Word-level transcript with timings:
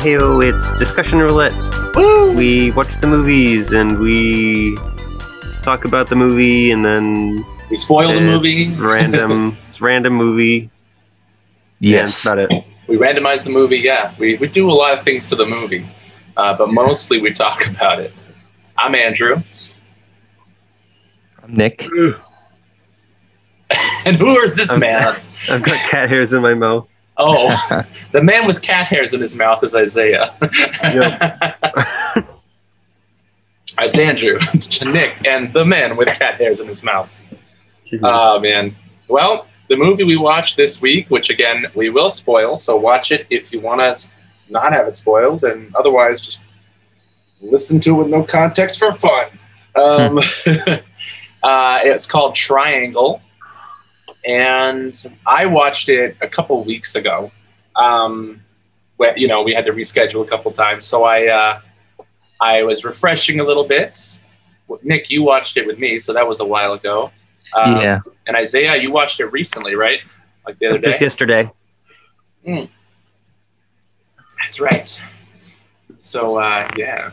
Heyo, 0.00 0.20
heyo, 0.20 0.42
it's 0.44 0.72
discussion 0.78 1.18
roulette. 1.18 1.52
Woo! 1.94 2.32
We 2.32 2.70
watch 2.72 2.88
the 3.00 3.06
movies 3.06 3.72
and 3.72 3.98
we 3.98 4.76
talk 5.62 5.84
about 5.84 6.08
the 6.08 6.16
movie 6.16 6.70
and 6.70 6.84
then 6.84 7.44
We 7.68 7.76
spoil 7.76 8.12
the 8.14 8.20
movie. 8.20 8.70
random 8.76 9.56
it's 9.68 9.80
random 9.80 10.14
movie. 10.14 10.70
Yeah, 11.80 12.02
that's 12.04 12.12
Yes. 12.12 12.22
about 12.24 12.38
it. 12.38 12.64
we 12.86 12.96
randomize 12.96 13.44
the 13.44 13.50
movie. 13.50 13.78
Yeah, 13.78 14.14
we, 14.18 14.36
we 14.36 14.48
do 14.48 14.70
a 14.70 14.72
lot 14.72 14.96
of 14.98 15.04
things 15.04 15.26
to 15.26 15.36
the 15.36 15.46
movie, 15.46 15.86
uh, 16.36 16.56
but 16.56 16.72
mostly 16.72 17.20
we 17.20 17.32
talk 17.32 17.66
about 17.76 18.00
it. 18.00 18.12
I'm 18.78 18.94
Andrew, 18.94 19.42
I'm 21.42 21.54
Nick. 21.54 21.82
and 24.04 24.16
who 24.16 24.38
is 24.40 24.54
this 24.54 24.70
I'm- 24.70 24.80
man? 24.80 25.16
I've 25.50 25.62
got 25.62 25.76
cat 25.90 26.08
hairs 26.10 26.32
in 26.32 26.42
my 26.42 26.54
mouth. 26.54 26.86
Oh, 27.22 27.84
the 28.12 28.22
man 28.22 28.46
with 28.46 28.62
cat 28.62 28.86
hairs 28.86 29.12
in 29.12 29.20
his 29.20 29.36
mouth 29.36 29.62
is 29.62 29.74
Isaiah. 29.74 30.34
it's 33.78 33.98
Andrew, 33.98 34.38
Nick, 34.90 35.26
and 35.26 35.52
the 35.52 35.66
man 35.66 35.96
with 35.96 36.08
cat 36.18 36.36
hairs 36.36 36.60
in 36.60 36.66
his 36.66 36.82
mouth. 36.82 37.10
Oh 38.02 38.40
man. 38.40 38.74
Well, 39.08 39.46
the 39.68 39.76
movie 39.76 40.04
we 40.04 40.16
watched 40.16 40.56
this 40.56 40.80
week, 40.80 41.10
which 41.10 41.28
again 41.28 41.66
we 41.74 41.90
will 41.90 42.10
spoil, 42.10 42.56
so 42.56 42.76
watch 42.76 43.12
it 43.12 43.26
if 43.28 43.52
you 43.52 43.60
want 43.60 43.80
to 43.80 44.08
not 44.48 44.72
have 44.72 44.86
it 44.86 44.96
spoiled, 44.96 45.44
and 45.44 45.74
otherwise 45.74 46.22
just 46.22 46.40
listen 47.42 47.80
to 47.80 47.90
it 47.90 47.98
with 47.98 48.08
no 48.08 48.22
context 48.22 48.78
for 48.78 48.92
fun. 48.92 49.26
Um, 49.76 50.18
uh, 51.42 51.80
it's 51.82 52.06
called 52.06 52.34
Triangle, 52.34 53.20
and 54.26 54.94
I 55.26 55.46
watched 55.46 55.88
it 55.88 56.16
a 56.20 56.28
couple 56.28 56.62
weeks 56.64 56.94
ago. 56.94 57.32
Um, 57.76 58.42
where, 58.96 59.16
you 59.16 59.28
know, 59.28 59.42
we 59.42 59.54
had 59.54 59.64
to 59.64 59.72
reschedule 59.72 60.22
a 60.22 60.28
couple 60.28 60.50
times, 60.52 60.84
so 60.84 61.04
I 61.04 61.26
uh, 61.28 61.60
I 62.40 62.62
was 62.62 62.84
refreshing 62.84 63.40
a 63.40 63.44
little 63.44 63.64
bit. 63.64 64.18
Nick, 64.82 65.10
you 65.10 65.22
watched 65.22 65.56
it 65.56 65.66
with 65.66 65.78
me, 65.78 65.98
so 65.98 66.12
that 66.12 66.26
was 66.28 66.40
a 66.40 66.44
while 66.44 66.74
ago. 66.74 67.10
Um, 67.54 67.80
yeah. 67.80 68.00
and 68.26 68.36
Isaiah, 68.36 68.76
you 68.76 68.92
watched 68.92 69.18
it 69.20 69.26
recently, 69.26 69.74
right? 69.74 70.00
Like 70.46 70.58
the 70.58 70.66
other 70.66 70.78
day. 70.78 70.88
Just 70.88 71.00
day. 71.00 71.04
yesterday. 71.06 71.50
That's 74.40 74.60
right. 74.60 75.02
So 75.98 76.36
uh, 76.38 76.70
yeah, 76.76 77.10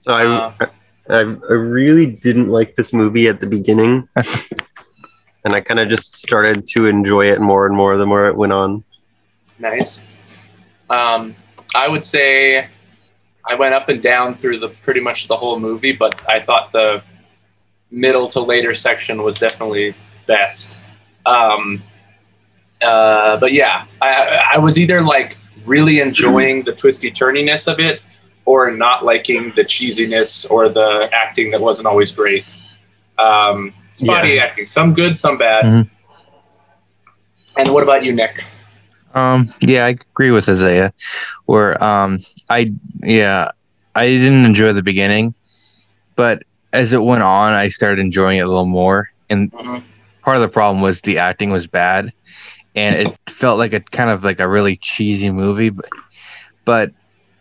So 0.00 0.12
I, 0.12 0.24
Uh, 0.24 0.52
I 1.08 1.18
I 1.18 1.20
really 1.52 2.06
didn't 2.06 2.48
like 2.48 2.76
this 2.76 2.92
movie 2.92 3.28
at 3.28 3.40
the 3.40 3.46
beginning. 3.46 4.08
and 5.44 5.54
I 5.54 5.60
kind 5.60 5.80
of 5.80 5.88
just 5.88 6.16
started 6.16 6.66
to 6.68 6.86
enjoy 6.86 7.30
it 7.32 7.40
more 7.40 7.66
and 7.66 7.76
more 7.76 7.96
the 7.96 8.06
more 8.06 8.26
it 8.26 8.36
went 8.36 8.52
on. 8.52 8.84
nice. 9.58 10.04
Um, 10.90 11.34
I 11.74 11.88
would 11.88 12.04
say 12.04 12.68
I 13.48 13.54
went 13.54 13.74
up 13.74 13.88
and 13.88 14.02
down 14.02 14.34
through 14.34 14.58
the 14.58 14.68
pretty 14.68 15.00
much 15.00 15.28
the 15.28 15.36
whole 15.36 15.58
movie, 15.58 15.92
but 15.92 16.20
I 16.28 16.40
thought 16.40 16.70
the 16.72 17.02
middle 17.90 18.28
to 18.28 18.40
later 18.40 18.74
section 18.74 19.22
was 19.22 19.38
definitely 19.38 19.94
best. 20.26 20.76
Um, 21.26 21.82
uh, 22.82 23.36
but 23.38 23.52
yeah, 23.52 23.86
I, 24.00 24.54
I 24.54 24.58
was 24.58 24.78
either 24.78 25.02
like 25.02 25.36
really 25.64 26.00
enjoying 26.00 26.62
the 26.62 26.72
twisty 26.72 27.10
turniness 27.10 27.72
of 27.72 27.78
it, 27.78 28.02
or 28.44 28.70
not 28.70 29.04
liking 29.04 29.52
the 29.54 29.64
cheesiness 29.64 30.50
or 30.50 30.68
the 30.68 31.08
acting 31.12 31.50
that 31.52 31.60
wasn't 31.60 31.86
always 31.86 32.10
great. 32.10 32.56
Um, 33.18 33.72
spotty 33.92 34.30
Yeah. 34.34 34.44
acting, 34.44 34.66
some 34.66 34.94
good, 34.94 35.16
some 35.16 35.38
bad. 35.38 35.64
Mhm. 35.64 35.88
And 37.56 37.68
what 37.68 37.82
about 37.82 38.02
you, 38.04 38.14
Nick? 38.14 38.44
Um, 39.14 39.52
yeah, 39.60 39.84
I 39.84 39.90
agree 39.90 40.30
with 40.30 40.48
Isaiah. 40.48 40.92
Where 41.44 41.82
um, 41.82 42.20
I 42.48 42.72
yeah, 43.02 43.50
I 43.94 44.06
didn't 44.06 44.44
enjoy 44.46 44.72
the 44.72 44.82
beginning, 44.82 45.34
but 46.16 46.44
as 46.72 46.92
it 46.94 47.02
went 47.02 47.22
on, 47.22 47.52
I 47.52 47.68
started 47.68 47.98
enjoying 48.00 48.38
it 48.38 48.42
a 48.42 48.46
little 48.46 48.64
more. 48.66 49.10
And 49.28 49.52
Mhm. 49.52 49.82
part 50.22 50.36
of 50.36 50.42
the 50.42 50.48
problem 50.48 50.80
was 50.82 51.02
the 51.02 51.18
acting 51.18 51.50
was 51.50 51.66
bad, 51.66 52.10
and 52.74 52.96
it 52.96 53.14
felt 53.28 53.58
like 53.58 53.74
a 53.74 53.80
kind 53.80 54.08
of 54.08 54.24
like 54.24 54.40
a 54.40 54.48
really 54.48 54.76
cheesy 54.76 55.30
movie. 55.30 55.68
But 55.68 55.88
but 56.64 56.90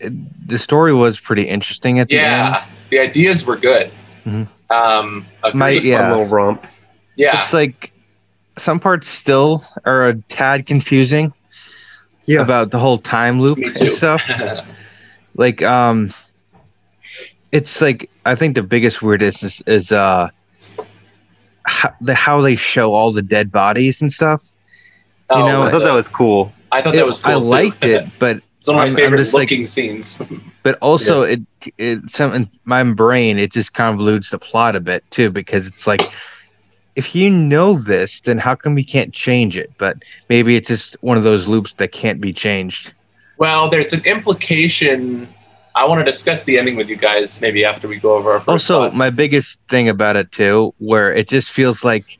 it, 0.01 0.12
the 0.47 0.59
story 0.59 0.94
was 0.94 1.19
pretty 1.19 1.44
interesting 1.44 2.00
at 2.00 2.09
the 2.09 2.19
end. 2.19 2.25
Yeah, 2.25 2.66
the 2.89 3.00
ideas 3.00 3.45
were 3.45 3.56
good. 3.56 3.91
Mhm. 4.25 4.47
Um, 4.71 5.25
agreed. 5.43 5.59
My- 5.59 5.75
Fun 5.75 5.85
Yeah. 5.85 6.09
little 6.11 6.27
romp. 6.27 6.65
yeah, 7.15 7.43
It's 7.43 7.53
like 7.53 7.91
some 8.57 8.79
parts 8.79 9.07
still 9.09 9.63
are 9.85 10.07
a 10.07 10.15
tad 10.29 10.65
confusing 10.65 11.33
Yeah. 12.25 12.41
about 12.41 12.71
the 12.71 12.79
whole 12.79 12.97
time 12.97 13.39
loop 13.39 13.57
and 13.57 13.75
stuff. 13.75 14.23
like 15.35 15.61
um 15.63 16.13
it's 17.53 17.79
like 17.81 18.09
i 18.25 18.35
think 18.35 18.53
the 18.55 18.61
biggest 18.63 19.01
weirdest 19.01 19.43
is, 19.43 19.61
is 19.65 19.91
uh 19.93 20.29
how, 21.63 21.93
the, 22.01 22.13
how 22.13 22.41
they 22.41 22.55
show 22.57 22.93
all 22.93 23.11
the 23.13 23.21
dead 23.21 23.51
bodies 23.51 24.01
and 24.01 24.11
stuff 24.11 24.43
Oh, 25.29 25.38
you 25.45 25.45
know, 25.51 25.63
I 25.63 25.71
thought 25.71 25.85
that 25.85 25.93
was 25.93 26.09
cool. 26.09 26.51
I 26.73 26.81
thought 26.81 26.93
It- 26.93 26.97
that 26.97 27.05
was 27.05 27.21
cool 27.21 27.38
i 27.38 27.41
too. 27.41 27.47
liked 27.49 27.83
it 27.85 28.05
but 28.19 28.41
it's 28.61 28.67
one 28.67 28.75
of 28.77 28.79
my 28.81 28.83
I'm- 28.85 28.91
I'm 28.91 28.95
favorite 28.95 29.17
just 29.17 29.33
like- 29.33 29.49
looking 29.49 29.66
scenes. 29.66 30.22
but 30.63 30.77
also 30.81 31.23
it 31.23 31.41
it 31.79 31.99
some 32.11 32.31
in 32.35 32.47
my 32.66 32.83
brain 32.83 33.39
it 33.39 33.51
just 33.51 33.73
convolutes 33.73 34.29
the 34.29 34.38
plot 34.38 34.75
a 34.75 34.79
bit 34.79 35.03
too 35.09 35.31
because 35.31 35.66
it's 35.66 35.88
like 35.88 36.01
if 36.95 37.16
you 37.16 37.27
know 37.31 37.73
this 37.73 38.21
then 38.21 38.38
how 38.38 38.53
come 38.53 38.75
we 38.75 38.83
can't 38.83 39.11
change 39.13 39.57
it 39.57 39.71
but 39.79 39.97
maybe 40.29 40.55
it's 40.55 40.67
just 40.67 40.95
one 41.01 41.17
of 41.17 41.23
those 41.23 41.47
loops 41.47 41.73
that 41.73 41.91
can't 41.91 42.21
be 42.21 42.31
changed 42.31 42.94
well, 43.38 43.71
there's 43.71 43.91
an 43.91 44.05
implication. 44.05 45.27
I 45.73 45.85
want 45.85 45.97
to 45.97 46.05
discuss 46.05 46.44
the 46.44 46.59
ending 46.59 46.75
with 46.75 46.89
you 46.89 46.95
guys 46.95 47.41
maybe 47.41 47.66
after 47.66 47.88
we 47.88 47.97
go 47.97 48.13
over 48.16 48.33
our 48.33 48.39
first 48.39 48.50
also 48.69 48.83
thoughts. 48.83 48.97
my 49.00 49.09
biggest 49.09 49.57
thing 49.67 49.89
about 49.89 50.16
it 50.16 50.31
too 50.31 50.75
where 50.77 51.11
it 51.11 51.27
just 51.27 51.50
feels 51.50 51.83
like 51.83 52.19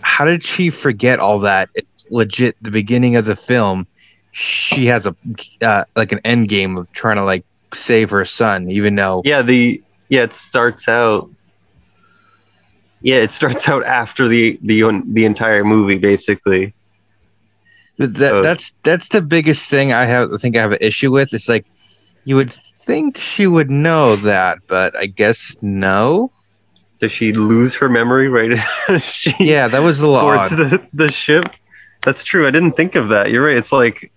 how 0.00 0.24
did 0.24 0.42
she 0.42 0.70
forget 0.70 1.20
all 1.20 1.38
that 1.38 1.68
it's 1.76 2.04
legit 2.10 2.56
the 2.62 2.70
beginning 2.72 3.14
of 3.14 3.26
the 3.26 3.36
film 3.36 3.86
she 4.34 4.86
has 4.86 5.06
a 5.06 5.14
uh, 5.62 5.84
like 5.94 6.10
an 6.10 6.20
end 6.24 6.48
game 6.48 6.76
of 6.76 6.90
trying 6.92 7.16
to 7.16 7.24
like 7.24 7.44
save 7.72 8.10
her 8.10 8.24
son 8.24 8.68
even 8.70 8.94
though 8.96 9.22
Yeah, 9.24 9.42
the 9.42 9.80
yeah, 10.08 10.22
it 10.24 10.34
starts 10.34 10.88
out. 10.88 11.30
Yeah, 13.00 13.16
it 13.16 13.30
starts 13.32 13.68
out 13.68 13.84
after 13.84 14.26
the 14.26 14.58
the 14.62 14.82
the 15.12 15.24
entire 15.24 15.64
movie, 15.64 15.98
basically. 15.98 16.74
that, 17.98 18.42
that's 18.42 18.72
that's 18.82 19.08
the 19.08 19.22
biggest 19.22 19.68
thing 19.70 19.92
i 19.92 20.04
have 20.04 20.32
i 20.32 20.36
think 20.36 20.56
i 20.56 20.60
have 20.60 20.72
an 20.72 20.78
issue 20.80 21.12
with 21.12 21.32
it's 21.32 21.48
like 21.48 21.64
you 22.24 22.34
would 22.34 22.52
think 22.52 23.18
she 23.18 23.46
would 23.46 23.70
know 23.70 24.16
that 24.16 24.58
but 24.66 24.96
i 24.96 25.06
guess 25.06 25.56
no 25.62 26.32
Does 26.98 27.12
she 27.12 27.32
lose 27.32 27.72
her 27.76 27.88
memory 27.88 28.28
right? 28.28 28.58
she 29.00 29.32
yeah 29.38 29.68
that 29.68 29.78
was 29.80 30.00
a 30.00 30.06
little 30.06 30.20
boards 30.20 30.52
odd 30.52 30.58
the 30.58 30.86
the 30.92 31.12
ship. 31.12 31.44
That's 32.02 32.22
true. 32.22 32.46
I 32.46 32.50
didn't 32.50 32.72
think 32.76 32.96
of 32.96 33.08
that. 33.08 33.30
You're 33.30 33.44
right. 33.46 33.56
It's 33.56 33.72
like 33.72 34.12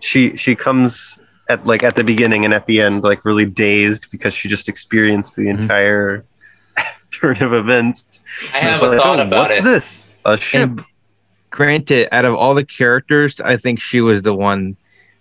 she 0.00 0.36
she 0.36 0.54
comes 0.54 1.18
at 1.48 1.66
like 1.66 1.82
at 1.82 1.96
the 1.96 2.04
beginning 2.04 2.44
and 2.44 2.54
at 2.54 2.66
the 2.66 2.80
end 2.80 3.02
like 3.02 3.24
really 3.24 3.44
dazed 3.46 4.10
because 4.10 4.32
she 4.32 4.48
just 4.48 4.68
experienced 4.68 5.34
the 5.36 5.42
Mhm. 5.46 5.60
entire 5.60 6.24
turn 7.10 7.42
of 7.42 7.52
events. 7.52 8.04
I 8.54 8.58
And 8.58 8.68
have 8.68 8.74
it's 8.74 8.82
a 8.82 8.86
like, 8.90 9.00
thought 9.00 9.18
oh, 9.20 9.26
about 9.26 9.48
what's 9.50 9.60
it. 9.60 9.64
this? 9.64 10.08
A 10.24 10.36
ship. 10.36 10.60
And 10.62 10.84
granted, 11.50 12.08
out 12.14 12.24
of 12.24 12.34
all 12.34 12.54
the 12.54 12.64
characters, 12.64 13.40
I 13.40 13.56
think 13.56 13.80
she 13.80 14.00
was 14.00 14.22
the 14.22 14.34
one 14.34 14.76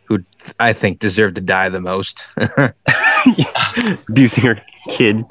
who 0.06 0.20
I 0.60 0.74
think 0.74 1.00
deserved 1.00 1.36
to 1.36 1.42
die 1.42 1.70
the 1.70 1.82
most. 1.82 2.26
abusing 4.10 4.44
her 4.44 4.62
kid. 4.90 5.24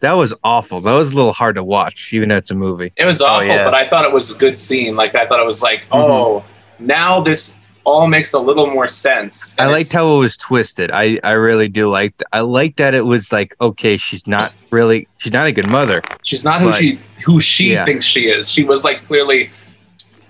that 0.00 0.12
was 0.12 0.32
awful. 0.44 0.80
That 0.80 0.92
was 0.92 1.12
a 1.12 1.16
little 1.16 1.32
hard 1.32 1.56
to 1.56 1.64
watch, 1.64 2.12
even 2.12 2.28
though 2.28 2.36
it's 2.36 2.50
a 2.50 2.54
movie. 2.54 2.92
It 2.96 3.04
was 3.04 3.20
awful, 3.20 3.46
yeah. 3.46 3.64
but 3.64 3.74
I 3.74 3.88
thought 3.88 4.04
it 4.04 4.12
was 4.12 4.30
a 4.30 4.34
good 4.34 4.56
scene. 4.56 4.96
Like 4.96 5.14
I 5.14 5.26
thought 5.26 5.40
it 5.40 5.46
was 5.46 5.62
like, 5.62 5.82
Mm-hmm. 5.88 5.94
oh, 5.94 6.44
now 6.78 7.20
this 7.20 7.56
all 7.84 8.06
makes 8.06 8.32
a 8.34 8.38
little 8.38 8.66
more 8.66 8.86
sense. 8.86 9.54
I 9.58 9.66
liked 9.66 9.92
how 9.92 10.14
it 10.16 10.18
was 10.18 10.36
twisted. 10.36 10.90
I, 10.92 11.18
I 11.24 11.32
really 11.32 11.68
do 11.68 11.88
like. 11.88 12.14
I 12.32 12.40
like 12.40 12.76
that 12.76 12.94
it 12.94 13.02
was 13.06 13.32
like, 13.32 13.56
okay, 13.60 13.96
she's 13.96 14.26
not 14.26 14.52
really, 14.70 15.08
she's 15.18 15.32
not 15.32 15.46
a 15.46 15.52
good 15.52 15.68
mother. 15.68 16.02
She's 16.22 16.44
not 16.44 16.60
who 16.60 16.68
But- 16.70 16.76
she 16.76 16.98
who 17.24 17.40
she 17.40 17.72
Yeah. 17.72 17.84
thinks 17.84 18.04
she 18.04 18.28
is. 18.28 18.50
She 18.50 18.64
was 18.64 18.84
like 18.84 19.04
clearly 19.04 19.50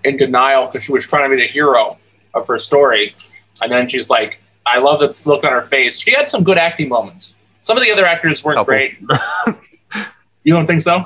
in 0.04 0.16
denial 0.16 0.66
because 0.66 0.84
she 0.84 0.92
was 0.92 1.06
trying 1.06 1.28
to 1.28 1.36
be 1.36 1.40
the 1.42 1.48
hero 1.48 1.98
of 2.34 2.46
her 2.46 2.58
story, 2.58 3.14
and 3.60 3.70
then 3.72 3.88
she's 3.88 4.08
like, 4.08 4.40
"I 4.64 4.78
love 4.78 5.00
that 5.00 5.20
look 5.26 5.42
on 5.44 5.52
her 5.52 5.62
face." 5.62 5.98
She 6.00 6.12
had 6.12 6.28
some 6.28 6.44
good 6.44 6.56
acting 6.58 6.88
moments. 6.88 7.34
Some 7.62 7.76
of 7.76 7.82
the 7.82 7.90
other 7.90 8.06
actors 8.06 8.42
weren't 8.44 8.56
Couple. 8.58 8.72
great. 8.72 8.98
you 10.44 10.54
don't 10.54 10.66
think 10.66 10.80
so? 10.80 11.04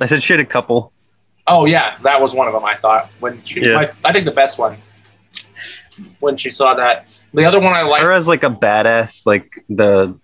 I 0.00 0.06
said 0.06 0.22
she 0.22 0.32
had 0.32 0.40
a 0.40 0.44
couple. 0.46 0.92
Oh 1.46 1.64
yeah, 1.66 1.98
that 2.02 2.20
was 2.20 2.34
one 2.34 2.46
of 2.46 2.54
them. 2.54 2.64
I 2.64 2.76
thought 2.76 3.10
when 3.20 3.42
she, 3.44 3.60
Yeah. 3.62 3.74
my, 3.74 3.90
I 4.04 4.12
think 4.12 4.24
the 4.24 4.30
best 4.30 4.58
one 4.58 4.78
when 6.20 6.36
she 6.36 6.50
saw 6.50 6.74
that. 6.74 7.08
The 7.34 7.44
other 7.44 7.60
one 7.60 7.72
I 7.72 7.82
like. 7.82 8.02
Her 8.02 8.12
as 8.12 8.26
like 8.26 8.42
a 8.42 8.50
badass, 8.50 9.26
like 9.26 9.64
the 9.68 10.18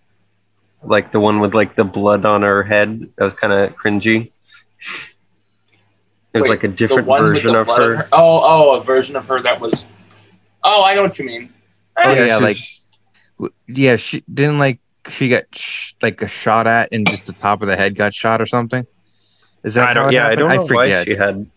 like 0.82 1.12
the 1.12 1.20
one 1.20 1.40
with 1.40 1.54
like 1.54 1.76
the 1.76 1.84
blood 1.84 2.26
on 2.26 2.42
her 2.42 2.62
head. 2.62 3.08
That 3.16 3.24
was 3.24 3.34
kind 3.34 3.52
of 3.52 3.74
cringy. 3.76 4.32
There's 6.32 6.42
Wait, 6.42 6.50
like 6.50 6.64
a 6.64 6.68
different 6.68 7.06
version 7.06 7.54
of 7.54 7.66
blood 7.66 7.80
on 7.80 7.96
her. 7.96 8.08
Oh, 8.12 8.40
oh, 8.42 8.76
a 8.76 8.82
version 8.82 9.16
of 9.16 9.26
her 9.26 9.40
that 9.40 9.60
was. 9.60 9.86
Oh, 10.62 10.82
I 10.82 10.94
know 10.94 11.02
what 11.02 11.18
you 11.18 11.24
mean. 11.24 11.52
Oh, 11.96 12.12
Yeah, 12.12 12.24
yeah, 12.24 12.36
like 12.38 12.56
yeah, 13.68 13.96
she 13.96 14.24
didn't 14.32 14.58
like 14.58 14.80
she 15.08 15.28
got 15.28 15.44
sh- 15.54 15.92
like 16.02 16.22
a 16.22 16.28
shot 16.28 16.66
at 16.66 16.88
and 16.92 17.06
just 17.06 17.26
the 17.26 17.32
top 17.34 17.62
of 17.62 17.68
the 17.68 17.76
head 17.76 17.94
got 17.94 18.14
shot 18.14 18.40
or 18.40 18.46
something. 18.46 18.86
Is 19.62 19.74
that 19.74 19.90
I 19.90 19.92
don't. 19.94 20.08
it 20.12 20.16
Yeah, 20.16 20.26
I 20.26 20.34
don't 20.34 20.48
know 20.48 20.74
why 20.74 21.04
she 21.04 21.14
had 21.14 21.50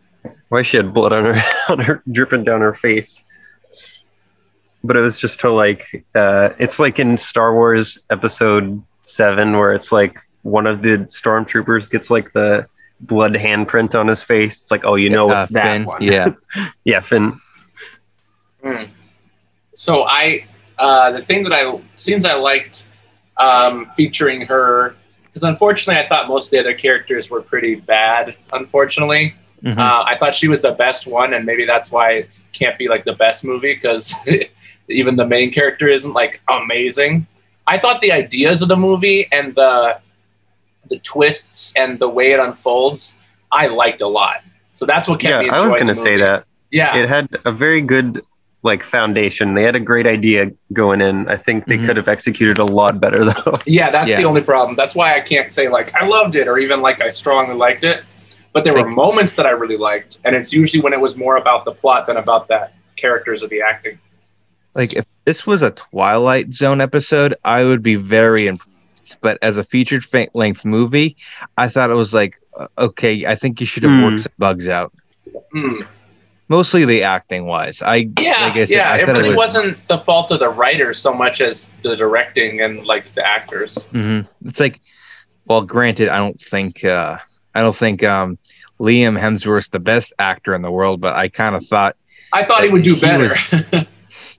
why 0.50 0.62
she 0.62 0.78
had 0.78 0.94
blood 0.94 1.14
on 1.14 1.36
her 1.36 1.44
on 1.70 1.80
her 1.80 2.04
dripping 2.12 2.44
down 2.44 2.62
her 2.62 2.74
face. 2.74 3.22
But 4.84 4.96
it 4.96 5.02
was 5.02 5.20
just 5.20 5.40
to 5.42 5.50
like 5.50 6.06
uh 6.16 6.50
it's 6.60 6.80
like 6.80 7.00
in 7.00 7.18
Star 7.18 7.54
Wars 7.54 7.98
episode 8.10 8.82
7 9.04 9.58
where 9.58 9.74
it's 9.74 9.92
like 9.92 10.18
one 10.44 10.66
of 10.68 10.82
the 10.82 10.98
stormtroopers 11.00 11.90
gets 11.90 12.10
like 12.10 12.32
the 12.34 12.68
blood 13.02 13.34
handprint 13.34 13.96
on 13.96 14.08
his 14.08 14.24
face. 14.24 14.62
It's 14.62 14.72
like, 14.72 14.86
"Oh, 14.86 14.96
you 14.96 15.10
know 15.10 15.30
Uh, 15.30 15.44
it's 15.44 15.52
that 15.54 15.64
Finn, 15.64 15.86
one." 15.86 16.02
Yeah, 16.02 16.30
yeah, 16.84 17.00
Finn. 17.02 17.40
Hmm. 18.64 18.84
So 19.76 20.04
I, 20.04 20.46
uh, 20.80 21.12
the 21.12 21.22
thing 21.24 21.44
that 21.44 21.54
I 21.54 21.80
scenes 21.96 22.26
I 22.26 22.34
liked 22.36 22.86
um, 23.38 23.92
featuring 23.96 24.42
her, 24.48 24.96
because 25.26 25.44
unfortunately 25.44 26.02
I 26.04 26.08
thought 26.08 26.28
most 26.28 26.48
of 26.48 26.52
the 26.52 26.60
other 26.60 26.74
characters 26.74 27.30
were 27.30 27.42
pretty 27.42 27.76
bad. 27.76 28.36
Unfortunately, 28.52 29.36
Mhm. 29.64 29.78
uh, 29.78 30.04
I 30.08 30.18
thought 30.18 30.34
she 30.34 30.48
was 30.48 30.62
the 30.62 30.72
best 30.72 31.06
one, 31.08 31.34
and 31.34 31.46
maybe 31.46 31.66
that's 31.66 31.92
why 31.92 32.14
it 32.14 32.40
can't 32.54 32.78
be 32.80 32.88
like 32.88 33.06
the 33.06 33.14
best 33.14 33.44
movie 33.44 33.74
because 33.76 34.14
even 34.90 35.16
the 35.16 35.26
main 35.26 35.52
character 35.52 35.88
isn't 35.88 36.14
like 36.14 36.42
amazing. 36.50 37.28
I 37.66 37.78
thought 37.78 38.02
the 38.02 38.12
ideas 38.12 38.62
of 38.62 38.68
the 38.70 38.78
movie 38.78 39.28
and 39.32 39.54
the 39.56 40.00
the 40.90 41.00
twists 41.00 41.74
and 41.76 42.00
the 42.00 42.08
way 42.08 42.32
it 42.32 42.40
unfolds, 42.40 43.16
I 43.52 43.68
liked 43.68 44.02
a 44.02 44.08
lot. 44.08 44.42
So 44.72 44.86
that's 44.86 45.08
what 45.10 45.20
kept 45.20 45.40
me. 45.42 45.46
Yeah, 45.48 45.52
me 45.52 45.58
I 45.58 45.64
was 45.66 45.74
going 45.74 45.88
to 45.88 45.96
say 45.96 46.16
that. 46.16 46.46
Yeah, 46.72 46.96
It 46.96 47.10
had 47.10 47.28
a 47.44 47.52
very 47.52 47.82
good 47.82 48.24
like 48.64 48.84
foundation. 48.84 49.54
They 49.54 49.64
had 49.64 49.76
a 49.76 49.82
great 49.82 50.08
idea 50.08 50.52
going 50.72 51.02
in. 51.02 51.28
I 51.28 51.36
think 51.36 51.66
they 51.66 51.78
Mhm. 51.78 51.86
could 51.88 51.98
have 51.98 52.08
executed 52.08 52.58
a 52.58 52.64
lot 52.64 53.00
better 53.02 53.26
though. 53.26 53.56
Yeah, 53.66 53.90
that's 53.92 54.10
Yeah. 54.12 54.18
the 54.18 54.24
only 54.26 54.42
problem. 54.42 54.76
That's 54.78 54.96
why 54.96 55.14
I 55.16 55.20
can't 55.20 55.52
say 55.52 55.68
like 55.68 55.94
I 55.94 56.06
loved 56.06 56.36
it 56.36 56.48
or 56.48 56.58
even 56.58 56.82
like 56.82 57.02
I 57.02 57.10
strongly 57.10 57.56
liked 57.56 57.84
it. 57.84 58.02
But 58.54 58.64
there 58.64 58.74
were 58.74 58.88
moments 58.88 59.36
that 59.36 59.46
I 59.46 59.52
really 59.52 59.78
liked, 59.78 60.18
and 60.26 60.36
it's 60.36 60.52
usually 60.52 60.82
when 60.82 60.92
it 60.94 61.00
was 61.00 61.16
more 61.16 61.36
about 61.36 61.64
the 61.66 61.72
plot 61.74 62.08
than 62.08 62.18
about 62.18 62.48
that 62.48 62.74
characters 62.96 63.44
or 63.44 63.48
the 63.48 63.62
acting. 63.62 64.00
Like 64.78 64.94
if 64.94 65.06
this 65.26 65.46
was 65.46 65.62
a 65.62 65.72
Twilight 65.72 66.54
Zone 66.54 66.80
episode, 66.80 67.36
I 67.44 67.64
would 67.66 67.84
be 67.84 67.96
very 67.96 68.48
impressed. 68.48 69.18
But 69.22 69.38
as 69.42 69.58
a 69.58 69.64
featured 69.64 70.06
length 70.34 70.64
movie, 70.64 71.18
I 71.58 71.68
thought 71.68 71.90
it 71.90 71.96
was 71.96 72.14
like 72.14 72.36
uh, 72.58 72.68
okay. 72.78 73.26
I 73.26 73.36
think 73.36 73.60
you 73.60 73.66
should 73.66 73.84
have 73.84 73.92
Hmm. 73.92 74.04
worked 74.04 74.20
some 74.22 74.32
bugs 74.38 74.68
out, 74.68 74.94
Hmm. 75.52 75.82
mostly 76.50 76.86
the 76.86 77.04
acting 77.04 77.46
wise. 77.46 77.82
I 77.82 78.10
Yeah, 78.20 78.32
like 78.46 78.56
I 78.56 78.66
said, 78.66 78.70
yeah. 78.70 78.92
I 78.94 78.98
it 78.98 79.06
thought 79.06 79.16
really 79.18 79.30
was- 79.30 79.38
wasn't 79.56 79.88
the 79.88 79.98
fault 79.98 80.32
of 80.32 80.40
the 80.40 80.50
writers 80.50 80.98
so 81.00 81.14
much 81.14 81.42
as 81.42 81.70
the 81.84 81.96
directing 81.96 82.62
and 82.62 82.86
like 82.86 83.14
the 83.16 83.26
actors. 83.26 83.86
hmm 83.92 84.22
It's 84.46 84.60
like, 84.60 84.80
well, 85.46 85.62
granted, 85.62 86.10
I 86.10 86.18
don't 86.18 86.40
think 86.40 86.84
uh, 86.84 87.18
I 87.56 87.62
don't 87.62 87.76
think 87.76 88.04
um, 88.04 88.38
Liam 88.80 89.18
Hemsworth's 89.20 89.70
the 89.70 89.80
best 89.80 90.14
actor 90.20 90.54
in 90.54 90.62
the 90.62 90.72
world, 90.72 91.00
but 91.02 91.16
I 91.16 91.30
kind 91.30 91.56
of 91.56 91.66
thought 91.66 91.96
I 92.34 92.44
thought 92.44 92.62
he 92.64 92.70
would 92.70 92.84
do 92.84 92.96
He 92.96 93.02
better. 93.02 93.34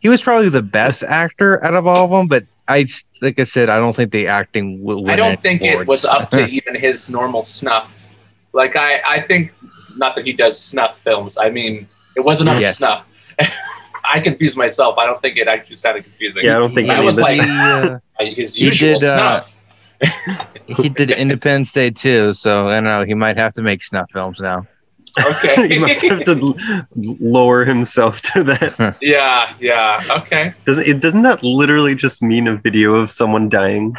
he 0.00 0.08
was 0.08 0.22
probably 0.22 0.48
the 0.48 0.62
best 0.62 1.02
actor 1.02 1.62
out 1.64 1.74
of 1.74 1.86
all 1.86 2.04
of 2.04 2.10
them. 2.10 2.26
But 2.28 2.44
I, 2.68 2.86
like 3.20 3.38
I 3.38 3.44
said, 3.44 3.68
I 3.68 3.78
don't 3.78 3.94
think 3.94 4.12
the 4.12 4.26
acting 4.26 4.82
will. 4.82 5.02
Win 5.02 5.12
I 5.12 5.16
don't 5.16 5.40
think 5.40 5.62
it 5.62 5.86
was 5.86 6.04
up 6.04 6.30
to 6.30 6.46
even 6.48 6.74
his 6.74 7.08
normal 7.10 7.42
snuff. 7.42 8.06
Like 8.52 8.76
I, 8.76 9.00
I 9.06 9.20
think 9.20 9.52
not 9.96 10.16
that 10.16 10.24
he 10.24 10.32
does 10.32 10.58
snuff 10.60 10.98
films. 10.98 11.36
I 11.38 11.50
mean, 11.50 11.88
it 12.16 12.20
wasn't 12.20 12.50
up 12.50 12.60
Yes. 12.60 12.74
to 12.74 12.76
snuff. 12.78 13.08
I 14.10 14.20
confused 14.20 14.56
myself. 14.56 14.96
I 14.96 15.04
don't 15.04 15.20
think 15.20 15.36
it 15.36 15.48
actually 15.48 15.76
sounded 15.76 16.04
confusing. 16.04 16.44
Yeah, 16.44 16.56
I 16.56 16.60
don't 16.60 16.74
think 16.74 16.88
I 16.88 17.00
was 17.00 17.16
the- 17.16 17.26
He, 18.18 18.30
uh, 18.30 18.34
his 18.34 18.58
usual 18.58 18.98
did, 18.98 19.08
uh, 19.08 19.40
snuff. 19.40 20.48
he 20.66 20.88
did 20.88 21.10
Independence 21.10 21.72
Day 21.72 21.90
too, 21.90 22.32
so 22.32 22.68
I 22.68 22.74
don't 22.76 22.84
know. 22.84 23.04
He 23.04 23.14
might 23.14 23.36
have 23.36 23.52
to 23.54 23.62
make 23.62 23.82
snuff 23.82 24.10
films 24.10 24.40
now. 24.40 24.66
Okay. 25.26 25.68
he 25.74 25.78
must 25.78 26.00
have 26.02 26.24
to 26.24 26.54
lower 26.94 27.64
himself 27.64 28.20
to 28.22 28.44
that. 28.44 28.96
yeah, 29.00 29.54
yeah. 29.60 30.00
Okay. 30.18 30.52
Doesn't 30.64 30.86
it? 30.86 31.00
Doesn't 31.00 31.22
that 31.22 31.42
literally 31.42 31.94
just 31.94 32.22
mean 32.22 32.46
a 32.48 32.56
video 32.56 32.94
of 32.94 33.10
someone 33.10 33.48
dying? 33.48 33.94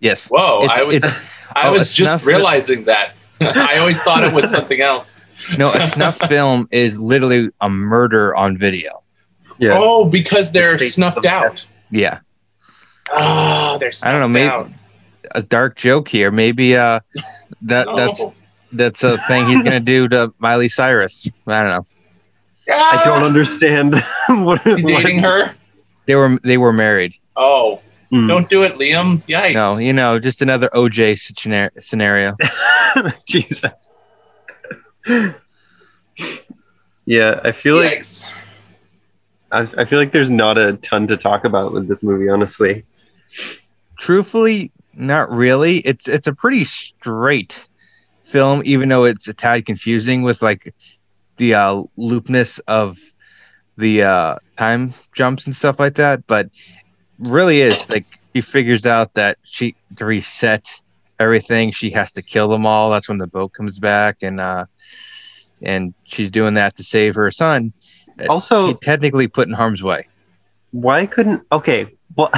Yes. 0.00 0.26
Whoa, 0.26 0.64
It's- 0.64 0.78
I 0.78 0.82
was 0.82 0.96
it's- 1.04 1.20
I 1.54 1.68
oh, 1.68 1.72
was 1.72 1.92
just 1.92 2.12
snuff- 2.12 2.26
realizing 2.26 2.84
that. 2.84 3.12
I 3.40 3.76
always 3.78 4.00
thought 4.02 4.24
it 4.24 4.32
was 4.32 4.50
something 4.56 4.80
else. 4.80 5.20
No, 5.58 5.70
a 5.72 5.88
snuff 5.90 6.16
film 6.28 6.66
is 6.70 6.98
literally 6.98 7.50
a 7.60 7.68
murder 7.68 8.34
on 8.34 8.56
video. 8.56 9.02
Yeah. 9.58 9.74
Oh, 9.76 10.06
because 10.06 10.50
they're 10.52 10.78
snuffed 10.78 11.22
based 11.22 11.26
on 11.34 11.44
out. 11.44 11.66
Yeah. 11.90 12.20
Ah, 13.10 13.76
they're 13.78 13.92
snuffed 13.92 14.08
I 14.08 14.12
don't 14.12 14.20
know, 14.20 14.28
maybe- 14.28 14.48
out. 14.48 14.70
A 15.34 15.42
dark 15.42 15.76
joke 15.76 16.08
here. 16.08 16.30
Maybe 16.30 16.76
uh 16.76 17.00
that 17.62 17.86
that's 17.96 18.20
Oh. 18.20 18.34
That's 18.72 19.02
a 19.02 19.18
thing 19.26 19.46
he's 19.46 19.62
gonna 19.62 19.80
do 19.80 20.08
to 20.08 20.32
Miley 20.38 20.68
Cyrus. 20.68 21.28
I 21.46 21.62
don't 21.62 21.70
know. 21.72 21.84
I 22.74 23.02
don't 23.04 23.22
Ah, 23.22 23.26
understand. 23.26 23.94
what, 24.28 24.64
you 24.66 24.76
dating 24.76 25.18
her? 25.18 25.54
They 26.06 26.14
were 26.14 26.38
they 26.42 26.56
were 26.58 26.72
married. 26.72 27.14
Oh, 27.36 27.80
Hmm. 28.10 28.26
don't 28.26 28.48
do 28.50 28.62
it, 28.62 28.74
Liam. 28.74 29.22
Yikes. 29.26 29.54
No, 29.54 29.78
you 29.78 29.92
know, 29.94 30.18
just 30.18 30.42
another 30.42 30.68
OJ 30.74 31.18
scenario. 31.82 32.36
Jesus. 33.26 33.70
yeah, 37.06 37.40
I 37.42 37.52
feel 37.52 37.76
like 37.76 38.04
I, 39.50 39.68
I 39.78 39.84
feel 39.84 39.98
like 39.98 40.12
there's 40.12 40.30
not 40.30 40.58
a 40.58 40.74
ton 40.78 41.06
to 41.08 41.16
talk 41.16 41.44
about 41.44 41.72
with 41.72 41.88
this 41.88 42.02
movie, 42.02 42.28
honestly. 42.28 42.84
Truthfully, 43.98 44.70
not 44.94 45.30
really. 45.30 45.78
It's 45.78 46.06
it's 46.08 46.26
a 46.26 46.32
pretty 46.34 46.64
straight 46.64 47.66
film, 48.32 48.62
even 48.64 48.88
though 48.88 49.04
it's 49.04 49.28
a 49.28 49.34
tad 49.34 49.66
confusing 49.66 50.22
with 50.22 50.42
like 50.42 50.74
the 51.36 51.54
uh, 51.54 51.82
loopness 51.98 52.60
of 52.68 52.98
the 53.76 54.02
uh, 54.02 54.36
time 54.58 54.94
jumps 55.14 55.46
and 55.46 55.54
stuff 55.56 55.78
like 55.80 55.94
that. 55.96 56.26
But 56.26 56.50
really 57.18 57.60
is 57.60 57.88
like 57.90 58.06
she 58.34 58.42
figures 58.42 58.86
out 58.86 59.14
that 59.14 59.38
she 59.44 59.76
to 59.96 60.04
reset 60.06 60.66
everything, 61.20 61.72
she 61.72 61.90
has 61.90 62.12
to 62.12 62.22
kill 62.22 62.48
them 62.48 62.66
all. 62.66 62.90
That's 62.90 63.08
when 63.08 63.18
the 63.18 63.28
boat 63.28 63.52
comes 63.52 63.78
back, 63.78 64.18
and 64.22 64.40
uh, 64.40 64.66
and 65.62 65.94
she's 66.04 66.30
doing 66.30 66.54
that 66.54 66.76
to 66.76 66.84
save 66.84 67.14
her 67.16 67.30
son. 67.30 67.72
She 68.18 68.26
Also, 68.28 68.74
technically 68.74 69.28
put 69.28 69.48
in 69.48 69.54
harm's 69.54 69.82
way. 69.82 70.08
why 70.72 71.06
couldn't 71.06 71.42
okay, 71.52 71.86
well 72.16 72.30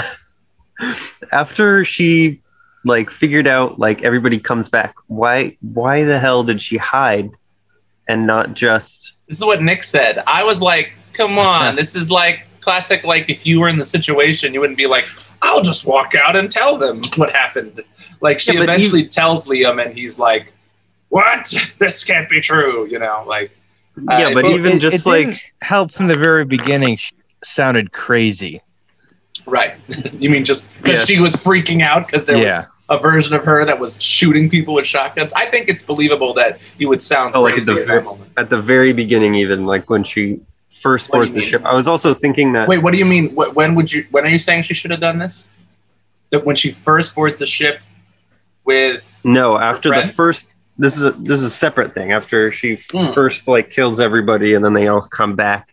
after 1.33 1.85
she 1.85 2.43
like 2.85 3.11
figured 3.11 3.47
out 3.47 3.79
like 3.79 4.03
everybody 4.03 4.39
comes 4.39 4.69
back, 4.69 4.95
why 5.07 5.57
why 5.61 6.05
the 6.05 6.19
hell 6.19 6.43
did 6.45 6.61
she 6.61 6.77
hide 6.77 7.31
and 8.09 8.27
not 8.27 8.55
just 8.55 9.13
This 9.29 9.39
is 9.39 9.45
what 9.45 9.63
Nick 9.63 9.83
said. 9.85 10.23
I 10.27 10.45
was 10.45 10.61
like, 10.61 10.93
come 11.13 11.39
on, 11.39 11.77
this 11.81 11.95
is 11.97 12.11
like 12.11 12.47
classic. 12.61 13.05
Like, 13.05 13.29
if 13.31 13.47
you 13.47 13.61
were 13.61 13.69
in 13.69 13.79
the 13.79 13.85
situation, 13.85 14.53
you 14.55 14.61
wouldn't 14.61 14.77
be 14.79 14.87
like, 14.87 15.05
I'll 15.43 15.63
just 15.63 15.87
walk 15.87 16.15
out 16.15 16.35
and 16.37 16.51
tell 16.51 16.77
them 16.79 17.03
what 17.17 17.31
happened. 17.31 17.81
Like, 18.21 18.39
she 18.39 18.53
Yeah, 18.55 18.61
but 18.61 18.71
eventually 18.71 19.07
tells 19.07 19.47
Liam, 19.47 19.85
and 19.85 19.95
he's 19.97 20.19
like, 20.19 20.53
What? 21.09 21.53
This 21.79 22.05
can't 22.05 22.29
be 22.29 22.41
true. 22.41 22.87
You 22.87 22.99
know, 22.99 23.25
like, 23.27 23.57
Yeah, 24.09 24.29
Uh, 24.29 24.35
but 24.35 24.45
well, 24.45 24.55
even 24.55 24.73
it, 24.77 24.81
just 24.81 25.07
it 25.07 25.09
like 25.09 25.27
didn't 25.29 25.43
help 25.63 25.93
from 25.93 26.07
the 26.09 26.17
very 26.17 26.45
beginning. 26.45 26.97
She 26.97 27.13
sounded 27.45 27.93
crazy. 27.93 28.61
right. 29.47 29.75
you 30.19 30.31
mean 30.31 30.45
just 30.45 30.69
because 30.79 31.01
Yeah. 31.01 31.05
she 31.07 31.21
was 31.21 31.35
freaking 31.37 31.83
out 31.83 32.07
because 32.07 32.25
there 32.27 32.37
Yeah. 32.39 32.61
was 32.61 32.67
a 32.89 32.99
version 32.99 33.35
of 33.35 33.45
her 33.45 33.65
that 33.65 33.79
was 33.79 34.01
shooting 34.03 34.49
people 34.51 34.75
with 34.75 34.87
shotguns? 34.87 35.33
I 35.35 35.47
think 35.47 35.69
it's 35.69 35.83
believable 35.83 36.35
that 36.35 36.61
you 36.79 36.89
would 36.89 37.01
sound 37.03 37.35
Oh, 37.35 37.43
like 37.43 37.57
at 37.59 37.67
the 37.67 37.81
at 37.81 37.87
very- 37.87 38.07
at 38.37 38.51
the 38.51 38.61
very 38.61 38.93
beginning, 38.93 39.35
even 39.35 39.67
like 39.67 39.89
when 39.91 40.05
she 40.05 40.41
first 40.83 41.09
What 41.11 41.21
do 41.21 41.27
you 41.27 41.33
boards 41.33 41.35
the 41.37 41.41
mean? 41.41 41.51
ship, 41.51 41.65
I 41.65 41.75
was 41.75 41.89
also 41.89 42.13
thinking 42.15 42.53
that 42.53 42.69
Wait, 42.69 42.79
what 42.79 42.93
do 42.93 42.99
you 42.99 43.05
mean? 43.07 43.31
Wh- 43.31 43.55
When 43.57 43.75
would 43.75 43.91
you? 43.93 44.07
When 44.11 44.25
are 44.25 44.29
you 44.29 44.39
saying 44.39 44.63
she 44.65 44.75
should 44.75 44.91
have 44.91 45.01
done 45.01 45.19
this? 45.19 45.47
That 46.31 46.45
when 46.45 46.57
she 46.57 46.73
first 46.73 47.15
boards 47.15 47.39
the 47.39 47.47
ship 47.47 47.81
with 48.65 49.17
No, 49.25 49.59
after 49.59 49.89
the 49.91 50.09
first 50.09 50.47
this 50.77 50.97
is 50.97 51.05
a 51.05 51.13
this 51.13 51.39
is 51.39 51.45
a 51.45 51.51
separate 51.51 51.95
thing. 51.95 52.13
After 52.13 52.51
she 52.53 52.79
Hmm. 52.91 53.13
first 53.13 53.47
like 53.49 53.71
kills 53.71 54.01
everybody 54.01 54.55
and 54.55 54.65
then 54.65 54.75
they 54.75 54.89
all 54.89 55.03
come 55.03 55.37
back. 55.37 55.69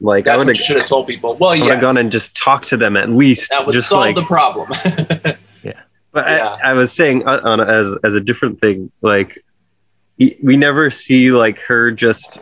Like 0.00 0.26
I 0.26 0.36
would 0.36 0.48
have 0.48 0.56
should 0.56 0.76
have 0.78 0.86
told 0.86 1.06
people. 1.06 1.36
Well, 1.36 1.50
I 1.50 1.58
would 1.58 1.66
yes, 1.66 1.70
have 1.74 1.80
gone 1.82 1.96
and 1.96 2.10
just 2.10 2.34
talked 2.36 2.66
to 2.70 2.76
them 2.76 2.96
at 2.96 3.10
least. 3.10 3.50
that 3.50 3.64
would 3.66 3.72
just 3.72 3.88
solve 3.88 4.06
like 4.06 4.14
the 4.16 4.22
problem. 4.24 4.68
but 6.12 6.26
yeah. 6.26 6.58
I, 6.62 6.70
I 6.70 6.72
was 6.74 6.92
saying 6.92 7.26
uh, 7.26 7.40
on 7.42 7.60
as 7.60 7.96
as 8.04 8.14
a 8.14 8.20
different 8.20 8.60
thing, 8.60 8.90
like 9.00 9.42
we 10.18 10.56
never 10.56 10.90
see 10.90 11.32
like 11.32 11.58
her 11.60 11.90
just 11.90 12.38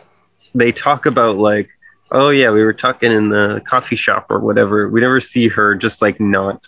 they 0.53 0.71
talk 0.71 1.05
about 1.05 1.37
like 1.37 1.69
oh 2.11 2.29
yeah 2.29 2.51
we 2.51 2.63
were 2.63 2.73
talking 2.73 3.11
in 3.11 3.29
the 3.29 3.61
coffee 3.65 3.95
shop 3.95 4.27
or 4.29 4.39
whatever 4.39 4.89
we 4.89 4.99
never 5.01 5.19
see 5.21 5.47
her 5.47 5.73
just 5.73 6.01
like 6.01 6.19
not 6.19 6.67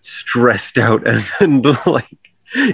stressed 0.00 0.78
out 0.78 1.06
and, 1.08 1.24
and 1.40 1.64
like 1.86 2.08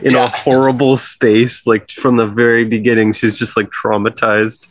in 0.03 0.13
Yeah. 0.13 0.25
a 0.25 0.29
horrible 0.29 0.97
space 0.97 1.67
like 1.67 1.91
from 1.91 2.17
the 2.17 2.27
very 2.27 2.65
beginning 2.65 3.13
she's 3.13 3.39
just 3.39 3.57
like 3.57 3.71
traumatized 3.71 4.67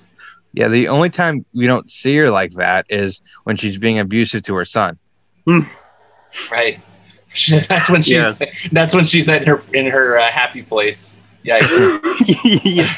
Yeah, 0.53 0.67
the 0.67 0.87
only 0.89 1.09
time 1.09 1.45
we 1.53 1.67
don't 1.67 1.89
see 1.89 2.17
her 2.17 2.29
like 2.31 2.51
that 2.53 2.85
is 2.89 3.21
when 3.45 3.55
she's 3.55 3.77
being 3.77 3.99
abusive 3.99 4.43
to 4.43 4.55
her 4.55 4.65
son. 4.65 4.97
Right. 6.51 6.81
That's 7.67 7.89
when 7.89 8.01
she's. 8.01 8.39
Yeah. 8.39 8.51
That's 8.71 8.93
when 8.93 9.05
she's 9.05 9.27
in 9.27 9.43
her 9.45 9.63
in 9.73 9.85
her 9.87 10.17
uh, 10.19 10.23
happy 10.29 10.61
place. 10.63 11.17
Yikes! 11.45 11.63
yeah, 12.63 12.93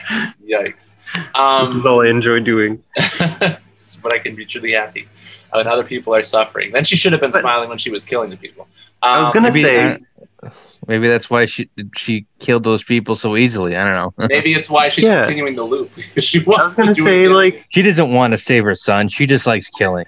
Yikes! 0.45 0.91
this 1.13 1.23
Um, 1.35 1.77
is 1.77 1.85
all 1.85 2.01
I 2.05 2.09
enjoy 2.09 2.39
doing. 2.41 2.83
this 2.95 3.57
is 3.77 3.99
when 4.01 4.11
I 4.11 4.17
can 4.17 4.35
be 4.35 4.45
truly 4.45 4.73
happy, 4.73 5.07
uh, 5.53 5.57
when 5.59 5.67
other 5.67 5.83
people 5.85 6.13
are 6.13 6.23
suffering. 6.23 6.71
Then 6.73 6.83
she 6.83 6.97
should 6.97 7.13
have 7.13 7.21
been 7.21 7.31
But- 7.31 7.39
smiling 7.41 7.69
when 7.69 7.77
she 7.77 7.89
was 7.89 8.03
killing 8.03 8.29
the 8.29 8.35
people. 8.37 8.67
I 9.01 9.19
was 9.19 9.27
Um, 9.27 9.33
gonna 9.33 9.49
maybe, 9.51 9.61
say, 9.61 9.97
uh, 10.43 10.49
maybe 10.87 11.07
that's 11.07 11.29
why 11.29 11.45
she 11.45 11.69
she 11.95 12.25
killed 12.39 12.63
those 12.65 12.83
people 12.83 13.15
so 13.15 13.37
easily. 13.37 13.77
I 13.77 13.83
don't 13.85 14.17
know. 14.17 14.27
Maybe 14.27 14.53
it's 14.53 14.69
why 14.69 14.89
she's 14.89 15.05
Yeah. 15.05 15.23
continuing 15.23 15.55
the 15.55 15.63
loop 15.63 15.93
because 15.95 16.25
she 16.25 16.39
I 16.39 16.43
was 16.63 16.75
gonna 16.75 16.93
to 16.93 16.95
do 16.95 17.03
say 17.03 17.25
it 17.25 17.29
like, 17.29 17.65
she 17.69 17.81
doesn't 17.81 18.11
want 18.11 18.33
to 18.33 18.37
save 18.37 18.63
her 18.65 18.75
son. 18.75 19.07
She 19.07 19.25
just 19.25 19.45
likes 19.45 19.69
killing. 19.69 20.05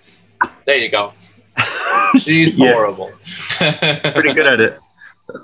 There 0.65 0.77
you 0.77 0.89
go. 0.89 1.13
She's 2.19 2.57
horrible. 2.57 3.11
pretty 3.57 4.33
good 4.33 4.47
at 4.47 4.59
it. 4.61 4.79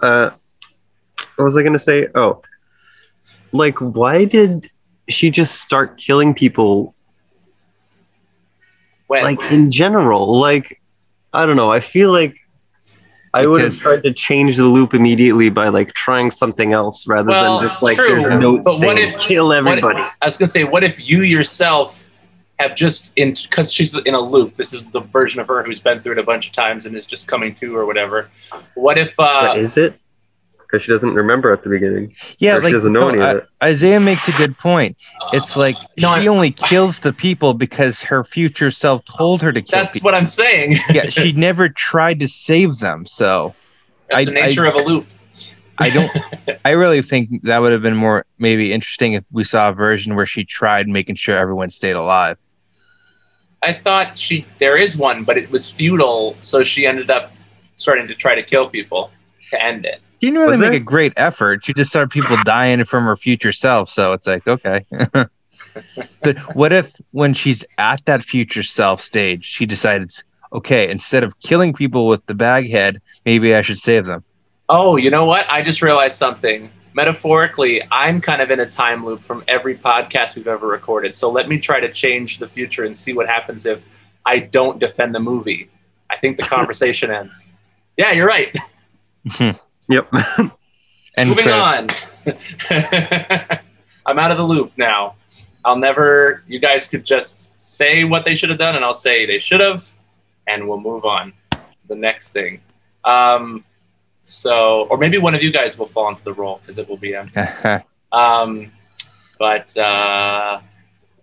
Uh, 0.01 0.31
what 1.35 1.45
was 1.45 1.57
I 1.57 1.63
gonna 1.63 1.79
say? 1.79 2.07
Oh, 2.15 2.41
like 3.51 3.75
why 3.79 4.25
did 4.25 4.69
she 5.09 5.29
just 5.29 5.59
start 5.61 5.97
killing 5.97 6.33
people? 6.33 6.95
When 9.07 9.23
Like 9.23 9.41
in 9.51 9.71
general, 9.71 10.39
like 10.39 10.81
I 11.33 11.45
don't 11.45 11.55
know. 11.57 11.71
I 11.71 11.79
feel 11.79 12.11
like 12.11 12.35
I 13.33 13.45
would 13.47 13.61
have 13.61 13.77
tried 13.77 14.03
to 14.03 14.13
change 14.13 14.57
the 14.57 14.65
loop 14.65 14.93
immediately 14.93 15.49
by 15.49 15.69
like 15.69 15.93
trying 15.93 16.31
something 16.31 16.73
else 16.73 17.07
rather 17.07 17.29
Well, 17.29 17.59
than 17.59 17.69
just 17.69 17.81
like 17.81 17.95
true, 17.97 18.07
there's 18.21 18.25
a 18.25 18.39
note 18.39 18.61
but 18.63 18.73
what 18.73 18.97
saying 18.97 19.09
if- 19.09 19.19
kill 19.19 19.47
what 19.49 19.57
if- 19.67 19.67
everybody. 19.67 19.99
I 20.21 20.25
was 20.25 20.37
gonna 20.37 20.47
say, 20.47 20.63
what 20.63 20.83
if 20.83 20.99
you 21.09 21.21
yourself 21.23 22.05
have 22.61 22.75
just 22.75 23.11
in 23.15 23.33
because 23.33 23.71
she's 23.73 23.95
in 23.95 24.13
a 24.13 24.19
loop. 24.19 24.55
This 24.55 24.73
is 24.73 24.85
the 24.87 25.01
version 25.01 25.39
of 25.41 25.47
her 25.47 25.63
who's 25.63 25.79
been 25.79 26.01
through 26.01 26.13
it 26.13 26.19
a 26.19 26.23
bunch 26.23 26.47
of 26.47 26.53
times 26.53 26.85
and 26.85 26.95
is 26.95 27.05
just 27.05 27.27
coming 27.27 27.53
to 27.55 27.75
or 27.75 27.85
whatever. 27.85 28.29
What 28.75 28.97
if? 28.97 29.19
uh 29.19 29.47
What 29.47 29.57
is 29.57 29.77
it? 29.77 29.97
Because 30.59 30.83
she 30.83 30.91
doesn't 30.93 31.13
remember 31.13 31.51
at 31.51 31.63
the 31.63 31.69
beginning. 31.69 32.15
Yeah, 32.39 32.55
Or 32.57 32.65
she 32.65 32.71
doesn't 32.71 32.93
know 32.93 33.01
no, 33.01 33.09
any 33.09 33.19
of 33.21 33.37
it. 33.43 33.47
Isaiah 33.61 33.99
makes 33.99 34.27
a 34.29 34.31
good 34.33 34.57
point. 34.57 34.95
It's 35.33 35.57
like 35.57 35.75
No, 35.97 36.07
she 36.15 36.21
I'm- 36.21 36.27
only 36.29 36.51
kills 36.51 36.99
the 36.99 37.11
people 37.11 37.53
because 37.53 38.01
her 38.03 38.23
future 38.23 38.71
self 38.71 39.03
told 39.17 39.41
her 39.41 39.51
to 39.51 39.61
kill 39.61 39.79
That's 39.79 39.93
people. 39.95 40.07
what 40.07 40.13
I'm 40.15 40.27
saying. 40.27 40.77
yeah, 40.93 41.09
she 41.09 41.33
never 41.33 41.67
tried 41.67 42.21
to 42.21 42.27
save 42.29 42.77
them. 42.79 43.05
So 43.05 43.53
That's 44.09 44.27
the 44.27 44.39
I- 44.41 44.47
nature 44.47 44.65
of 44.65 44.75
a 44.75 44.83
loop. 44.83 45.07
I 45.77 45.89
don't. 45.89 46.11
I 46.65 46.71
really 46.71 47.01
think 47.01 47.41
that 47.43 47.57
would 47.57 47.71
have 47.71 47.81
been 47.81 47.95
more 47.97 48.23
maybe 48.37 48.71
interesting 48.71 49.13
if 49.13 49.23
we 49.31 49.43
saw 49.43 49.69
a 49.69 49.73
version 49.73 50.15
where 50.15 50.27
she 50.27 50.45
tried 50.45 50.87
making 50.87 51.15
sure 51.15 51.35
everyone 51.35 51.69
stayed 51.71 51.95
alive. 51.95 52.37
I 53.63 53.73
thought 53.73 54.17
she 54.17 54.45
there 54.57 54.75
is 54.77 54.97
one, 54.97 55.23
but 55.23 55.37
it 55.37 55.51
was 55.51 55.69
futile, 55.69 56.35
so 56.41 56.63
she 56.63 56.85
ended 56.85 57.11
up 57.11 57.31
starting 57.75 58.07
to 58.07 58.15
try 58.15 58.35
to 58.35 58.43
kill 58.43 58.69
people 58.69 59.11
to 59.51 59.63
end 59.63 59.85
it. 59.85 60.01
She 60.19 60.27
didn't 60.27 60.39
really 60.39 60.51
Was 60.51 60.59
make 60.59 60.71
there? 60.71 60.81
a 60.81 60.83
great 60.83 61.13
effort. 61.17 61.65
She 61.65 61.73
just 61.73 61.89
started 61.89 62.09
people 62.11 62.37
dying 62.45 62.83
from 62.85 63.03
her 63.05 63.15
future 63.15 63.51
self. 63.51 63.89
So 63.89 64.13
it's 64.13 64.27
like, 64.27 64.47
okay. 64.47 64.85
but 66.21 66.37
what 66.55 66.71
if 66.73 66.93
when 67.11 67.33
she's 67.33 67.63
at 67.77 68.05
that 68.05 68.23
future 68.23 68.63
self 68.63 69.01
stage, 69.01 69.45
she 69.45 69.65
decides, 69.65 70.23
okay, 70.53 70.89
instead 70.89 71.23
of 71.23 71.39
killing 71.39 71.73
people 71.73 72.07
with 72.07 72.25
the 72.27 72.35
bag 72.35 72.69
head, 72.69 73.01
maybe 73.25 73.55
I 73.55 73.61
should 73.61 73.79
save 73.79 74.05
them. 74.05 74.23
Oh, 74.69 74.95
you 74.95 75.09
know 75.09 75.25
what? 75.25 75.49
I 75.49 75.61
just 75.61 75.81
realized 75.81 76.17
something. 76.17 76.71
Metaphorically, 76.93 77.81
I'm 77.91 78.19
kind 78.21 78.41
of 78.41 78.51
in 78.51 78.59
a 78.59 78.65
time 78.69 79.05
loop 79.05 79.23
from 79.23 79.43
every 79.47 79.75
podcast 79.77 80.35
we've 80.35 80.47
ever 80.47 80.67
recorded. 80.67 81.15
So 81.15 81.29
let 81.29 81.47
me 81.47 81.57
try 81.59 81.79
to 81.79 81.91
change 81.91 82.39
the 82.39 82.47
future 82.47 82.83
and 82.85 82.95
see 82.95 83.13
what 83.13 83.27
happens 83.27 83.65
if 83.65 83.83
I 84.25 84.39
don't 84.39 84.79
defend 84.79 85.15
the 85.15 85.19
movie. 85.19 85.69
I 86.09 86.17
think 86.17 86.37
the 86.37 86.43
conversation 86.43 87.09
ends. 87.19 87.47
Yeah, 87.97 88.11
you're 88.11 88.27
right. 88.27 88.55
Yep. 89.87 90.11
And 91.15 91.27
Moving 91.27 91.43
credits. 91.43 92.09
on. 92.25 92.33
I'm 94.05 94.17
out 94.17 94.31
of 94.31 94.37
the 94.37 94.43
loop 94.45 94.71
now. 94.77 95.15
I'll 95.65 95.75
never, 95.75 96.41
you 96.47 96.57
guys 96.57 96.87
could 96.87 97.03
just 97.05 97.51
say 97.59 98.05
what 98.05 98.23
they 98.23 98.33
should 98.33 98.49
have 98.49 98.57
done, 98.57 98.77
and 98.77 98.85
I'll 98.85 98.93
say 98.93 99.25
they 99.25 99.37
should 99.37 99.59
have, 99.59 99.87
and 100.47 100.69
we'll 100.69 100.79
move 100.79 101.03
on 101.03 101.33
to 101.51 101.87
the 101.89 101.95
next 101.95 102.29
thing. 102.29 102.61
Um, 103.03 103.65
so, 104.21 104.87
or 104.89 104.97
maybe 104.97 105.17
one 105.17 105.33
of 105.35 105.43
you 105.43 105.51
guys 105.51 105.77
will 105.77 105.87
fall 105.87 106.09
into 106.09 106.23
the 106.23 106.33
role 106.33 106.59
because 106.61 106.77
it 106.77 106.87
will 106.87 106.97
be 106.97 107.11
them. 107.11 107.31
Um, 108.13 108.73
but 109.39 109.75
uh, 109.77 110.59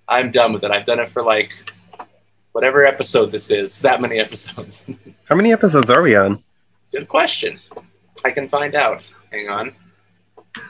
I'm 0.09 0.31
done 0.31 0.55
with 0.55 0.65
it. 0.65 0.71
I've 0.71 0.87
done 0.87 1.01
it 1.01 1.09
for 1.11 1.23
like 1.23 1.53
whatever 2.53 2.87
episode 2.87 3.31
this 3.31 3.51
is, 3.51 3.83
that 3.83 4.01
many 4.01 4.19
episodes. 4.19 4.87
How 5.27 5.37
many 5.37 5.53
episodes 5.53 5.91
are 5.91 6.01
we 6.01 6.17
on? 6.17 6.43
Good 6.91 7.07
question. 7.09 7.59
I 8.25 8.31
can 8.31 8.49
find 8.49 8.75
out. 8.75 9.11
Hang 9.31 9.51
on. 9.51 9.75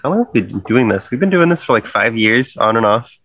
How 0.03 0.11
long 0.11 0.19
have 0.25 0.29
we 0.35 0.41
been 0.43 0.59
doing 0.67 0.89
this? 0.89 1.11
We've 1.13 1.21
been 1.21 1.31
doing 1.31 1.49
this 1.49 1.63
for 1.63 1.73
like 1.73 1.87
five 1.87 2.17
years, 2.17 2.57
on 2.57 2.77
and 2.77 2.85
off. 2.85 3.17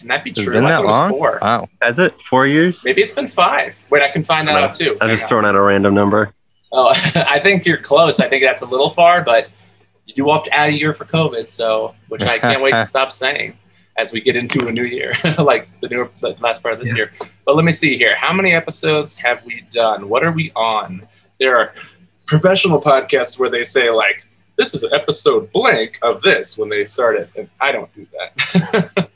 Can 0.00 0.08
that 0.08 0.24
be 0.24 0.30
Has 0.30 0.42
true? 0.44 0.54
been 0.54 0.64
I 0.66 0.70
that 0.70 0.80
it 0.82 0.86
was 0.86 0.96
long? 0.96 1.10
four. 1.10 1.38
Wow. 1.40 1.68
Has 1.80 2.00
it? 2.00 2.20
Four 2.20 2.48
years? 2.48 2.82
Maybe 2.84 3.00
it's 3.02 3.12
been 3.12 3.28
five. 3.28 3.76
Wait, 3.90 4.02
I 4.02 4.08
can 4.10 4.24
find 4.24 4.48
that 4.48 4.54
No, 4.54 4.64
out 4.64 4.74
too. 4.74 4.98
I'm 5.00 5.06
Hang 5.08 5.16
just 5.16 5.22
on. 5.24 5.28
throwing 5.28 5.44
out 5.46 5.54
a 5.54 5.60
random 5.60 5.94
number. 5.94 6.34
Oh, 6.72 6.88
I 7.14 7.40
think 7.40 7.66
you're 7.66 7.76
close. 7.78 8.20
I 8.20 8.28
think 8.28 8.44
that's 8.44 8.62
a 8.62 8.66
little 8.66 8.90
far, 8.90 9.22
but 9.22 9.48
you 10.06 10.14
do 10.14 10.30
have 10.30 10.44
to 10.44 10.52
add 10.54 10.70
a 10.70 10.72
year 10.72 10.94
for 10.94 11.04
COVID, 11.04 11.48
so 11.50 11.94
which 12.08 12.22
I 12.22 12.38
can't 12.38 12.62
wait 12.62 12.72
to 12.72 12.84
stop 12.94 13.12
saying 13.12 13.56
as 13.96 14.12
we 14.12 14.20
get 14.20 14.36
into 14.36 14.66
a 14.66 14.72
new 14.72 14.84
year, 14.84 15.12
like 15.38 15.68
the 15.80 15.88
new 15.88 16.08
the 16.20 16.30
last 16.40 16.62
part 16.62 16.74
of 16.74 16.80
this 16.80 16.94
year. 16.94 17.12
But 17.44 17.56
let 17.56 17.64
me 17.64 17.72
see 17.72 17.96
here. 17.96 18.14
How 18.16 18.32
many 18.32 18.52
episodes 18.52 19.16
have 19.18 19.44
we 19.44 19.62
done? 19.70 20.08
What 20.08 20.24
are 20.24 20.32
we 20.32 20.52
on? 20.56 21.06
There 21.38 21.56
are 21.56 21.74
professional 22.26 22.80
podcasts 22.80 23.38
where 23.38 23.50
they 23.50 23.64
say 23.64 23.90
like, 23.90 24.26
"This 24.56 24.74
is 24.74 24.84
episode 24.92 25.52
blank 25.52 25.98
of 26.02 26.22
this" 26.22 26.56
when 26.56 26.68
they 26.68 26.84
start 26.84 27.16
it, 27.16 27.30
and 27.36 27.48
I 27.60 27.72
don't 27.72 27.92
do 27.94 28.06
that. 28.16 29.10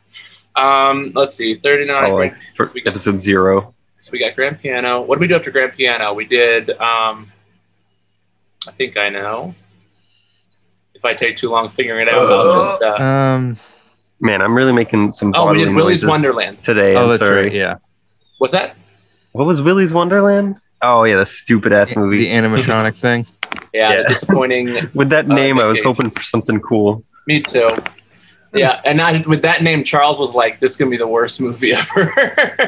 um, 0.57 1.13
let's 1.15 1.35
see, 1.35 1.55
thirty 1.55 1.87
nine. 1.87 2.11
Oh, 2.11 2.17
like 2.17 2.35
got- 2.57 2.77
episode 2.87 3.21
zero. 3.21 3.75
So 3.99 4.11
we 4.13 4.19
got 4.19 4.35
Grand 4.35 4.59
Piano. 4.59 5.01
What 5.01 5.17
did 5.17 5.21
we 5.23 5.29
do 5.29 5.37
after 5.37 5.51
Grand 5.51 5.73
Piano? 5.73 6.13
We 6.13 6.27
did. 6.27 6.71
Um, 6.79 7.33
I 8.69 8.71
think 8.73 8.97
I 8.97 9.09
know. 9.09 9.55
If 10.95 11.05
I 11.05 11.15
take 11.15 11.37
too 11.37 11.51
long 11.51 11.69
figuring 11.69 12.07
it 12.07 12.13
out, 12.15 12.31
I'll 12.31 12.63
just. 12.65 12.83
Uh, 12.83 13.03
Um. 13.03 13.59
Man, 14.21 14.41
I'm 14.41 14.55
really 14.55 14.73
making 14.73 15.13
some. 15.13 15.33
oh, 15.37 15.51
we 15.51 15.59
did 15.59 15.65
bodily 15.67 15.75
Willy's 15.77 16.05
Wonderland. 16.07 16.63
today. 16.63 16.95
Oh, 16.97 17.03
I'm 17.05 17.09
that's 17.11 17.21
sorry. 17.21 17.43
right. 17.45 17.53
Yeah. 17.53 17.77
What's 18.39 18.53
that? 18.53 18.77
What 19.33 19.47
was 19.47 19.61
Willy's 19.61 19.93
Wonderland? 19.93 20.57
Oh 20.83 21.05
yeah, 21.05 21.17
the 21.17 21.27
stupid 21.27 21.73
ass 21.73 21.97
movie. 21.97 22.19
The 22.19 22.29
animatronic 22.29 22.97
thing. 22.97 23.27
Yeah, 23.75 23.91
Yeah. 23.93 24.03
the 24.03 24.09
disappointing. 24.09 24.89
With 24.95 25.11
that 25.11 25.31
Uh, 25.31 25.35
name, 25.35 25.59
I 25.59 25.65
was 25.65 25.79
Cage. 25.79 25.85
hoping 25.85 26.11
for 26.11 26.23
something 26.23 26.61
cool. 26.61 27.05
Me 27.27 27.41
too. 27.41 27.71
Yeah, 28.53 28.81
and 28.85 29.01
I, 29.01 29.21
with 29.27 29.43
that 29.43 29.65
name, 29.65 29.83
Charles 29.83 30.21
was 30.21 30.33
like, 30.33 30.61
"This 30.61 30.71
is 30.73 30.77
gonna 30.77 30.91
be 30.93 30.97
the 30.97 31.09
worst 31.09 31.41
movie 31.41 31.73
ever." 31.75 32.13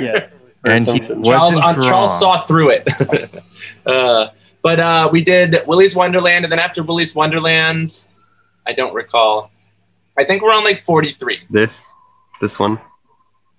Yeah. 0.00 0.26
And. 0.64 0.84
Charles, 0.84 1.54
wasn't 1.54 1.64
uh, 1.64 1.80
Charles 1.80 2.18
saw 2.18 2.40
through 2.40 2.70
it. 2.70 3.42
uh, 3.86 4.28
but 4.66 4.80
uh, 4.80 5.08
we 5.12 5.22
did 5.22 5.62
Willy's 5.68 5.94
Wonderland, 5.94 6.44
and 6.44 6.50
then 6.50 6.58
after 6.58 6.82
Willy's 6.82 7.14
Wonderland, 7.14 8.02
I 8.66 8.72
don't 8.72 8.92
recall. 8.92 9.52
I 10.18 10.24
think 10.24 10.42
we're 10.42 10.52
on 10.52 10.64
like 10.64 10.80
forty-three. 10.80 11.42
This, 11.48 11.84
this 12.40 12.58
one. 12.58 12.80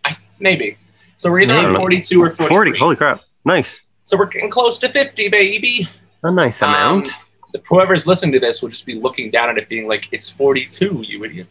I, 0.04 0.18
maybe. 0.42 0.78
So 1.16 1.32
we're 1.32 1.40
either 1.40 1.54
on 1.54 1.76
42 1.76 2.22
or 2.22 2.32
43. 2.32 2.50
40. 2.50 2.78
Holy 2.80 2.96
crap. 2.98 3.22
Nice. 3.46 3.80
So 4.04 4.18
we're 4.18 4.26
getting 4.26 4.50
close 4.50 4.78
to 4.80 4.90
50, 4.90 5.30
baby. 5.30 5.88
A 6.24 6.30
nice 6.30 6.62
amount. 6.62 7.08
Um, 7.08 7.14
the, 7.54 7.62
whoever's 7.70 8.06
listening 8.06 8.34
to 8.34 8.42
this 8.42 8.62
will 8.62 8.68
just 8.68 8.86
be 8.86 8.96
looking 8.96 9.32
down 9.32 9.50
at 9.50 9.58
it, 9.58 9.70
being 9.70 9.88
like, 9.88 10.10
"It's 10.12 10.30
42, 10.30 11.06
you 11.08 11.24
idiot." 11.24 11.48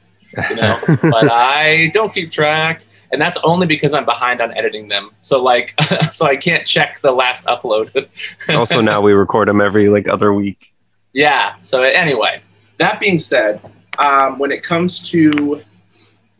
You 0.50 0.56
know. 0.56 0.78
but 1.02 1.32
I 1.32 1.90
don't 1.94 2.12
keep 2.12 2.30
track, 2.30 2.84
and 3.12 3.20
that's 3.20 3.38
only 3.44 3.66
because 3.66 3.94
I'm 3.94 4.04
behind 4.04 4.40
on 4.40 4.52
editing 4.54 4.88
them. 4.88 5.10
So 5.20 5.42
like, 5.42 5.74
so 6.12 6.26
I 6.26 6.36
can't 6.36 6.66
check 6.66 7.00
the 7.00 7.12
last 7.12 7.44
upload. 7.46 8.08
also, 8.48 8.80
now 8.80 9.00
we 9.00 9.12
record 9.12 9.48
them 9.48 9.60
every 9.60 9.88
like 9.88 10.08
other 10.08 10.32
week. 10.32 10.72
Yeah. 11.12 11.54
So 11.62 11.82
anyway, 11.82 12.42
that 12.78 13.00
being 13.00 13.18
said, 13.18 13.60
um, 13.98 14.38
when 14.38 14.52
it 14.52 14.62
comes 14.62 15.08
to 15.10 15.62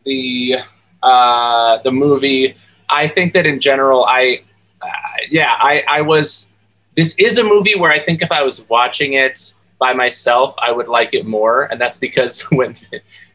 the 0.05 0.57
uh, 1.03 1.77
the 1.83 1.91
movie, 1.91 2.55
I 2.89 3.07
think 3.07 3.33
that 3.33 3.45
in 3.45 3.59
general, 3.59 4.05
I 4.05 4.43
uh, 4.81 4.87
yeah, 5.29 5.55
I 5.57 5.83
I 5.87 6.01
was. 6.01 6.47
This 6.95 7.15
is 7.19 7.37
a 7.37 7.43
movie 7.43 7.75
where 7.75 7.91
I 7.91 7.99
think 7.99 8.23
if 8.23 8.31
I 8.31 8.41
was 8.41 8.67
watching 8.69 9.13
it 9.13 9.53
by 9.77 9.93
myself, 9.93 10.55
I 10.57 10.71
would 10.71 10.87
like 10.87 11.13
it 11.13 11.27
more, 11.27 11.63
and 11.63 11.79
that's 11.79 11.97
because 11.97 12.41
when 12.51 12.73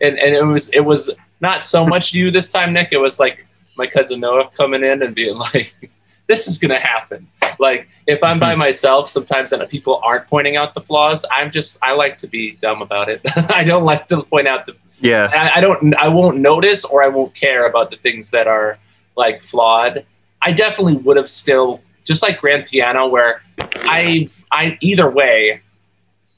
and, 0.01 0.19
and 0.19 0.35
it 0.35 0.45
was 0.45 0.69
it 0.71 0.85
was 0.85 1.11
not 1.43 1.65
so 1.65 1.85
much 1.85 2.15
you 2.15 2.31
this 2.31 2.49
time, 2.49 2.73
Nick. 2.73 2.89
It 2.93 3.01
was 3.01 3.21
like 3.21 3.47
my 3.77 3.87
cousin 3.87 4.21
Noah 4.21 4.49
coming 4.51 4.83
in 4.83 5.03
and 5.03 5.15
being 5.15 5.37
like, 5.37 5.75
"This 6.29 6.47
is 6.47 6.57
gonna 6.57 6.79
happen." 6.79 7.29
Like 7.59 7.89
if 8.07 8.23
I'm 8.23 8.39
by 8.39 8.53
mm-hmm. 8.53 8.61
myself, 8.61 9.11
sometimes 9.11 9.53
and 9.53 9.69
people 9.69 10.01
aren't 10.05 10.27
pointing 10.29 10.57
out 10.57 10.73
the 10.73 10.81
flaws. 10.81 11.27
I'm 11.31 11.51
just 11.51 11.77
I 11.83 11.93
like 11.93 12.17
to 12.19 12.27
be 12.27 12.53
dumb 12.53 12.81
about 12.81 13.09
it. 13.09 13.21
I 13.51 13.65
don't 13.65 13.85
like 13.85 14.07
to 14.09 14.23
point 14.23 14.49
out 14.49 14.67
the 14.67 14.77
Yeah. 15.01 15.29
I, 15.33 15.59
I 15.59 15.61
don't 15.61 15.95
I 15.97 16.09
won't 16.09 16.39
notice 16.39 16.85
or 16.85 17.03
I 17.03 17.09
won't 17.09 17.35
care 17.35 17.67
about 17.67 17.91
the 17.91 17.97
things 17.97 18.31
that 18.31 18.47
are 18.47 18.79
like 19.17 19.41
flawed. 19.41 20.07
I 20.41 20.53
definitely 20.53 20.97
would 20.97 21.17
have 21.17 21.29
still 21.29 21.83
just 22.05 22.23
like 22.23 22.41
Grand 22.41 22.67
Piano, 22.67 23.07
where 23.09 23.43
I 23.59 24.31
I 24.51 24.79
either 24.81 25.11
way, 25.11 25.61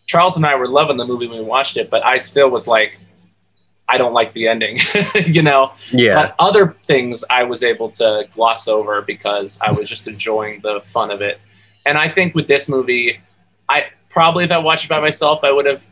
Charles 0.06 0.36
and 0.36 0.46
I 0.46 0.54
were 0.56 0.68
loving 0.68 0.96
the 0.96 1.06
movie 1.06 1.26
when 1.26 1.38
we 1.38 1.44
watched 1.44 1.76
it, 1.76 1.90
but 1.90 2.04
I 2.04 2.18
still 2.18 2.50
was 2.50 2.66
like, 2.66 2.98
I 3.94 3.98
don't 3.98 4.12
like 4.12 4.32
the 4.32 4.48
ending, 4.48 4.78
you 5.26 5.42
know. 5.42 5.72
Yeah. 5.92 6.14
But 6.14 6.34
other 6.38 6.76
things 6.86 7.24
I 7.30 7.44
was 7.44 7.62
able 7.62 7.90
to 7.90 8.28
gloss 8.34 8.66
over 8.66 9.02
because 9.02 9.58
I 9.60 9.70
was 9.70 9.88
just 9.88 10.08
enjoying 10.08 10.60
the 10.62 10.80
fun 10.80 11.10
of 11.10 11.22
it. 11.22 11.40
And 11.86 11.96
I 11.96 12.08
think 12.08 12.34
with 12.34 12.48
this 12.48 12.68
movie, 12.68 13.20
I 13.68 13.86
probably 14.10 14.44
if 14.44 14.50
I 14.50 14.58
watched 14.58 14.86
it 14.86 14.88
by 14.88 15.00
myself, 15.00 15.44
I 15.44 15.52
would 15.52 15.66
have 15.66 15.86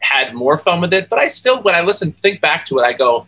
had 0.00 0.34
more 0.34 0.58
fun 0.58 0.80
with 0.80 0.92
it. 0.92 1.08
But 1.08 1.18
I 1.18 1.28
still, 1.28 1.62
when 1.62 1.74
I 1.74 1.82
listen, 1.82 2.12
think 2.12 2.40
back 2.40 2.64
to 2.66 2.78
it, 2.78 2.82
I 2.82 2.92
go, 2.92 3.26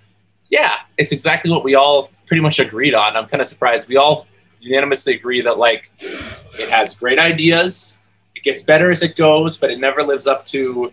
yeah, 0.50 0.78
it's 0.98 1.12
exactly 1.12 1.50
what 1.50 1.64
we 1.64 1.74
all 1.74 2.10
pretty 2.26 2.40
much 2.42 2.58
agreed 2.58 2.94
on. 2.94 3.16
I'm 3.16 3.26
kind 3.26 3.40
of 3.40 3.46
surprised. 3.46 3.88
We 3.88 3.96
all 3.96 4.26
unanimously 4.60 5.14
agree 5.14 5.40
that 5.42 5.58
like 5.58 5.90
it 6.00 6.68
has 6.68 6.94
great 6.94 7.18
ideas, 7.18 7.98
it 8.34 8.42
gets 8.42 8.62
better 8.62 8.90
as 8.90 9.02
it 9.02 9.16
goes, 9.16 9.56
but 9.56 9.70
it 9.70 9.78
never 9.78 10.02
lives 10.02 10.26
up 10.26 10.44
to 10.46 10.92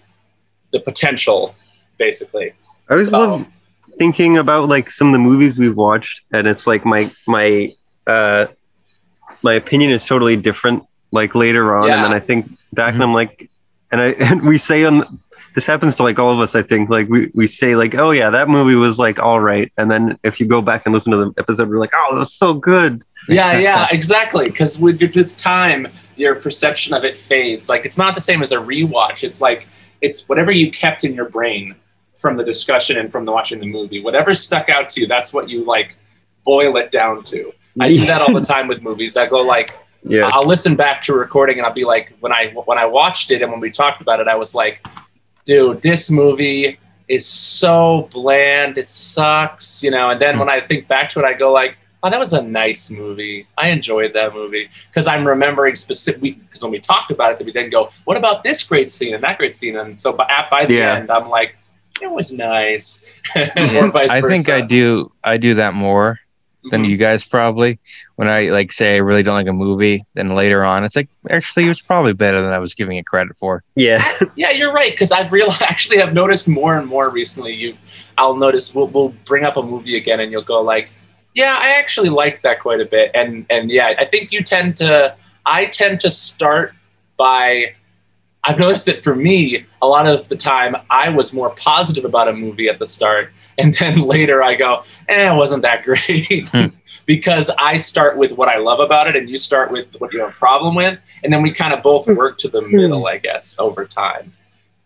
the 0.71 0.79
potential, 0.79 1.55
basically. 1.97 2.53
I 2.89 2.93
always 2.93 3.09
So- 3.09 3.17
love 3.19 3.45
thinking 3.99 4.37
about 4.37 4.69
like 4.69 4.89
some 4.89 5.07
of 5.07 5.13
the 5.13 5.19
movies 5.19 5.57
we've 5.57 5.75
watched, 5.75 6.21
and 6.33 6.47
it's 6.47 6.65
like 6.67 6.85
my 6.85 7.11
my 7.27 7.73
uh 8.07 8.47
my 9.43 9.53
opinion 9.53 9.91
is 9.91 10.05
totally 10.05 10.35
different. 10.35 10.83
Like 11.11 11.35
later 11.35 11.75
on, 11.77 11.87
Yeah. 11.87 11.95
and 11.97 12.05
then 12.05 12.13
I 12.13 12.19
think 12.19 12.49
back, 12.73 12.91
Mhm. 12.91 12.95
and 12.95 13.03
I'm 13.03 13.13
like, 13.13 13.49
and 13.91 14.01
I 14.01 14.05
and 14.19 14.41
we 14.41 14.57
say 14.57 14.83
on 14.83 15.19
this 15.53 15.67
happens 15.67 15.93
to 15.95 16.03
like 16.03 16.17
all 16.17 16.31
of 16.31 16.39
us. 16.39 16.55
I 16.55 16.63
think 16.63 16.89
like 16.89 17.07
we 17.09 17.29
we 17.35 17.45
say 17.45 17.75
like, 17.75 17.93
oh 17.95 18.09
yeah, 18.11 18.31
that 18.31 18.49
movie 18.49 18.75
was 18.75 18.97
like 18.97 19.19
all 19.19 19.39
right, 19.39 19.71
and 19.77 19.91
then 19.91 20.17
if 20.23 20.39
you 20.39 20.47
go 20.47 20.61
back 20.61 20.83
and 20.85 20.93
listen 20.93 21.11
to 21.11 21.17
the 21.17 21.31
episode, 21.37 21.69
we're 21.69 21.77
like, 21.79 21.91
oh, 21.95 22.13
that 22.13 22.19
was 22.19 22.33
so 22.33 22.53
good. 22.55 23.03
yeah, 23.29 23.57
yeah, 23.67 23.87
exactly. 23.91 24.45
Because 24.49 24.79
with 24.79 24.99
your 24.99 25.11
with 25.13 25.37
time, 25.37 25.87
your 26.15 26.33
perception 26.33 26.95
of 26.95 27.03
it 27.03 27.15
fades. 27.15 27.69
Like 27.69 27.85
it's 27.85 27.97
not 27.99 28.15
the 28.15 28.21
same 28.21 28.41
as 28.41 28.51
a 28.51 28.57
rewatch. 28.57 29.23
It's 29.23 29.39
like 29.39 29.67
it's 30.01 30.27
whatever 30.27 30.51
you 30.51 30.71
kept 30.71 31.03
in 31.03 31.13
your 31.13 31.29
brain 31.29 31.75
from 32.23 32.37
the 32.37 32.43
discussion 32.53 32.97
and 32.97 33.11
from 33.11 33.25
the 33.25 33.31
watching 33.31 33.59
the 33.59 33.67
movie. 33.67 34.01
Whatever 34.01 34.33
stuck 34.33 34.69
out 34.69 34.89
to 34.91 35.01
you, 35.01 35.07
that's 35.07 35.31
what 35.33 35.49
you 35.49 35.63
like 35.65 35.97
boil 36.45 36.77
it 36.77 36.89
down 36.89 37.21
to. 37.25 37.51
I 37.79 37.89
do 37.89 38.05
that 38.05 38.21
all 38.21 38.33
the 38.33 38.41
time 38.55 38.67
with 38.67 38.81
movies. 38.81 39.17
I 39.17 39.27
go 39.27 39.41
like, 39.41 39.77
Yeah, 40.03 40.29
I'll 40.33 40.45
listen 40.47 40.75
back 40.75 41.01
to 41.03 41.13
a 41.13 41.17
recording 41.17 41.57
and 41.57 41.65
I'll 41.67 41.73
be 41.83 41.85
like, 41.85 42.13
when 42.21 42.31
I 42.31 42.51
when 42.69 42.77
I 42.77 42.85
watched 42.85 43.29
it 43.31 43.41
and 43.43 43.51
when 43.51 43.59
we 43.59 43.69
talked 43.71 44.01
about 44.01 44.19
it, 44.21 44.27
I 44.27 44.35
was 44.35 44.55
like, 44.55 44.75
dude, 45.43 45.81
this 45.81 46.09
movie 46.09 46.79
is 47.09 47.25
so 47.25 48.07
bland. 48.13 48.77
It 48.77 48.87
sucks, 48.87 49.83
you 49.83 49.91
know. 49.91 50.09
And 50.11 50.19
then 50.21 50.39
when 50.39 50.49
I 50.49 50.61
think 50.61 50.87
back 50.87 51.09
to 51.09 51.19
it, 51.19 51.25
I 51.25 51.33
go 51.33 51.51
like, 51.51 51.77
oh, 52.03 52.09
that 52.09 52.19
was 52.19 52.33
a 52.33 52.41
nice 52.41 52.89
movie. 52.89 53.47
I 53.57 53.69
enjoyed 53.69 54.13
that 54.13 54.33
movie 54.33 54.69
because 54.89 55.07
I'm 55.07 55.25
remembering 55.27 55.75
specific. 55.75 56.21
Because 56.21 56.61
when 56.63 56.71
we 56.71 56.79
talked 56.79 57.11
about 57.11 57.29
it, 57.33 57.45
we 57.45 57.51
then 57.51 57.69
go, 57.69 57.89
what 58.05 58.17
about 58.17 58.43
this 58.43 58.63
great 58.63 58.89
scene 58.91 59.13
and 59.15 59.23
that 59.23 59.37
great 59.37 59.53
scene? 59.53 59.75
And 59.77 59.99
so 59.99 60.13
by, 60.13 60.27
by 60.51 60.65
the 60.65 60.75
Yeah. 60.75 60.95
end, 60.95 61.09
I'm 61.11 61.27
like, 61.29 61.51
it 62.03 62.11
was 62.11 62.31
nice. 62.31 62.99
or 63.35 63.89
vice 63.91 64.09
I 64.09 64.21
think 64.21 64.45
versa. 64.45 64.55
I 64.55 64.61
do. 64.61 65.11
I 65.23 65.37
do 65.37 65.55
that 65.55 65.73
more 65.73 66.19
than 66.71 66.83
Mhm. 66.83 66.91
you 66.91 66.97
guys 66.97 67.23
probably. 67.25 67.79
When 68.15 68.27
I 68.27 68.43
like 68.49 68.71
say 68.71 68.95
I 68.95 68.99
really 68.99 69.23
don't 69.23 69.33
like 69.35 69.47
a 69.47 69.53
movie, 69.53 70.03
then 70.13 70.35
later 70.35 70.63
on 70.63 70.83
it's 70.85 70.95
like 70.95 71.09
actually 71.29 71.65
it 71.65 71.69
was 71.69 71.81
probably 71.81 72.13
better 72.13 72.41
than 72.41 72.51
I 72.53 72.59
was 72.59 72.73
giving 72.73 72.97
it 72.97 73.05
credit 73.05 73.35
for. 73.37 73.63
yeah, 73.75 74.07
Yeah, 74.35 74.51
you're 74.51 74.71
right. 74.71 74.91
Because 74.91 75.11
I've 75.11 75.31
real 75.31 75.49
actually 75.61 75.97
have 75.97 76.13
noticed 76.13 76.47
more 76.47 76.77
and 76.77 76.87
more 76.87 77.09
recently. 77.09 77.53
You, 77.53 77.75
I'll 78.17 78.35
notice 78.37 78.73
we'll, 78.75 78.87
we'll 78.87 79.13
bring 79.25 79.43
up 79.43 79.57
a 79.57 79.63
movie 79.63 79.97
again, 79.97 80.19
and 80.19 80.31
you'll 80.31 80.43
go 80.43 80.61
like, 80.61 80.89
"Yeah, 81.33 81.57
I 81.59 81.79
actually 81.79 82.09
liked 82.09 82.43
that 82.43 82.59
quite 82.59 82.79
a 82.79 82.85
bit." 82.85 83.09
And 83.15 83.45
and 83.49 83.71
yeah, 83.71 83.93
I 83.97 84.05
think 84.05 84.31
you 84.31 84.43
tend 84.43 84.77
to. 84.77 85.15
I 85.45 85.65
tend 85.65 85.99
to 86.01 86.11
start 86.11 86.73
by. 87.17 87.73
I've 88.45 88.59
noticed 88.59 88.85
that 88.87 89.03
for 89.03 89.15
me, 89.15 89.65
a 89.81 89.87
lot 89.87 90.05
of 90.07 90.27
the 90.27 90.35
time, 90.35 90.75
I 90.89 91.09
was 91.09 91.33
more 91.33 91.51
positive 91.51 92.05
about 92.05 92.27
a 92.27 92.33
movie 92.33 92.67
at 92.69 92.79
the 92.79 92.87
start, 92.87 93.31
and 93.57 93.73
then 93.75 93.99
later 94.01 94.43
I 94.43 94.55
go, 94.55 94.83
"Eh, 95.09 95.31
it 95.31 95.35
wasn't 95.35 95.61
that 95.63 95.83
great." 95.83 96.49
Hmm. 96.49 96.65
Because 97.05 97.51
I 97.59 97.75
start 97.75 98.15
with 98.17 98.31
what 98.31 98.47
I 98.47 98.55
love 98.59 98.79
about 98.79 99.07
it, 99.09 99.17
and 99.17 99.29
you 99.29 99.37
start 99.37 99.71
with 99.71 99.87
what 99.97 100.13
you 100.13 100.21
have 100.21 100.29
a 100.29 100.31
problem 100.31 100.73
with, 100.73 100.97
and 101.21 101.33
then 101.33 101.41
we 101.41 101.51
kind 101.51 101.73
of 101.73 101.83
both 101.83 102.07
work 102.07 102.37
to 102.37 102.47
the 102.47 102.61
middle, 102.61 103.07
I 103.07 103.17
guess, 103.17 103.57
over 103.59 103.83
time. 103.83 104.31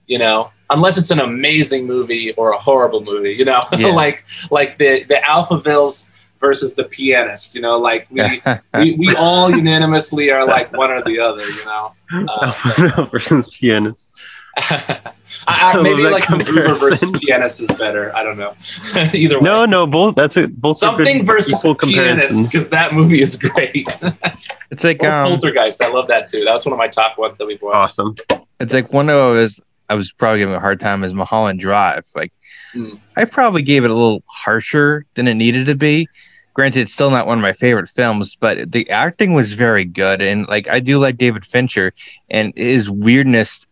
You 0.07 0.17
know, 0.17 0.49
unless 0.71 0.97
it's 0.97 1.11
an 1.11 1.19
amazing 1.19 1.85
movie 1.85 2.33
or 2.33 2.53
a 2.53 2.57
horrible 2.57 3.03
movie. 3.03 3.33
You 3.33 3.45
know, 3.45 3.65
Yeah. 3.77 3.89
like 3.89 4.25
like 4.49 4.79
the 4.79 5.03
the 5.03 5.21
Alphavilles 5.29 6.07
versus 6.39 6.75
the 6.75 6.83
Pianist. 6.85 7.55
You 7.55 7.61
know, 7.61 7.77
like 7.77 8.07
we 8.09 8.41
we, 8.73 8.93
we 8.93 9.15
all 9.15 9.49
unanimously 9.49 10.29
are 10.31 10.45
like 10.45 10.71
one 10.73 10.91
or 10.91 11.01
the 11.03 11.19
other. 11.19 11.43
You 11.45 11.65
know, 11.65 11.93
uh, 12.29 12.53
so- 12.53 13.05
versus 13.11 13.49
pianist. 13.49 14.03
I, 14.59 14.99
I 15.45 15.81
maybe 15.83 16.03
like 16.03 16.23
MacGruber 16.23 16.79
versus. 16.79 17.11
Pianist 17.19 17.61
is 17.61 17.69
better. 17.71 18.15
I 18.15 18.23
don't 18.23 18.37
know. 18.37 18.55
Either 19.13 19.37
way. 19.37 19.43
No, 19.43 19.65
no, 19.65 19.85
both. 19.85 20.15
That's 20.15 20.35
it. 20.35 20.59
Both 20.59 20.77
Something 20.77 21.25
versus 21.25 21.63
pianist 21.79 22.51
because 22.51 22.69
that 22.69 22.93
movie 22.93 23.21
is 23.21 23.35
great. 23.35 23.87
it's 24.71 24.83
like 24.83 25.03
or 25.03 25.11
um, 25.11 25.27
Poltergeist, 25.27 25.81
I 25.81 25.89
love 25.89 26.07
that 26.07 26.27
too. 26.27 26.43
That 26.43 26.53
was 26.53 26.65
one 26.65 26.73
of 26.73 26.79
my 26.79 26.87
top 26.87 27.17
ones 27.19 27.37
that 27.37 27.45
we've 27.45 27.61
watched. 27.61 27.99
Awesome. 27.99 28.15
it's 28.59 28.73
like 28.73 28.91
one 28.91 29.09
of 29.09 29.35
was 29.35 29.59
I 29.89 29.93
was 29.95 30.11
probably 30.11 30.39
giving 30.39 30.55
a 30.55 30.59
hard 30.59 30.79
time 30.79 31.03
is 31.03 31.13
Mulholland 31.13 31.59
Drive. 31.59 32.05
Like 32.15 32.31
Mm. 32.75 32.99
I 33.15 33.25
probably 33.25 33.61
gave 33.61 33.85
it 33.85 33.89
a 33.91 33.93
little 33.93 34.23
harsher 34.27 35.05
than 35.15 35.27
it 35.27 35.35
needed 35.35 35.65
to 35.67 35.75
be. 35.75 36.07
Granted, 36.57 36.79
it's 36.79 36.93
still 36.93 37.11
not 37.11 37.27
one 37.27 37.37
of 37.37 37.43
my 37.43 37.53
favorite 37.53 37.87
films, 37.87 38.33
but 38.33 38.71
the 38.71 38.89
acting 38.89 39.33
was 39.35 39.53
very 39.53 39.85
good, 39.85 40.23
and 40.23 40.47
like 40.47 40.67
I 40.67 40.79
do 40.79 40.97
like 40.97 41.15
David 41.19 41.45
Fincher, 41.45 41.93
and 42.31 42.51
his 42.55 42.89
weirdness, 42.89 43.67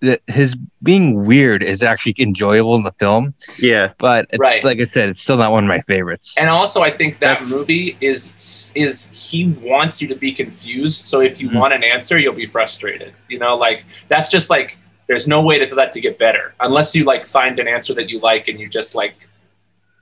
that 0.00 0.20
his 0.26 0.54
being 0.82 1.24
weird 1.24 1.62
is 1.62 1.82
actually 1.82 2.14
enjoyable 2.18 2.74
in 2.76 2.82
the 2.82 2.92
film. 2.98 3.32
Yeah, 3.58 3.92
But 3.98 4.26
it's, 4.28 4.38
Right. 4.38 4.62
like 4.62 4.78
I 4.78 4.84
said, 4.84 5.08
it's 5.08 5.22
still 5.22 5.38
not 5.38 5.50
one 5.50 5.64
of 5.64 5.68
my 5.68 5.80
favorites. 5.80 6.34
And 6.36 6.50
also, 6.50 6.82
I 6.82 6.90
think 6.90 7.20
that 7.20 7.40
That's- 7.40 7.50
movie 7.50 7.96
is 8.02 8.72
is 8.74 9.08
he 9.14 9.46
wants 9.62 10.02
you 10.02 10.08
to 10.08 10.14
be 10.14 10.30
confused. 10.30 11.00
So 11.06 11.22
if 11.22 11.40
you 11.40 11.48
Mhm. 11.48 11.54
want 11.58 11.72
an 11.72 11.82
answer, 11.82 12.18
you'll 12.18 12.34
be 12.34 12.44
frustrated. 12.44 13.14
You 13.30 13.38
know, 13.38 13.56
like 13.56 13.86
that's 14.08 14.28
just 14.28 14.50
like 14.50 14.76
there's 15.06 15.26
no 15.26 15.40
way 15.40 15.66
for 15.66 15.74
that 15.76 15.94
to 15.94 16.00
get 16.02 16.18
better 16.18 16.52
unless 16.60 16.94
you 16.94 17.04
like 17.04 17.26
find 17.26 17.58
an 17.58 17.66
answer 17.66 17.94
that 17.94 18.10
you 18.10 18.18
like 18.20 18.46
and 18.48 18.60
you 18.60 18.68
just 18.68 18.94
like 18.94 19.26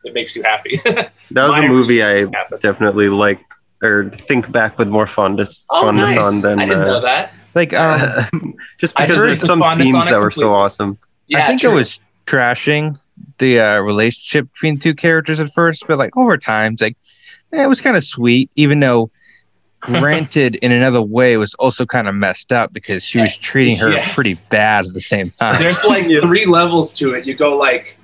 it 0.05 0.15
makes 0.15 0.37
you 0.37 0.43
happy. 0.43 0.77
that 0.85 1.13
was 1.33 1.59
a 1.59 1.69
movie 1.69 2.03
I 2.03 2.27
definitely 2.61 3.09
like 3.09 3.41
or 3.83 4.11
think 4.29 4.51
back 4.51 4.79
with 4.79 4.89
more 4.89 5.07
fondness, 5.07 5.65
oh, 5.71 5.83
fondness 5.83 6.17
nice! 6.17 6.19
on 6.19 6.41
than 6.41 6.59
I 6.61 6.65
didn't 6.67 6.83
uh, 6.83 6.87
know 6.87 7.01
that. 7.01 7.33
Like 7.55 7.73
um, 7.75 8.55
just 8.79 8.95
because 8.95 9.09
just 9.09 9.25
there's 9.25 9.41
the 9.41 9.47
some 9.47 9.61
fondness 9.61 9.89
scenes 9.89 9.97
on 9.97 10.09
it 10.09 10.11
that 10.11 10.21
were 10.21 10.31
so 10.31 10.55
awesome. 10.55 10.99
Yeah, 11.27 11.45
I 11.45 11.47
think 11.49 11.61
true. 11.61 11.73
it 11.73 11.75
was 11.75 11.99
trashing 12.27 12.99
the 13.39 13.61
uh, 13.61 13.79
relationship 13.79 14.51
between 14.53 14.79
two 14.79 14.95
characters 14.95 15.41
at 15.41 15.53
first, 15.55 15.85
but 15.87 15.99
like 15.99 16.17
over 16.17 16.37
time, 16.37 16.75
it's 16.75 16.83
like 16.83 16.97
eh, 17.53 17.63
it 17.63 17.67
was 17.67 17.81
kind 17.81 17.97
of 17.97 18.05
sweet, 18.05 18.51
even 18.57 18.81
though 18.81 19.11
granted 19.85 20.55
in 20.57 20.73
another 20.73 21.03
way 21.03 21.35
it 21.35 21.37
was 21.37 21.53
also 21.55 21.85
kind 21.85 22.09
of 22.09 22.15
messed 22.15 22.53
up 22.53 22.73
because 22.73 23.05
she 23.05 23.21
was 23.21 23.37
treating 23.37 23.77
her 23.77 23.91
Yes. 23.91 24.15
pretty 24.15 24.37
bad 24.51 24.87
at 24.87 24.95
the 24.95 25.01
same 25.03 25.31
time. 25.33 25.61
There's 25.61 25.85
like 25.85 26.09
Yeah. 26.09 26.21
three 26.21 26.47
levels 26.47 26.91
to 26.95 27.13
it. 27.13 27.27
You 27.27 27.35
go 27.35 27.59
like, 27.59 27.99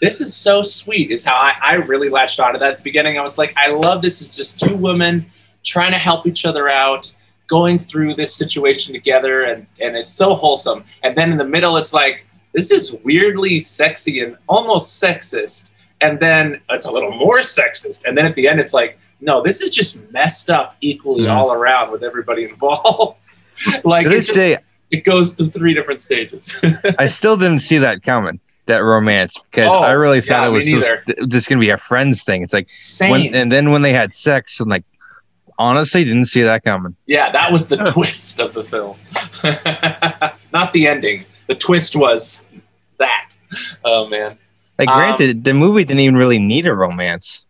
this 0.00 0.20
is 0.20 0.34
so 0.34 0.62
sweet. 0.62 1.10
Is 1.10 1.24
how 1.24 1.34
I, 1.34 1.54
I 1.62 1.74
really 1.76 2.08
latched 2.08 2.40
onto 2.40 2.58
that 2.58 2.70
at 2.72 2.76
the 2.78 2.82
beginning. 2.84 3.18
I 3.18 3.22
was 3.22 3.38
like, 3.38 3.54
I 3.56 3.68
love 3.68 4.02
this. 4.02 4.20
Is 4.20 4.28
just 4.28 4.58
two 4.58 4.76
women 4.76 5.26
trying 5.64 5.92
to 5.92 5.98
help 5.98 6.26
each 6.26 6.44
other 6.46 6.68
out, 6.68 7.12
going 7.46 7.78
through 7.78 8.14
this 8.14 8.34
situation 8.34 8.92
together, 8.92 9.42
and 9.44 9.66
and 9.80 9.96
it's 9.96 10.10
so 10.12 10.34
wholesome. 10.34 10.84
And 11.02 11.16
then 11.16 11.32
in 11.32 11.38
the 11.38 11.44
middle, 11.44 11.76
it's 11.76 11.92
like 11.92 12.26
this 12.52 12.70
is 12.70 12.94
weirdly 13.04 13.58
sexy 13.58 14.20
and 14.20 14.36
almost 14.48 15.02
sexist. 15.02 15.70
And 16.00 16.18
then 16.20 16.60
it's 16.70 16.86
a 16.86 16.90
little 16.92 17.10
more 17.10 17.40
sexist. 17.40 18.04
And 18.04 18.16
then 18.16 18.24
at 18.24 18.34
the 18.36 18.46
end, 18.48 18.60
it's 18.60 18.72
like, 18.72 18.98
no, 19.20 19.42
this 19.42 19.60
is 19.60 19.70
just 19.70 20.00
messed 20.12 20.48
up 20.48 20.76
equally 20.80 21.24
Mhm. 21.24 21.32
all 21.34 21.52
around 21.52 21.90
with 21.90 22.04
everybody 22.04 22.44
involved. 22.48 23.18
like 23.84 24.06
to 24.06 24.12
it 24.16 24.20
just 24.20 24.34
day, 24.34 24.58
it 24.92 25.02
goes 25.04 25.34
through 25.34 25.50
three 25.50 25.74
different 25.74 26.00
stages. 26.00 26.54
I 26.98 27.08
still 27.08 27.36
didn't 27.36 27.58
see 27.60 27.78
that 27.78 28.02
coming. 28.04 28.38
That 28.68 28.84
romance 28.84 29.34
because 29.50 29.68
Oh, 29.70 29.78
I 29.80 29.92
really 29.92 30.20
thought 30.20 30.42
yeah, 30.42 30.46
it 30.46 30.50
was 30.50 30.64
so- 30.64 30.70
neither. 30.72 31.26
just 31.26 31.48
gonna 31.48 31.60
be 31.60 31.70
a 31.70 31.78
friends 31.78 32.22
thing. 32.22 32.42
It's 32.42 32.52
like 32.52 32.68
Same. 32.68 33.10
when 33.10 33.34
and 33.34 33.50
then 33.50 33.70
when 33.72 33.82
they 33.82 33.92
had 33.92 34.14
sex, 34.14 34.60
I'm 34.60 34.68
like, 34.68 34.84
honestly, 35.58 36.04
didn't 36.04 36.26
see 36.26 36.42
that 36.42 36.62
coming. 36.64 36.94
yeah, 37.06 37.30
that 37.32 37.50
was 37.50 37.68
the 37.68 37.78
twist 37.78 38.40
of 38.40 38.52
the 38.54 38.62
film. 38.64 38.96
Not 40.52 40.72
the 40.72 40.86
ending. 40.86 41.24
The 41.46 41.54
twist 41.54 41.96
was 41.96 42.44
that. 42.98 43.30
Oh 43.84 44.06
man. 44.06 44.36
Like, 44.78 44.88
Um, 44.90 44.96
granted, 44.98 45.44
the 45.44 45.54
movie 45.54 45.84
didn't 45.84 46.00
even 46.00 46.16
really 46.16 46.38
need 46.38 46.66
a 46.66 46.74
romance. 46.74 47.44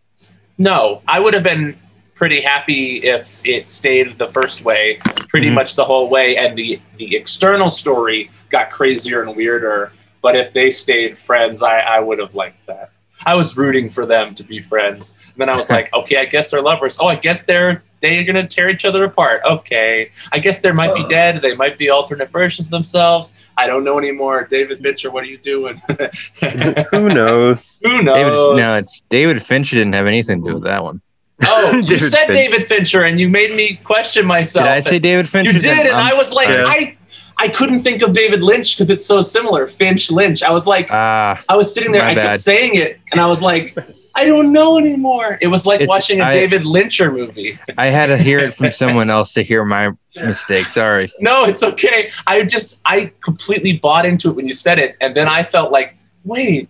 No, 0.56 1.02
I 1.08 1.20
would 1.20 1.34
have 1.34 1.42
been 1.42 1.76
pretty 2.14 2.40
happy 2.40 2.96
if 3.04 3.40
it 3.44 3.68
stayed 3.70 4.18
the 4.18 4.28
first 4.28 4.62
way, 4.64 4.98
pretty 5.28 5.50
Mhm. 5.50 5.54
much 5.54 5.74
the 5.76 5.84
whole 5.84 6.08
way, 6.08 6.36
and 6.36 6.56
the 6.56 6.80
the 6.96 7.16
external 7.16 7.70
story 7.70 8.30
got 8.50 8.70
crazier 8.70 9.22
and 9.22 9.36
weirder 9.36 9.92
But 10.22 10.36
if 10.36 10.52
they 10.52 10.70
stayed 10.70 11.18
friends, 11.18 11.62
I, 11.62 11.78
I 11.80 12.00
would 12.00 12.18
have 12.18 12.34
liked 12.34 12.66
that. 12.66 12.90
I 13.26 13.34
was 13.34 13.56
rooting 13.56 13.90
for 13.90 14.06
them 14.06 14.34
to 14.36 14.44
be 14.44 14.60
friends. 14.62 15.16
And 15.26 15.34
then 15.38 15.48
I 15.48 15.56
was 15.56 15.70
like, 15.76 15.92
okay, 15.92 16.16
I 16.16 16.24
guess 16.24 16.50
they're 16.50 16.62
lovers. 16.62 16.98
Oh, 17.00 17.06
I 17.08 17.16
guess 17.16 17.42
they're 17.42 17.82
they're 18.00 18.22
gonna 18.22 18.46
tear 18.46 18.68
each 18.68 18.84
other 18.84 19.02
apart. 19.04 19.42
Okay, 19.44 20.12
I 20.30 20.38
guess 20.38 20.60
they 20.60 20.70
might 20.70 20.94
be 20.94 21.02
uh. 21.02 21.08
dead. 21.08 21.42
They 21.42 21.56
might 21.56 21.78
be 21.78 21.90
alternate 21.90 22.30
versions 22.30 22.68
of 22.68 22.70
themselves. 22.70 23.34
I 23.56 23.66
don't 23.66 23.82
know 23.82 23.98
anymore. 23.98 24.46
David 24.48 24.80
Fincher, 24.80 25.10
what 25.10 25.24
are 25.24 25.26
you 25.26 25.38
doing? 25.38 25.82
Who 26.92 27.08
knows? 27.08 27.78
Who 27.82 27.90
David, 27.90 28.04
knows? 28.04 28.58
no, 28.58 28.76
it's 28.76 29.02
David 29.08 29.42
Fincher 29.42 29.74
didn't 29.76 29.94
have 29.94 30.06
anything 30.06 30.42
to 30.44 30.48
do 30.50 30.54
with 30.54 30.64
that 30.64 30.84
one. 30.84 31.00
oh, 31.44 31.72
you 31.76 31.82
David 31.82 32.00
said 32.02 32.26
Fincher. 32.26 32.32
David 32.34 32.64
Fincher, 32.64 33.02
and 33.02 33.18
you 33.18 33.28
made 33.28 33.54
me 33.56 33.76
question 33.84 34.26
myself. 34.26 34.64
Did 34.64 34.72
I 34.72 34.80
say 34.80 34.98
David 35.00 35.28
Fincher? 35.28 35.52
You 35.52 35.58
did, 35.60 35.86
and 35.86 35.88
I'm- 35.96 36.12
I 36.12 36.14
was 36.14 36.32
like, 36.32 36.48
Yeah. 36.48 36.66
I 36.66 36.97
I 37.38 37.48
couldn't 37.48 37.80
think 37.82 38.02
of 38.02 38.12
David 38.12 38.42
Lynch 38.42 38.74
because 38.76 38.90
it's 38.90 39.06
so 39.06 39.22
similar. 39.22 39.66
Finch 39.66 40.10
Lynch. 40.10 40.42
I 40.42 40.50
was 40.50 40.66
like, 40.66 40.88
Ah, 40.92 41.42
I 41.48 41.56
was 41.56 41.72
sitting 41.72 41.92
there, 41.92 42.02
I 42.02 42.14
kept 42.14 42.40
saying 42.40 42.74
it, 42.74 42.98
and 43.12 43.20
I 43.20 43.26
was 43.26 43.40
like, 43.42 43.76
I 44.16 44.24
don't 44.26 44.52
know 44.52 44.76
anymore. 44.78 45.38
It 45.40 45.46
was 45.46 45.64
like 45.64 45.76
It's- 45.80 45.88
watching 45.88 46.20
a 46.20 46.24
I- 46.24 46.32
David 46.32 46.62
Lyncher 46.62 47.12
movie. 47.12 47.56
I 47.78 47.86
had 47.86 48.06
to 48.06 48.16
hear 48.18 48.38
it 48.40 48.56
from 48.56 48.72
someone 48.82 49.08
else 49.10 49.32
to 49.34 49.42
hear 49.42 49.64
my 49.64 49.90
mistake. 50.16 50.66
Sorry. 50.66 51.12
No, 51.20 51.44
it's 51.44 51.62
okay. 51.62 52.10
I 52.26 52.42
just 52.44 52.78
I 52.84 53.12
completely 53.20 53.78
bought 53.78 54.04
into 54.04 54.30
it 54.30 54.34
when 54.36 54.48
you 54.48 54.54
said 54.54 54.78
it, 54.80 54.96
and 55.00 55.14
then 55.14 55.28
I 55.28 55.44
felt 55.44 55.70
like, 55.70 55.96
wait, 56.24 56.68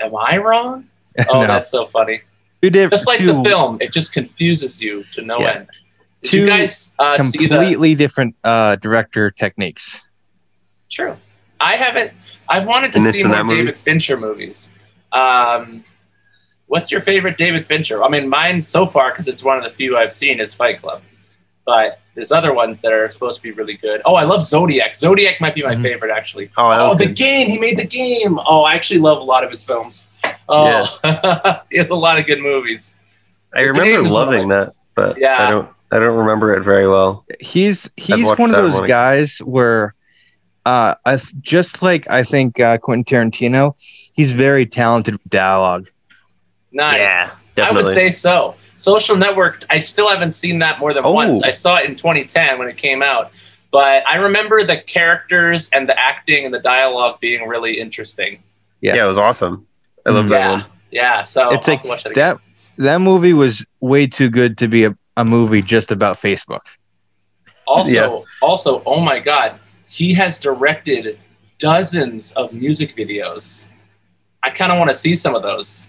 am 0.00 0.12
I 0.16 0.36
wrong? 0.36 0.86
Oh, 1.28 1.40
No. 1.40 1.46
that's 1.46 1.70
so 1.70 1.86
funny. 1.86 2.20
Two 2.62 2.68
diff- 2.70 2.90
Just 2.90 3.06
like 3.06 3.20
two 3.20 3.28
the 3.32 3.42
film, 3.42 3.78
it 3.80 3.90
just 3.92 4.12
confuses 4.12 4.82
you 4.82 5.04
to 5.12 5.22
no 5.22 5.40
Yeah. 5.40 5.50
end. 5.60 5.68
Did 6.22 6.32
you 6.34 6.40
Two 6.40 6.46
guys 6.48 6.92
uh, 6.98 7.18
see 7.18 7.38
the? 7.38 7.48
completely 7.48 7.94
different 7.94 8.36
uh, 8.44 8.76
director 8.76 9.30
techniques. 9.30 9.98
True. 10.90 11.16
I 11.60 11.74
haven't. 11.76 12.12
I've 12.48 12.66
wanted 12.66 12.92
to 12.92 12.98
And 12.98 13.06
see 13.06 13.20
in 13.20 13.28
more 13.28 13.36
that 13.36 13.46
movie? 13.46 13.58
David 13.60 13.76
Fincher 13.76 14.16
movies. 14.16 14.70
Um, 15.12 15.84
what's 16.66 16.90
your 16.90 17.00
favorite 17.00 17.36
David 17.38 17.64
Fincher? 17.64 18.02
I 18.02 18.08
mean, 18.08 18.28
mine 18.28 18.62
so 18.62 18.86
far 18.86 19.10
because 19.10 19.28
it's 19.28 19.44
one 19.44 19.56
of 19.58 19.64
the 19.64 19.70
few 19.70 19.96
I've 19.96 20.12
seen 20.12 20.40
is 20.40 20.54
Fight 20.54 20.80
Club, 20.80 21.02
but 21.66 22.00
there's 22.14 22.32
other 22.32 22.52
ones 22.52 22.80
that 22.80 22.92
are 22.92 23.08
supposed 23.10 23.36
to 23.38 23.42
be 23.42 23.50
really 23.52 23.74
good. 23.76 24.02
Oh, 24.04 24.14
I 24.14 24.24
love 24.24 24.42
Zodiac. 24.42 24.96
Zodiac 24.96 25.40
might 25.40 25.54
be 25.54 25.62
my 25.62 25.74
Mhm. 25.74 25.82
favorite 25.82 26.10
actually. 26.10 26.50
Oh, 26.56 26.72
Oh, 26.90 26.94
the 26.94 27.06
good. 27.06 27.16
game. 27.16 27.48
He 27.50 27.58
made 27.58 27.78
the 27.78 27.84
game. 27.86 28.38
Oh, 28.44 28.62
I 28.62 28.74
actually 28.74 29.00
love 29.00 29.18
a 29.18 29.22
lot 29.24 29.44
of 29.44 29.50
his 29.50 29.62
films. 29.64 30.08
Oh, 30.48 30.98
he 31.70 31.78
has 31.78 31.90
a 31.90 31.94
lot 31.94 32.18
of 32.18 32.26
good 32.26 32.40
movies. 32.40 32.94
I 33.54 33.62
The 33.62 33.68
remember 33.68 33.84
Game 33.90 34.06
is 34.06 34.12
one 34.12 34.22
of 34.22 34.28
loving 34.34 34.48
that, 34.48 34.70
but 34.94 35.18
Yeah. 35.18 35.36
I 35.46 35.50
don't. 35.50 35.68
I 35.92 35.98
don't 35.98 36.16
remember 36.18 36.54
it 36.54 36.62
very 36.62 36.88
well. 36.88 37.24
He's 37.40 37.90
he's 37.96 38.24
one 38.24 38.54
of 38.54 38.62
those 38.62 38.74
one. 38.74 38.86
guys 38.86 39.38
where, 39.38 39.94
uh, 40.66 40.94
I 41.04 41.16
th- 41.16 41.32
just 41.40 41.82
like 41.82 42.08
I 42.10 42.22
think 42.22 42.60
uh, 42.60 42.78
Quentin 42.78 43.04
Tarantino, 43.04 43.74
he's 44.12 44.30
very 44.30 44.66
talented 44.66 45.14
with 45.14 45.28
dialogue. 45.30 45.88
Nice. 46.72 47.00
I 47.10 47.30
definitely. 47.54 47.82
would 47.84 47.92
say 47.94 48.10
so. 48.10 48.54
Social 48.76 49.16
Network, 49.16 49.64
I 49.68 49.78
still 49.80 50.08
haven't 50.08 50.32
seen 50.34 50.58
that 50.60 50.78
more 50.78 50.94
than 50.94 51.04
Oh. 51.04 51.12
once. 51.12 51.42
I 51.42 51.52
saw 51.52 51.76
it 51.76 51.88
in 51.88 51.96
2010 51.96 52.58
when 52.58 52.68
it 52.68 52.76
came 52.76 53.02
out. 53.02 53.30
But 53.70 54.04
I 54.08 54.16
remember 54.16 54.64
the 54.64 54.78
characters 54.78 55.68
and 55.72 55.88
the 55.88 55.98
acting 55.98 56.44
and 56.44 56.52
the 56.54 56.60
dialogue 56.60 57.20
being 57.20 57.46
really 57.46 57.78
interesting. 57.78 58.42
Yeah. 58.80 58.94
yeah. 58.96 59.04
it 59.04 59.06
was 59.06 59.18
awesome. 59.18 59.66
I 60.06 60.10
love 60.10 60.28
that 60.30 60.38
yeah. 60.40 60.50
one. 60.52 60.64
Yeah. 60.90 61.22
So 61.22 61.50
It's 61.52 61.68
I'll 61.68 61.72
like 61.74 61.78
have 61.78 61.80
to 61.82 61.88
watch 61.88 62.02
that 62.04 62.10
again. 62.12 62.36
That 62.76 62.84
that 62.84 62.98
movie 63.00 63.34
was 63.34 63.64
way 63.80 64.06
too 64.06 64.30
good 64.30 64.56
to 64.58 64.66
be 64.68 64.84
a, 64.84 64.96
a 65.16 65.24
movie 65.24 65.60
just 65.60 65.90
about 65.92 66.16
Facebook. 66.20 66.60
Also, 67.66 67.92
Yeah. 67.92 68.24
also, 68.40 68.82
oh 68.86 69.00
my 69.00 69.20
God, 69.20 69.58
he 69.90 70.14
has 70.14 70.38
directed 70.38 71.18
dozens 71.58 72.32
of 72.32 72.52
music 72.52 72.94
videos. 72.94 73.66
I 74.42 74.50
kind 74.50 74.70
of 74.70 74.78
want 74.78 74.88
to 74.88 74.94
see 74.94 75.16
some 75.16 75.34
of 75.34 75.42
those. 75.42 75.88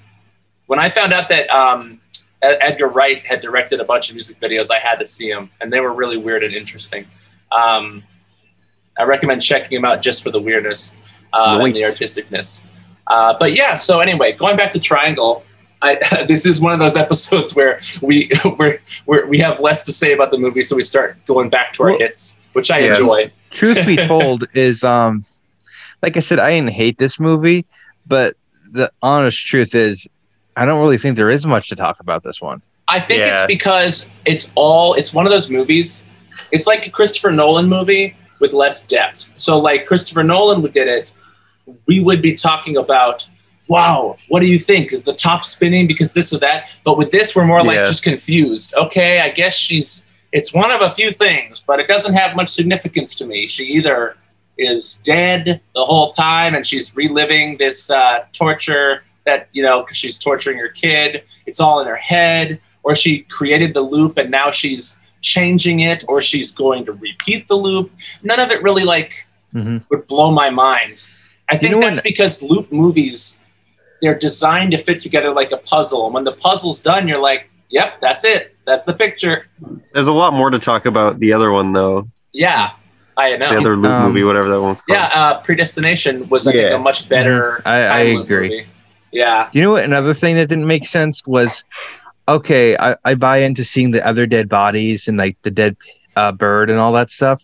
When 0.66 0.80
I 0.80 0.90
found 0.90 1.14
out 1.14 1.30
that 1.30 1.48
um, 1.50 2.02
Edgar 2.42 2.88
Wright 2.88 3.24
had 3.26 3.42
directed 3.42 3.80
a 3.80 3.86
bunch 3.86 4.10
of 4.10 4.16
music 4.16 4.40
videos, 4.40 4.72
I 4.72 4.80
had 4.80 4.96
to 4.96 5.06
see 5.06 5.32
them, 5.32 5.52
and 5.62 5.72
they 5.72 5.80
were 5.82 5.94
really 5.94 6.18
weird 6.18 6.44
and 6.44 6.54
interesting. 6.54 7.06
Um, 7.52 8.04
I 8.98 9.04
recommend 9.04 9.44
checking 9.44 9.76
them 9.76 9.86
out 9.86 10.02
just 10.02 10.24
for 10.24 10.32
the 10.32 10.42
weirdness 10.42 10.92
uh, 11.32 11.60
and 11.62 11.76
the 11.76 11.82
artisticness. 11.82 12.64
Uh, 13.06 13.36
but 13.40 13.54
yeah, 13.56 13.76
so 13.76 14.00
anyway, 14.00 14.32
going 14.32 14.58
back 14.58 14.72
to 14.72 14.80
Triangle, 14.80 15.44
I, 15.84 16.26
this 16.28 16.48
is 16.48 16.60
one 16.60 16.74
of 16.74 16.80
those 16.80 16.98
episodes 16.98 17.56
where 17.56 17.82
we 18.02 18.32
we're, 18.58 18.80
we're, 19.06 19.28
we 19.28 19.38
have 19.38 19.60
less 19.60 19.84
to 19.84 19.94
say 19.94 20.14
about 20.14 20.32
the 20.32 20.40
movie, 20.40 20.64
so 20.64 20.76
we 20.76 20.84
start 20.84 21.24
going 21.26 21.50
back 21.52 21.74
to 21.74 21.84
our 21.84 21.90
Well, 21.90 22.00
hits, 22.00 22.40
which 22.54 22.72
I 22.72 22.80
yeah. 22.80 22.90
enjoy. 22.90 23.32
Truth 23.52 23.86
be 23.86 23.96
told, 24.08 24.48
is 24.54 24.84
um, 24.84 25.26
like 26.02 26.18
I 26.18 26.22
said, 26.22 26.40
I 26.40 26.52
didn't 26.52 26.72
hate 26.72 26.98
this 26.98 27.20
movie, 27.20 27.66
but 28.08 28.36
the 28.72 28.92
honest 29.02 29.46
truth 29.46 29.76
is, 29.76 30.08
I 30.56 30.66
don't 30.66 30.82
really 30.82 30.98
think 30.98 31.16
there 31.16 31.30
is 31.30 31.46
much 31.46 31.70
to 31.70 31.76
talk 31.76 32.00
about 32.00 32.24
this 32.24 32.42
one. 32.42 32.62
I 32.88 33.00
think 33.00 33.22
it's 33.24 33.46
because 33.48 34.08
it's 34.26 34.52
all 34.56 34.96
it's 34.96 35.14
one 35.14 35.26
of 35.26 35.32
those 35.32 35.50
movies. 35.50 36.04
It's 36.52 36.68
like 36.68 36.88
a 36.88 36.90
Christopher 36.90 37.32
Nolan 37.32 37.70
movie 37.70 38.16
with 38.40 38.52
less 38.52 38.86
depth. 38.86 39.32
So 39.36 39.58
like 39.58 39.86
Christopher 39.86 40.24
Nolan 40.24 40.62
would 40.62 40.74
did 40.74 40.88
it, 40.88 41.14
we 41.88 42.02
would 42.02 42.22
be 42.22 42.34
talking 42.34 42.76
about, 42.76 43.28
wow, 43.68 44.18
what 44.28 44.42
do 44.42 44.48
you 44.48 44.60
think? 44.60 44.92
Is 44.92 45.04
the 45.04 45.14
top 45.14 45.46
spinning 45.46 45.88
because 45.88 46.12
this 46.12 46.34
or 46.34 46.40
that? 46.40 46.70
But 46.84 46.98
with 46.98 47.12
this, 47.12 47.36
we're 47.36 47.46
more 47.46 47.64
like 47.64 47.78
Yeah. 47.78 47.86
just 47.86 48.04
confused. 48.04 48.74
Okay, 48.76 49.22
I 49.22 49.30
guess 49.30 49.54
she's 49.56 50.04
it's 50.32 50.54
one 50.54 50.72
of 50.72 50.82
a 50.82 50.90
few 50.92 51.12
things, 51.12 51.64
but 51.66 51.80
it 51.80 51.88
doesn't 51.88 52.14
have 52.14 52.36
much 52.36 52.50
significance 52.50 53.16
to 53.16 53.26
me. 53.26 53.48
She 53.48 53.64
either 53.66 54.16
is 54.58 54.96
dead 55.04 55.62
the 55.74 55.86
whole 55.86 56.12
time 56.12 56.54
and 56.56 56.66
she's 56.66 56.96
reliving 56.96 57.58
this 57.58 57.90
uh, 57.90 58.26
torture 58.34 59.04
that 59.26 59.48
you 59.52 59.62
know 59.64 59.82
because 59.82 59.98
she's 59.98 60.18
torturing 60.18 60.58
her 60.58 60.70
kid. 60.70 61.24
It's 61.46 61.60
all 61.60 61.80
in 61.82 61.88
her 61.88 61.96
head, 61.96 62.60
or 62.84 62.96
she 62.96 63.20
created 63.24 63.74
the 63.74 63.82
loop 63.82 64.18
and 64.18 64.32
now 64.32 64.52
she's 64.52 65.00
changing 65.22 65.82
it, 65.82 66.04
or 66.08 66.20
she's 66.22 66.52
going 66.52 66.84
to 66.86 66.94
repeat 66.94 67.48
the 67.48 67.56
loop. 67.56 67.92
None 68.24 68.40
of 68.40 68.50
it 68.52 68.64
really 68.64 68.84
like 68.84 69.28
Mhm. 69.54 69.84
would 69.90 70.08
blow 70.08 70.32
my 70.32 70.50
mind. 70.50 71.08
I 71.50 71.58
think 71.58 71.74
know 71.74 71.82
that's 71.82 72.00
because 72.02 72.42
loop 72.42 72.72
movies 72.72 73.38
they're 74.02 74.18
designed 74.18 74.72
to 74.72 74.80
fit 74.80 75.00
together 75.00 75.32
like 75.32 75.52
a 75.52 75.58
puzzle. 75.58 76.06
And 76.06 76.14
when 76.16 76.24
the 76.24 76.32
puzzle's 76.32 76.80
done, 76.80 77.08
you're 77.08 77.20
like, 77.20 77.51
"Yep, 77.72 78.02
that's 78.02 78.24
it. 78.24 78.56
That's 78.66 78.86
the 78.86 78.94
picture." 78.94 79.48
There's 79.94 80.08
a 80.08 80.12
lot 80.12 80.34
more 80.34 80.50
to 80.50 80.60
talk 80.60 80.86
about 80.86 81.20
the 81.20 81.34
other 81.34 81.52
one 81.52 81.74
though. 81.74 82.08
Yeah, 82.34 82.72
I 83.18 83.36
know. 83.38 83.50
The 83.52 83.58
other 83.60 83.76
loop 83.76 83.92
Um, 83.92 84.08
movie, 84.08 84.24
whatever 84.24 84.50
that 84.50 84.62
one's 84.62 84.82
called. 84.82 84.98
yeah, 85.00 85.10
uh, 85.14 85.42
Predestination 85.42 86.30
was 86.30 86.48
I 86.48 86.54
think 86.54 86.74
a 86.74 86.78
much 86.80 87.10
better. 87.10 87.62
I- 87.66 87.84
I 87.86 88.04
loop 88.14 88.26
agree. 88.26 88.50
movie. 88.50 88.68
Yeah, 89.14 89.50
You 89.52 89.62
know 89.62 89.72
what? 89.72 89.84
Another 89.84 90.14
thing 90.14 90.36
that 90.36 90.48
didn't 90.48 90.68
make 90.68 90.86
sense 90.86 91.22
was, 91.28 91.66
okay, 92.30 92.78
I, 92.78 92.96
I 93.04 93.16
buy 93.16 93.40
into 93.40 93.66
seeing 93.66 93.92
the 93.92 94.06
other 94.08 94.26
dead 94.26 94.48
bodies 94.48 95.06
and 95.10 95.18
like 95.18 95.36
the 95.42 95.52
dead 95.52 95.76
uh, 96.16 96.32
bird 96.32 96.70
and 96.70 96.80
all 96.80 96.94
that 96.94 97.10
stuff, 97.12 97.44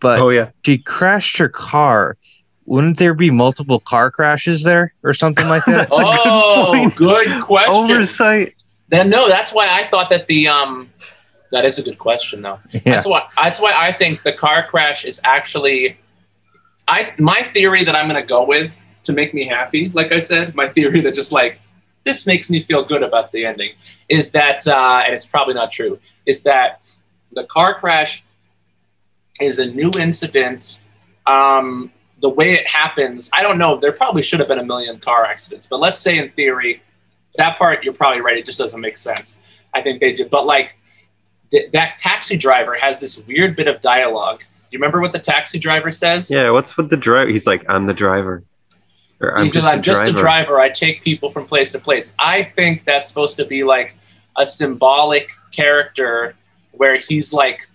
but 0.00 0.20
Oh 0.20 0.30
yeah. 0.30 0.48
she 0.64 0.78
crashed 0.78 1.36
her 1.36 1.50
car. 1.50 2.16
Wouldn't 2.64 2.96
there 2.96 3.12
be 3.12 3.30
multiple 3.30 3.80
car 3.80 4.10
crashes 4.10 4.62
there 4.62 4.94
or 5.02 5.12
something 5.12 5.48
like 5.48 5.66
that? 5.66 5.90
That's 5.90 6.00
a 6.00 6.02
good 6.02 6.20
oh, 6.24 6.90
good 6.96 7.42
question. 7.42 7.74
Oversight. 7.74 8.54
Then 8.92 9.08
no, 9.08 9.26
that's 9.26 9.54
why 9.54 9.66
I 9.68 9.84
thought 9.84 10.10
that 10.10 10.26
the 10.26 10.48
um, 10.48 10.90
that 11.50 11.64
is 11.64 11.78
a 11.78 11.82
good 11.82 11.98
question 11.98 12.42
though. 12.42 12.60
yeah. 12.72 12.80
That's 12.84 13.06
why 13.06 13.26
that's 13.42 13.58
why 13.58 13.72
I 13.74 13.90
think 13.90 14.22
the 14.22 14.34
car 14.34 14.66
crash 14.66 15.06
is 15.06 15.18
actually 15.24 15.96
I 16.86 17.14
my 17.18 17.42
theory 17.42 17.84
that 17.84 17.96
I'm 17.96 18.06
gonna 18.06 18.22
go 18.22 18.44
with 18.44 18.70
to 19.04 19.14
make 19.14 19.32
me 19.32 19.46
happy, 19.46 19.88
like 19.94 20.12
I 20.12 20.20
said, 20.20 20.54
my 20.54 20.68
theory 20.68 21.00
that 21.00 21.14
just 21.14 21.32
like 21.32 21.58
this 22.04 22.26
makes 22.26 22.50
me 22.50 22.60
feel 22.60 22.84
good 22.84 23.02
about 23.02 23.32
the 23.32 23.46
ending 23.46 23.72
is 24.10 24.30
that 24.32 24.68
uh, 24.68 25.02
and 25.06 25.14
it's 25.14 25.24
probably 25.24 25.54
not 25.54 25.72
true, 25.72 25.98
is 26.26 26.42
that 26.42 26.86
the 27.32 27.44
car 27.44 27.72
crash 27.72 28.22
is 29.40 29.58
a 29.58 29.66
new 29.66 29.90
incident. 29.98 30.80
Um, 31.26 31.90
the 32.20 32.28
way 32.28 32.52
it 32.52 32.68
happens, 32.68 33.30
I 33.32 33.42
don't 33.42 33.56
know. 33.56 33.78
There 33.78 33.92
probably 33.92 34.22
should 34.22 34.38
have 34.40 34.48
been 34.48 34.58
a 34.58 34.64
million 34.64 34.98
car 34.98 35.24
accidents, 35.24 35.66
but 35.66 35.80
let's 35.80 35.98
say 35.98 36.18
in 36.18 36.30
theory, 36.32 36.82
that 37.36 37.58
part 37.58 37.84
you're 37.84 37.92
probably 37.92 38.20
right. 38.20 38.36
It 38.36 38.44
just 38.44 38.58
doesn't 38.58 38.80
make 38.80 38.98
sense. 38.98 39.38
I 39.74 39.80
think 39.80 40.00
they 40.00 40.12
did, 40.12 40.30
but 40.30 40.46
like 40.46 40.76
th- 41.50 41.70
that 41.72 41.98
taxi 41.98 42.36
driver 42.36 42.76
has 42.80 42.98
this 42.98 43.22
weird 43.26 43.56
bit 43.56 43.68
of 43.68 43.80
dialogue. 43.80 44.40
Do 44.40 44.46
you 44.70 44.78
remember 44.78 45.00
what 45.00 45.12
the 45.12 45.18
taxi 45.18 45.58
driver 45.58 45.90
says? 45.90 46.30
Yeah. 46.30 46.50
What's 46.50 46.76
with 46.76 46.90
the 46.90 46.96
driver? 46.96 47.30
He's 47.30 47.46
like, 47.46 47.64
I'm 47.68 47.86
the 47.86 47.94
driver. 47.94 48.42
Or, 49.22 49.40
he 49.40 49.50
says, 49.50 49.64
"I'm 49.64 49.82
just 49.82 50.04
a 50.04 50.12
driver. 50.12 50.58
I 50.58 50.68
take 50.68 51.02
people 51.02 51.30
from 51.30 51.46
place 51.46 51.70
to 51.72 51.78
place." 51.78 52.12
I 52.18 52.42
think 52.42 52.84
that's 52.84 53.06
supposed 53.06 53.36
to 53.36 53.44
be 53.44 53.62
like 53.62 53.96
a 54.36 54.44
symbolic 54.44 55.30
character 55.52 56.34
where 56.72 56.96
he's 56.96 57.32
like, 57.32 57.68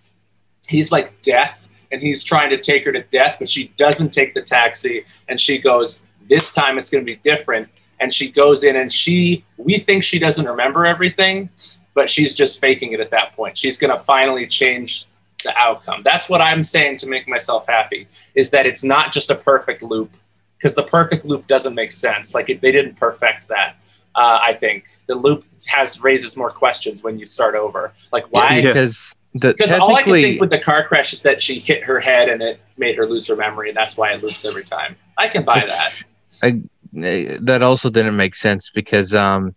he's 0.68 0.92
like 0.92 1.22
death, 1.22 1.66
and 1.90 2.02
he's 2.02 2.22
trying 2.22 2.50
to 2.50 2.58
take 2.58 2.84
her 2.84 2.92
to 2.92 3.02
death, 3.04 3.38
but 3.40 3.48
she 3.48 3.70
doesn't 3.78 4.10
take 4.10 4.34
the 4.34 4.42
taxi, 4.42 5.06
and 5.30 5.40
she 5.40 5.58
goes, 5.58 6.04
"This 6.28 6.52
time 6.52 6.78
it's 6.78 6.90
going 6.90 7.06
to 7.06 7.10
be 7.10 7.18
different." 7.18 7.70
And 8.00 8.14
she 8.14 8.30
goes 8.30 8.64
in, 8.64 8.76
and 8.76 8.92
she, 8.92 9.44
we 9.58 9.78
think 9.78 10.04
she 10.04 10.20
doesn't 10.20 10.46
remember 10.46 10.86
everything, 10.86 11.50
but 11.94 12.10
she's 12.10 12.34
just 12.34 12.60
faking 12.60 12.94
it 12.94 13.00
at 13.00 13.10
that 13.12 13.34
point. 13.34 13.58
She's 13.58 13.78
going 13.78 13.96
to 13.96 14.00
finally 14.00 14.46
change 14.46 15.08
the 15.44 15.56
outcome. 15.58 16.02
That's 16.04 16.30
what 16.30 16.42
I'm 16.42 16.64
saying 16.64 16.98
to 16.98 17.08
make 17.08 17.28
myself 17.28 17.66
happy. 17.68 18.08
Is 18.36 18.52
that 18.52 18.66
it's 18.66 18.84
not 18.84 19.12
just 19.12 19.32
a 19.32 19.36
perfect 19.36 19.82
loop 19.82 20.16
because 20.58 20.76
the 20.76 20.84
perfect 20.84 21.26
loop 21.26 21.48
doesn't 21.48 21.76
make 21.76 21.92
sense. 21.92 22.34
Like 22.34 22.50
it, 22.50 22.62
they 22.62 22.72
didn't 22.72 22.96
perfect 22.96 23.48
that. 23.50 23.76
Uh, 24.16 24.40
I 24.42 24.54
think 24.54 24.86
the 25.06 25.16
loop 25.16 25.46
has 25.68 26.02
raises 26.02 26.36
more 26.36 26.50
questions 26.50 27.04
when 27.04 27.20
you 27.20 27.26
start 27.26 27.56
over. 27.56 27.94
Like 28.12 28.26
why? 28.32 28.62
Because 28.62 29.14
the 29.36 29.54
Because 29.54 29.72
all 29.74 29.96
I 29.96 30.04
can 30.04 30.14
think 30.14 30.42
with 30.42 30.50
the 30.50 30.60
car 30.60 30.84
crash 30.84 31.14
is 31.14 31.22
that 31.22 31.40
she 31.40 31.60
hit 31.60 31.84
her 31.84 32.00
head 32.00 32.30
and 32.30 32.42
it 32.42 32.60
made 32.78 32.98
her 32.98 33.06
lose 33.06 33.28
her 33.28 33.36
memory, 33.36 33.70
and 33.70 33.78
that's 33.78 33.96
why 33.96 34.14
it 34.14 34.24
loops 34.24 34.44
every 34.46 34.64
time. 34.64 34.96
I 35.18 35.28
can 35.28 35.44
buy 35.44 35.64
that. 35.66 35.94
eh, 36.42 36.60
that 36.94 37.62
also 37.64 37.90
didn't 37.90 38.16
make 38.16 38.36
sense 38.36 38.70
because 38.74 39.14
um 39.14 39.56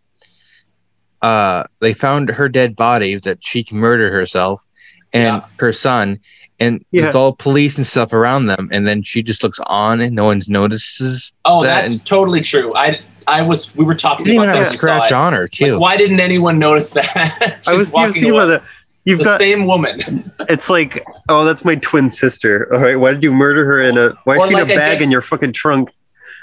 uh 1.22 1.64
they 1.80 1.92
found 1.92 2.28
her 2.30 2.48
dead 2.48 2.74
body 2.76 3.16
that 3.16 3.38
she 3.40 3.66
murdered 3.70 4.12
herself 4.12 4.66
and 5.12 5.36
Yeah. 5.42 5.48
her 5.58 5.72
son 5.72 6.18
and 6.58 6.84
Yeah. 6.92 7.06
it's 7.06 7.14
all 7.14 7.32
police 7.34 7.76
and 7.76 7.86
stuff 7.86 8.12
around 8.12 8.46
them 8.46 8.68
and 8.72 8.86
then 8.86 9.02
she 9.02 9.22
just 9.22 9.42
looks 9.42 9.58
on 9.66 10.00
and 10.00 10.14
no 10.14 10.24
one 10.24 10.40
notices 10.48 11.32
Oh, 11.44 11.62
that 11.62 11.82
that's 11.82 11.94
and- 11.94 12.06
totally 12.06 12.40
true. 12.40 12.74
I 12.74 13.00
I 13.26 13.42
was 13.42 13.74
we 13.76 13.84
were 13.84 13.94
talking 13.94 14.24
she 14.26 14.32
didn't 14.32 14.44
about 14.48 14.56
have 14.56 14.66
that 14.66 14.74
a 14.74 14.78
saw 14.78 14.96
scratch 14.98 15.12
on 15.12 15.32
her 15.34 15.46
too 15.46 15.72
Like, 15.74 15.80
why 15.80 15.96
didn't 15.96 16.20
anyone 16.20 16.58
notice 16.58 16.90
that? 16.90 17.58
She's 17.60 17.68
I 17.68 17.74
was 17.74 17.90
walking 17.90 18.12
thinking 18.14 18.30
away. 18.32 18.44
about 18.44 18.60
that. 18.62 18.62
You've 19.04 19.18
the 19.18 19.24
got 19.24 19.38
same 19.38 19.64
woman. 19.64 19.98
it's 20.50 20.68
like, 20.68 21.02
oh, 21.30 21.44
that's 21.46 21.64
my 21.64 21.76
twin 21.76 22.10
sister. 22.10 22.70
All 22.72 22.80
right, 22.80 22.96
why 22.96 23.12
did 23.14 23.22
you 23.22 23.32
murder 23.32 23.64
her 23.64 23.80
in 23.80 23.96
a? 23.96 24.10
Why 24.24 24.36
Or 24.36 24.44
is 24.44 24.48
she 24.50 24.54
like, 24.56 24.64
in 24.64 24.70
a 24.70 24.74
I 24.74 24.76
bag 24.76 24.98
guess- 24.98 25.06
in 25.06 25.10
your 25.10 25.22
fucking 25.22 25.54
trunk? 25.54 25.88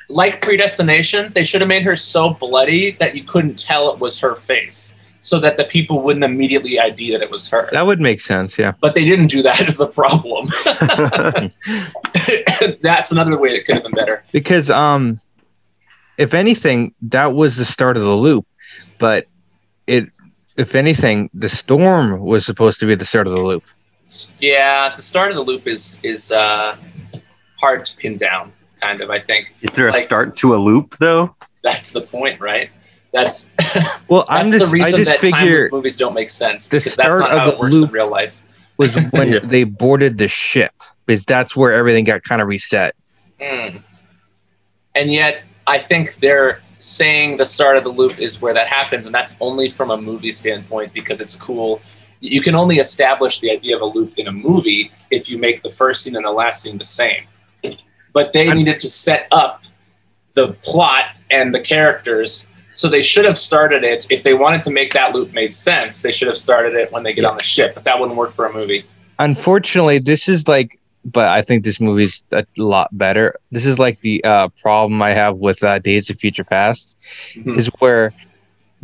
Like 0.10 0.42
predestination, 0.42 1.32
they 1.34 1.44
should 1.44 1.62
have 1.62 1.68
made 1.68 1.84
her 1.84 1.96
so 1.96 2.30
bloody 2.32 2.92
that 2.92 3.16
you 3.16 3.24
couldn't 3.24 3.58
tell 3.60 3.92
it 3.94 4.00
was 4.00 4.20
her 4.20 4.36
face, 4.36 4.96
so 5.20 5.40
that 5.40 5.58
the 5.58 5.66
people 5.66 6.02
wouldn't 6.02 6.24
immediately 6.24 6.80
ID 6.80 7.12
that 7.12 7.22
it 7.22 7.30
was 7.30 7.50
her. 7.50 7.70
that 7.74 7.86
would 7.86 8.00
make 8.00 8.22
sense 8.22 8.58
yeah 8.58 8.72
But 8.80 8.96
they 8.96 9.04
didn't 9.06 9.28
do 9.28 9.42
that. 9.44 9.60
Is 9.68 9.78
the 9.78 9.88
problem? 9.88 10.48
That's 12.82 13.12
another 13.12 13.38
way 13.38 13.50
it 13.50 13.66
could 13.66 13.76
have 13.76 13.84
been 13.84 13.92
better. 13.94 14.24
because 14.32 14.70
um 14.70 15.20
if 16.18 16.34
anything 16.34 16.94
that 17.04 17.34
was 17.34 17.56
the 17.58 17.66
start 17.66 17.98
of 17.98 18.04
the 18.04 18.10
loop 18.10 18.46
but 18.98 19.28
it 19.88 20.10
if 20.56 20.74
anything 20.74 21.30
the 21.34 21.50
storm 21.50 22.20
was 22.20 22.46
supposed 22.46 22.80
to 22.80 22.86
be 22.86 22.96
the 22.96 23.06
start 23.06 23.28
of 23.28 23.36
the 23.36 23.42
loop 23.42 23.64
Yeah, 24.40 24.96
the 24.96 25.02
start 25.02 25.32
of 25.32 25.36
the 25.38 25.44
loop 25.44 25.68
is 25.68 26.00
is 26.04 26.32
uh, 26.32 26.78
hard 27.60 27.84
to 27.86 27.96
pin 27.98 28.18
down. 28.18 28.54
Kind 28.82 29.02
of, 29.02 29.10
I 29.10 29.20
think 29.20 29.54
is 29.62 29.72
there 29.72 29.88
a 29.88 29.92
Like- 29.92 30.04
start 30.04 30.36
to 30.38 30.56
a 30.56 30.58
loop 30.58 30.96
though? 31.00 31.36
that's 31.64 31.92
the 31.92 32.02
point, 32.02 32.40
right? 32.40 32.70
That's 33.14 33.52
well 34.10 34.26
that's 34.30 34.42
i'm 34.42 34.48
just 34.52 34.60
the 34.60 34.66
i 34.70 34.72
reason 34.84 35.04
just 35.04 35.12
that 35.22 35.22
time 35.32 35.42
figure 35.46 35.64
loop 35.64 35.72
movies 35.74 35.98
don't 35.98 36.14
make 36.14 36.30
sense 36.30 36.68
the 36.68 36.78
because 36.78 36.96
that's 36.96 37.16
start 37.16 37.22
not 37.22 37.32
of 37.32 37.38
how 37.40 37.46
the 37.48 37.54
it 37.54 37.60
works 37.60 37.74
loop- 37.74 37.88
in 37.90 37.94
real 37.94 38.10
life. 38.10 38.42
was 38.78 38.94
when 39.12 39.30
Yeah. 39.34 39.40
they 39.44 39.64
boarded 39.64 40.18
the 40.18 40.28
ship 40.28 40.72
because 41.06 41.26
that's 41.26 41.56
where 41.56 41.72
everything 41.74 42.04
got 42.04 42.24
kind 42.24 42.42
of 42.42 42.48
reset 42.48 42.96
Mm. 43.40 43.82
And 44.96 45.12
yet, 45.12 45.44
I 45.68 45.78
think 45.78 46.16
they're 46.22 46.62
saying 46.80 47.38
the 47.38 47.46
start 47.46 47.78
of 47.78 47.84
the 47.84 47.90
loop 47.92 48.20
is 48.20 48.42
where 48.42 48.54
that 48.56 48.68
happens, 48.68 49.06
and 49.06 49.14
that's 49.14 49.36
only 49.40 49.70
from 49.70 49.92
a 49.92 49.98
movie 49.98 50.32
standpoint 50.32 50.92
because 50.94 51.22
it's 51.22 51.36
cool. 51.36 51.80
You 52.20 52.42
can 52.42 52.56
only 52.56 52.78
establish 52.78 53.40
the 53.40 53.52
idea 53.52 53.76
of 53.76 53.84
a 53.84 53.86
loop 53.86 54.14
in 54.18 54.28
a 54.28 54.32
movie 54.32 54.92
if 55.12 55.30
you 55.30 55.38
make 55.38 55.62
the 55.62 55.70
first 55.70 56.02
scene 56.04 56.16
and 56.16 56.26
the 56.26 56.32
last 56.32 56.64
scene 56.64 56.80
the 56.80 56.86
same. 56.86 57.26
But 58.18 58.34
they 58.34 58.48
I'm- 58.48 58.58
needed 58.58 58.80
to 58.86 58.90
set 58.90 59.28
up 59.32 59.64
the 60.34 60.54
plot 60.64 61.06
and 61.30 61.54
the 61.54 61.60
characters. 61.60 62.46
So 62.74 62.90
they 62.90 63.02
should 63.12 63.26
have 63.26 63.38
started 63.38 63.84
it 63.84 64.06
if 64.10 64.22
they 64.24 64.34
wanted 64.34 64.62
to 64.64 64.72
make 64.72 64.92
that 64.94 65.14
loop 65.16 65.34
made 65.34 65.54
sense. 65.54 66.02
They 66.02 66.12
should 66.12 66.28
have 66.28 66.38
started 66.38 66.74
it 66.82 66.92
when 66.92 67.04
they 67.04 67.14
get 67.14 67.26
on 67.26 67.38
the 67.38 67.44
ship, 67.44 67.74
but 67.76 67.84
that 67.86 68.00
wouldn't 68.00 68.18
work 68.18 68.32
for 68.34 68.46
a 68.48 68.54
movie. 68.54 68.86
unfortunately 69.20 69.98
this 70.12 70.30
is 70.30 70.48
like 70.48 70.70
but 71.18 71.28
i 71.38 71.42
think 71.42 71.64
this 71.64 71.80
movie's 71.88 72.16
a 72.42 72.46
lot 72.76 72.88
better 73.04 73.26
this 73.56 73.66
is 73.66 73.80
like 73.86 74.00
the 74.02 74.16
uh, 74.32 74.48
problem 74.62 75.02
i 75.02 75.12
have 75.22 75.38
with 75.48 75.60
uh, 75.64 75.80
days 75.80 76.06
of 76.12 76.16
future 76.20 76.44
past 76.44 76.96
Mhm. 77.36 77.58
is 77.60 77.66
where 77.80 78.14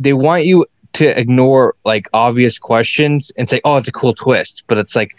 they 0.04 0.12
want 0.12 0.42
you 0.44 0.66
to 1.00 1.04
ignore 1.22 1.64
like 1.84 2.06
obvious 2.12 2.58
questions 2.58 3.30
and 3.38 3.44
say 3.48 3.60
oh 3.64 3.76
it's 3.76 3.86
a 3.86 3.92
cool 4.00 4.12
twist 4.24 4.64
but 4.68 4.76
it's 4.82 4.96
like 5.00 5.12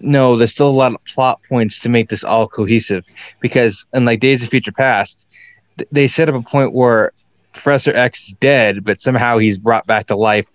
no 0.00 0.36
there's 0.36 0.52
still 0.52 0.68
a 0.68 0.70
lot 0.70 0.92
of 0.92 1.04
plot 1.04 1.40
points 1.48 1.78
to 1.78 1.88
make 1.88 2.08
this 2.08 2.24
all 2.24 2.48
cohesive 2.48 3.04
because 3.40 3.86
in 3.94 4.04
like 4.04 4.20
days 4.20 4.42
of 4.42 4.48
future 4.48 4.72
past 4.72 5.26
th- 5.78 5.88
they 5.92 6.08
set 6.08 6.28
up 6.28 6.34
a 6.34 6.42
point 6.42 6.72
where 6.72 7.12
professor 7.52 7.94
x 7.94 8.28
is 8.28 8.34
dead 8.34 8.84
but 8.84 9.00
somehow 9.00 9.38
he's 9.38 9.58
brought 9.58 9.86
back 9.86 10.06
to 10.08 10.16
life 10.16 10.46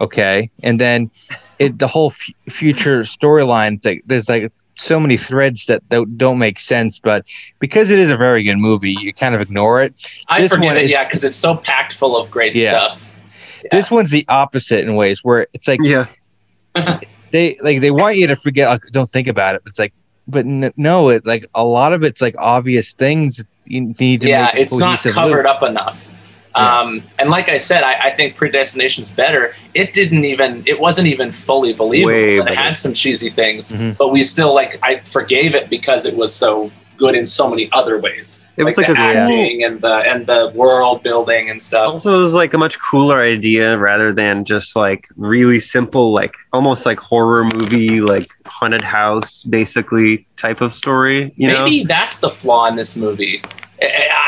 okay 0.00 0.50
and 0.62 0.80
then 0.80 1.10
it 1.58 1.78
the 1.78 1.86
whole 1.88 2.10
f- 2.10 2.52
future 2.54 3.02
storyline 3.02 3.82
like 3.84 4.02
there's 4.06 4.28
like 4.28 4.52
so 4.76 4.98
many 4.98 5.16
threads 5.18 5.66
that 5.66 5.86
don't, 5.90 6.16
don't 6.16 6.38
make 6.38 6.58
sense 6.58 6.98
but 6.98 7.24
because 7.58 7.90
it 7.90 7.98
is 7.98 8.10
a 8.10 8.16
very 8.16 8.42
good 8.42 8.56
movie 8.56 8.94
you 9.00 9.12
kind 9.12 9.34
of 9.34 9.40
ignore 9.40 9.82
it 9.82 9.94
I 10.28 10.42
This 10.42 10.52
forget 10.52 10.66
one 10.66 10.76
it, 10.76 10.84
is- 10.84 10.90
yeah, 10.90 11.04
because 11.04 11.24
it's 11.24 11.36
so 11.36 11.56
packed 11.56 11.94
full 11.94 12.16
of 12.16 12.30
great 12.30 12.54
Yeah. 12.54 12.78
stuff. 12.78 13.10
this 13.72 13.90
one's 13.90 14.10
the 14.10 14.24
opposite 14.28 14.80
in 14.80 14.94
ways 14.94 15.24
where 15.24 15.46
it's 15.52 15.66
like 15.68 15.80
Yeah, 15.82 16.06
they 17.32 17.56
like 17.62 17.80
they 17.80 17.90
want 17.90 18.16
you 18.16 18.26
to 18.26 18.36
forget 18.36 18.68
like 18.68 18.82
don't 18.92 19.10
think 19.10 19.28
about 19.28 19.54
it 19.54 19.62
but 19.64 19.70
it's 19.70 19.78
like 19.78 19.92
but 20.28 20.44
n- 20.46 20.72
no 20.76 21.08
it 21.08 21.24
like 21.26 21.46
a 21.54 21.64
lot 21.64 21.92
of 21.92 22.02
it's 22.02 22.20
like 22.20 22.34
obvious 22.38 22.92
things 22.92 23.42
you 23.64 23.94
need 24.00 24.20
to 24.22 24.28
yeah, 24.28 24.46
make 24.46 24.54
a 24.54 24.60
it's 24.62 24.76
not 24.78 24.98
covered 25.00 25.44
loop. 25.44 25.46
up 25.46 25.62
enough. 25.62 26.08
Yeah. 26.56 26.80
Um, 26.80 27.04
and 27.20 27.30
like 27.30 27.48
I 27.48 27.58
said, 27.58 27.84
I, 27.84 28.08
I 28.08 28.16
think 28.16 28.36
Predestination's 28.36 29.12
better. 29.12 29.54
It 29.74 29.92
didn't 29.92 30.24
even, 30.24 30.64
it 30.66 30.80
wasn't 30.80 31.06
even 31.06 31.30
fully 31.30 31.72
believable. 31.72 32.08
Way 32.12 32.38
and 32.40 32.48
it 32.48 32.56
had 32.56 32.76
some 32.76 32.92
cheesy 32.92 33.30
things, 33.30 33.70
Mhm. 33.70 33.96
but 33.96 34.08
we 34.08 34.24
still 34.24 34.52
like, 34.52 34.80
I 34.82 34.98
forgave 34.98 35.54
it 35.54 35.70
because 35.70 36.04
it 36.06 36.16
was 36.16 36.34
so 36.34 36.72
good 37.00 37.16
in 37.16 37.26
so 37.26 37.48
many 37.48 37.68
other 37.72 37.98
ways. 37.98 38.38
it 38.56 38.62
was 38.62 38.76
like, 38.76 38.86
the 38.86 38.92
a 38.92 38.96
acting 38.96 39.64
and 39.64 39.80
the 39.80 39.94
and 40.10 40.26
the 40.26 40.52
world 40.54 41.02
building 41.02 41.50
and 41.50 41.60
stuff. 41.60 41.88
Also, 41.88 42.20
it 42.20 42.22
was 42.22 42.34
like 42.34 42.52
a 42.54 42.58
much 42.58 42.78
cooler 42.78 43.20
idea 43.22 43.76
rather 43.78 44.12
than 44.12 44.44
just 44.44 44.76
like 44.76 45.08
really 45.16 45.58
simple, 45.58 46.12
like 46.12 46.34
almost 46.52 46.86
like 46.86 47.00
horror 47.00 47.44
movie, 47.44 48.00
like 48.00 48.30
haunted 48.44 48.84
house, 48.84 49.42
basically 49.42 50.26
type 50.36 50.60
of 50.60 50.74
story. 50.74 51.32
You 51.36 51.48
know, 51.48 51.64
Maybe 51.64 51.84
that's 51.84 52.18
the 52.18 52.30
flaw 52.30 52.68
in 52.68 52.76
this 52.76 52.94
movie. 52.94 53.42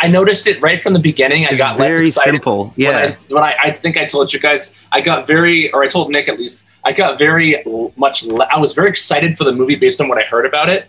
I, 0.02 0.08
noticed 0.08 0.46
it 0.46 0.62
right 0.62 0.82
from 0.82 0.94
the 0.94 0.98
beginning. 0.98 1.44
I 1.44 1.54
got 1.54 1.78
less 1.78 1.92
very 1.92 2.06
excited 2.06 2.32
simple. 2.32 2.68
when 2.68 2.72
Yeah, 2.76 2.98
I, 2.98 3.16
when 3.28 3.42
I, 3.42 3.54
I 3.64 3.70
think 3.70 3.98
I 3.98 4.06
told 4.06 4.32
you 4.32 4.40
guys, 4.40 4.72
I 4.92 5.02
got 5.02 5.26
very, 5.26 5.70
or 5.72 5.82
I 5.82 5.88
told 5.88 6.10
Nick 6.10 6.30
at 6.30 6.38
least, 6.38 6.62
I 6.84 6.92
got 6.92 7.18
very 7.18 7.62
much, 7.96 8.26
I 8.26 8.58
was 8.58 8.72
very 8.72 8.88
excited 8.88 9.36
for 9.36 9.44
the 9.44 9.52
movie 9.52 9.74
based 9.74 10.00
on 10.00 10.08
what 10.08 10.16
I 10.16 10.22
heard 10.22 10.46
about 10.46 10.70
it. 10.70 10.88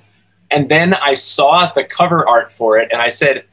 And 0.52 0.70
then 0.70 0.94
I 0.94 1.14
saw 1.16 1.72
the 1.74 1.84
cover 1.84 2.28
art 2.28 2.54
for 2.54 2.78
it 2.78 2.90
and 2.92 3.02
I 3.02 3.10
said, 3.10 3.46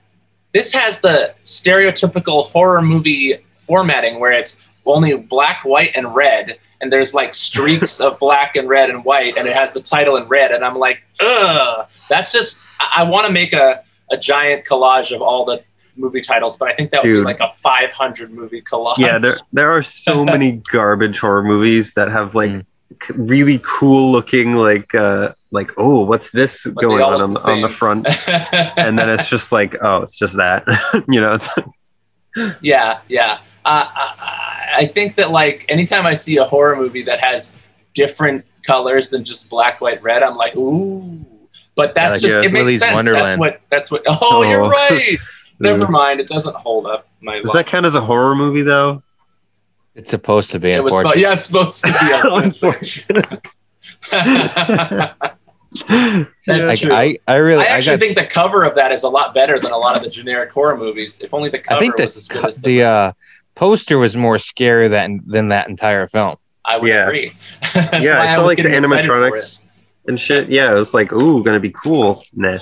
this 0.53 0.73
has 0.73 1.01
the 1.01 1.35
stereotypical 1.45 2.47
horror 2.47 2.83
movie 2.83 3.39
formatting 3.59 4.19
where 4.21 4.33
it's 4.33 4.61
only 4.85 5.17
black, 5.17 5.65
white, 5.65 5.93
and 5.95 6.15
red. 6.15 6.59
And 6.81 6.93
there's 6.93 7.15
like 7.15 7.35
streaks 7.35 8.01
of 8.01 8.19
black 8.19 8.57
and 8.57 8.69
red 8.69 8.91
and 8.91 9.05
white, 9.05 9.37
and 9.37 9.47
it 9.47 9.55
has 9.55 9.73
the 9.73 9.81
title 9.83 10.17
in 10.17 10.27
red. 10.29 10.51
And 10.51 10.65
I'm 10.65 10.77
like, 10.77 11.03
ugh, 11.21 11.87
that's 12.09 12.33
just, 12.33 12.65
I, 12.81 13.03
I 13.03 13.05
want 13.05 13.27
to 13.27 13.33
make 13.33 13.53
a, 13.53 13.85
a 14.11 14.17
giant 14.17 14.65
collage 14.65 15.15
of 15.15 15.23
all 15.23 15.45
the 15.45 15.63
movie 15.95 16.23
titles, 16.23 16.57
but 16.57 16.69
I 16.69 16.75
think 16.75 16.91
that 16.93 17.03
would 17.03 17.13
be 17.13 17.21
like 17.21 17.41
a 17.41 17.53
500 17.55 18.33
movie 18.33 18.63
collage. 18.63 18.99
yeah. 18.99 19.19
There, 19.19 19.39
there 19.53 19.71
are 19.71 19.83
so 19.83 20.25
many 20.35 20.53
garbage 20.73 21.19
horror 21.19 21.45
movies 21.45 21.95
that 21.95 22.09
have 22.11 22.35
like 22.35 22.51
Mm. 22.51 22.67
Really 23.15 23.61
cool 23.65 24.13
looking, 24.13 24.55
like, 24.55 24.95
uh, 24.95 25.33
like 25.53 25.73
oh, 25.77 26.01
what's 26.05 26.31
this 26.31 26.65
But 26.65 26.81
going 26.83 27.03
on 27.03 27.21
on, 27.21 27.33
the 27.33 27.41
on 27.49 27.61
the 27.63 27.69
front? 27.69 28.07
and 28.79 28.99
then 28.99 29.09
it's 29.09 29.29
just 29.29 29.53
like, 29.53 29.77
oh, 29.83 29.99
it's 30.03 30.17
just 30.17 30.37
that. 30.37 30.65
you 31.09 31.21
know, 31.21 31.39
yeah, 32.61 33.01
yeah. 33.09 33.41
Uh, 33.65 33.87
I, 33.95 34.71
I 34.79 34.87
think 34.87 35.17
that 35.17 35.31
like 35.31 35.67
anytime 35.69 36.07
I 36.07 36.15
see 36.15 36.37
a 36.39 36.45
horror 36.45 36.77
movie 36.77 37.03
that 37.03 37.21
has 37.21 37.53
different 37.95 38.45
colors 38.63 39.11
than 39.11 39.25
just 39.25 39.51
black, 39.51 39.81
white, 39.81 40.03
red, 40.03 40.23
I'm 40.23 40.37
like, 40.37 40.57
ooh. 40.57 41.25
But 41.77 41.95
that's 41.95 42.23
Yeah, 42.23 42.29
just 42.29 42.37
like, 42.39 42.47
it 42.47 42.53
makes 42.53 42.79
sense. 42.79 43.05
That's 43.05 43.39
what 43.39 43.61
that's 43.71 43.91
what. 43.91 44.03
Oh, 44.09 44.43
you're 44.43 44.65
Oh. 44.65 44.69
right. 44.69 45.19
Never 45.59 45.89
mind. 45.89 46.21
It 46.21 46.27
doesn't 46.27 46.57
hold 46.57 46.87
up. 46.87 47.07
My 47.21 47.37
Does 47.37 47.47
love. 47.47 47.55
that 47.55 47.67
count 47.67 47.85
as 47.87 47.95
a 47.95 48.01
horror 48.01 48.35
movie 48.35 48.63
though? 48.63 49.03
It's 49.95 50.11
supposed 50.11 50.51
to 50.51 50.59
be 50.59 50.71
it 50.73 50.83
was 50.85 50.95
spo- 50.95 51.15
yeah, 51.17 51.33
it's 51.33 51.45
supposed 51.45 51.85
to 51.85 51.93
be. 51.93 51.99
I 52.01 52.21
was 52.23 52.31
gonna 52.31 52.45
Unfortunately. 52.45 53.41
say. 54.03 55.13
That's 56.47 56.69
like 56.69 56.79
true. 56.81 56.93
i 56.93 57.17
i 57.29 57.37
really 57.37 57.63
I 57.65 57.69
actually 57.69 57.97
got 57.97 58.01
think 58.01 58.17
the 58.19 58.27
cover 58.27 58.65
of 58.65 58.75
that 58.75 58.91
is 58.93 59.05
a 59.05 59.09
lot 59.09 59.35
better 59.35 59.59
than 59.59 59.71
a 59.73 59.77
lot 59.79 59.97
of 59.97 60.03
the 60.03 60.09
generic 60.09 60.51
horror 60.51 60.77
movies. 60.77 61.21
If 61.21 61.33
only 61.33 61.49
the 61.49 61.61
cover 61.61 61.79
I 61.79 61.81
think 61.81 61.97
was 61.97 62.17
as 62.17 62.27
good 62.29 62.45
as 62.45 62.57
the, 62.57 62.79
the 62.79 62.83
uh, 62.85 63.13
poster 63.55 63.99
was 63.99 64.17
more 64.17 64.39
scary 64.39 64.89
than 64.89 65.21
than 65.27 65.49
that 65.49 65.69
entire 65.69 66.09
film. 66.09 66.37
I 66.65 66.77
would 66.77 66.89
Yeah. 66.89 67.07
agree. 67.07 67.33
That's 67.75 68.03
yeah, 68.03 68.19
why 68.19 68.27
I 68.27 68.35
saw 68.35 68.43
was 68.43 68.49
like 68.49 68.57
the 68.57 68.63
getting 68.65 68.79
excited 68.79 69.11
animatronics 69.11 69.61
and 70.09 70.21
shit. 70.21 70.49
Yeah, 70.51 70.73
it 70.73 70.75
was 70.75 70.93
like, 70.93 71.13
ooh, 71.13 71.43
gonna 71.45 71.61
be 71.61 71.71
cool. 71.71 72.23
Nah. 72.35 72.59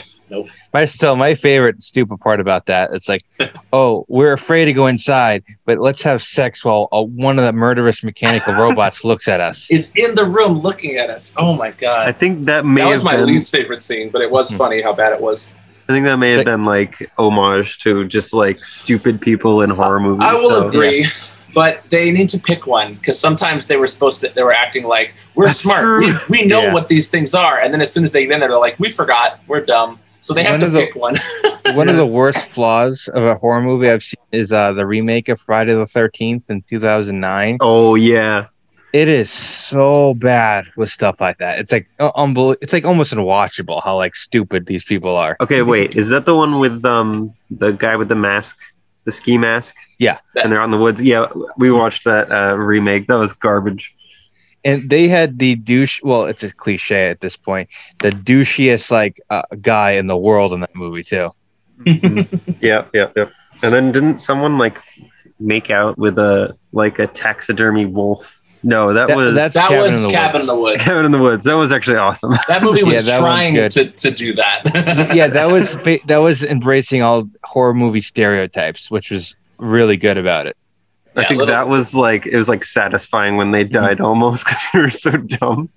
My 0.75 0.85
still 0.85 1.17
my 1.17 1.35
favorite 1.35 1.83
stupid 1.83 2.19
part 2.21 2.41
about 2.41 2.67
that 2.67 2.91
it's 2.93 3.09
like, 3.09 3.25
oh, 3.73 4.05
we're 4.09 4.33
afraid 4.33 4.67
to 4.67 4.73
go 4.73 4.87
inside, 4.87 5.43
but 5.65 5.79
let's 5.79 6.03
have 6.03 6.23
sex 6.23 6.65
while 6.65 6.89
uh, 6.93 7.03
one 7.03 7.39
of 7.39 7.45
the 7.45 7.53
murderous 7.53 8.03
mechanical 8.05 8.55
robots 8.55 9.05
looks 9.05 9.29
at 9.29 9.41
us. 9.41 9.67
Is 9.71 9.93
in 9.97 10.15
the 10.15 10.25
room 10.25 10.59
looking 10.59 10.97
at 10.97 11.11
us. 11.11 11.35
Oh 11.39 11.55
my 11.55 11.71
god. 11.71 12.09
I 12.09 12.13
think 12.13 12.45
that 12.47 12.65
may 12.67 12.83
That 12.83 12.89
was 12.89 13.01
have 13.01 13.05
my 13.05 13.17
been, 13.17 13.27
least 13.27 13.53
favorite 13.53 13.83
scene, 13.83 14.11
but 14.11 14.21
it 14.23 14.31
was 14.31 14.51
Hmm. 14.51 14.57
funny 14.57 14.83
how 14.83 14.93
bad 14.93 15.13
it 15.13 15.21
was. 15.21 15.51
I 15.89 15.93
think 15.95 16.05
that 16.05 16.17
may 16.17 16.31
have 16.33 16.39
Like- 16.39 16.47
been 16.47 16.65
like 16.65 17.11
homage 17.19 17.79
to 17.81 18.05
just 18.07 18.35
like 18.35 18.63
stupid 18.63 19.21
people 19.21 19.63
in 19.63 19.71
horror 19.71 20.01
movies. 20.01 20.23
I 20.27 20.35
will 20.35 20.51
so- 20.51 20.69
agree, 20.69 21.07
but 21.55 21.83
they 21.89 22.11
need 22.11 22.29
to 22.29 22.39
pick 22.39 22.67
one 22.67 22.95
because 22.95 23.19
sometimes 23.19 23.67
they 23.69 23.77
were 23.77 23.87
supposed 23.87 24.21
to. 24.21 24.29
They 24.29 24.43
were 24.43 24.53
acting 24.53 24.85
like 24.85 25.15
we're 25.35 25.47
That's 25.47 25.61
smart. 25.61 25.99
We, 26.01 26.13
we 26.29 26.45
know 26.45 26.61
Yeah. 26.65 26.75
what 26.75 26.89
these 26.89 27.09
things 27.09 27.33
are, 27.35 27.59
and 27.59 27.73
then 27.73 27.81
as 27.81 27.91
soon 27.91 28.05
as 28.05 28.13
they 28.13 28.27
get 28.27 28.35
in 28.35 28.41
there, 28.41 28.51
they're 28.51 28.59
like, 28.59 28.79
we 28.79 28.91
forgot. 28.91 29.41
We're 29.47 29.65
dumb. 29.65 29.99
So 30.29 30.35
they 30.35 30.43
have 30.45 30.53
One 30.53 30.61
to 30.61 30.67
of 30.67 30.73
the- 30.75 30.81
pick 30.81 30.95
one. 30.95 31.15
One 31.75 31.89
of 31.89 31.97
the 31.97 32.05
worst 32.07 32.39
flaws 32.39 33.09
of 33.09 33.25
a 33.25 33.35
horror 33.35 33.63
movie 33.63 33.89
I've 33.91 34.03
seen 34.03 34.21
is 34.33 34.53
uh, 34.53 34.73
the 34.75 34.87
remake 34.87 35.29
of 35.31 35.41
Friday 35.41 35.73
the 35.75 35.87
Thirteenth 35.87 36.51
in 36.51 36.61
2009. 36.63 37.57
Oh 37.63 37.95
yeah, 37.95 38.47
It 38.93 39.09
is 39.09 39.31
so 39.31 40.13
bad 40.15 40.67
with 40.77 40.91
stuff 40.91 41.19
like 41.21 41.39
that. 41.39 41.59
It's 41.61 41.73
like 41.73 41.89
uh, 41.99 42.13
unbel- 42.13 42.57
It's 42.61 42.73
like 42.75 42.85
almost 42.85 43.13
unwatchable 43.13 43.83
how 43.83 43.97
like 43.97 44.15
stupid 44.17 44.67
these 44.67 44.85
people 44.85 45.17
are. 45.17 45.37
Okay, 45.41 45.63
wait. 45.63 45.97
Is 45.97 46.09
that 46.11 46.27
the 46.27 46.35
one 46.37 46.59
with 46.59 46.85
um 46.85 47.33
the 47.51 47.73
guy 47.73 47.97
with 47.97 48.09
the 48.09 48.17
mask, 48.17 48.57
the 49.05 49.13
ski 49.13 49.37
mask? 49.39 49.75
Yeah. 49.99 50.19
And 50.43 50.53
they're 50.53 50.61
out 50.61 50.67
in 50.67 50.71
the 50.71 50.79
woods. 50.79 51.03
Yeah, 51.03 51.27
we 51.57 51.71
watched 51.71 52.05
that 52.05 52.31
uh, 52.31 52.55
remake. 52.57 53.07
That 53.09 53.17
was 53.17 53.33
garbage. 53.33 53.95
And 54.69 54.91
they 54.91 55.09
had 55.09 55.39
the 55.39 55.55
douche. 55.57 56.01
Well, 56.03 56.27
it's 56.27 56.43
a 56.43 56.53
cliche 56.53 57.09
at 57.11 57.21
this 57.21 57.37
point. 57.37 57.69
The 58.01 58.11
douchiest 58.11 58.91
like 58.91 59.21
uh, 59.31 59.43
guy 59.61 59.93
in 59.93 60.07
the 60.07 60.17
world 60.17 60.53
in 60.53 60.61
that 60.61 60.75
movie 60.75 61.03
too. 61.05 61.31
Yeah, 61.87 62.85
yeah, 62.93 63.11
yeah. 63.17 63.27
And 63.63 63.73
then 63.73 63.93
didn't 63.93 64.19
someone 64.19 64.59
like 64.59 64.79
make 65.41 65.71
out 65.71 65.99
with 65.99 66.19
a 66.19 66.57
like 66.73 66.99
a 66.99 67.07
taxidermy 67.07 67.87
wolf? 67.87 68.35
No, 68.65 68.93
that, 68.93 69.07
That- 69.09 69.17
was 69.17 69.35
that's- 69.35 69.53
that 69.55 69.69
Cabin 69.69 69.79
was 69.85 70.03
in 70.03 70.09
the 70.09 70.15
Cabin 70.15 70.41
in 70.41 70.47
the 70.49 70.57
Woods. 70.57 70.83
Cabin 70.83 71.05
in 71.07 71.13
the 71.13 71.19
Woods. 71.19 71.45
That 71.45 71.55
was 71.55 71.71
actually 71.71 71.97
awesome. 71.99 72.35
That 72.49 72.63
movie 72.63 72.83
was 72.83 72.95
Yeah, 73.07 73.13
that 73.13 73.21
trying 73.21 73.55
good. 73.55 73.71
to, 73.73 73.85
to 73.91 74.11
do 74.11 74.35
that. 74.35 75.13
yeah, 75.15 75.29
that 75.29 75.47
was 75.47 75.77
that 76.07 76.17
was 76.19 76.43
embracing 76.43 77.03
all 77.03 77.29
horror 77.45 77.75
movie 77.75 78.01
stereotypes, 78.01 78.91
which 78.91 79.11
was 79.13 79.37
really 79.59 79.97
good 79.97 80.19
about 80.19 80.47
it. 80.47 80.57
I 81.17 81.23
Yeah, 81.23 81.29
think 81.29 81.39
little- 81.41 81.55
that 81.55 81.69
was 81.69 81.95
like 81.95 82.27
it 82.27 82.37
was 82.37 82.49
like 82.49 82.65
satisfying 82.65 83.37
when 83.37 83.51
they 83.51 83.65
mm-hmm. 83.65 83.75
died 83.75 84.01
almost 84.01 84.45
because 84.47 84.63
they 84.73 84.79
were 84.81 84.91
so 84.91 85.11
dumb. 85.13 85.69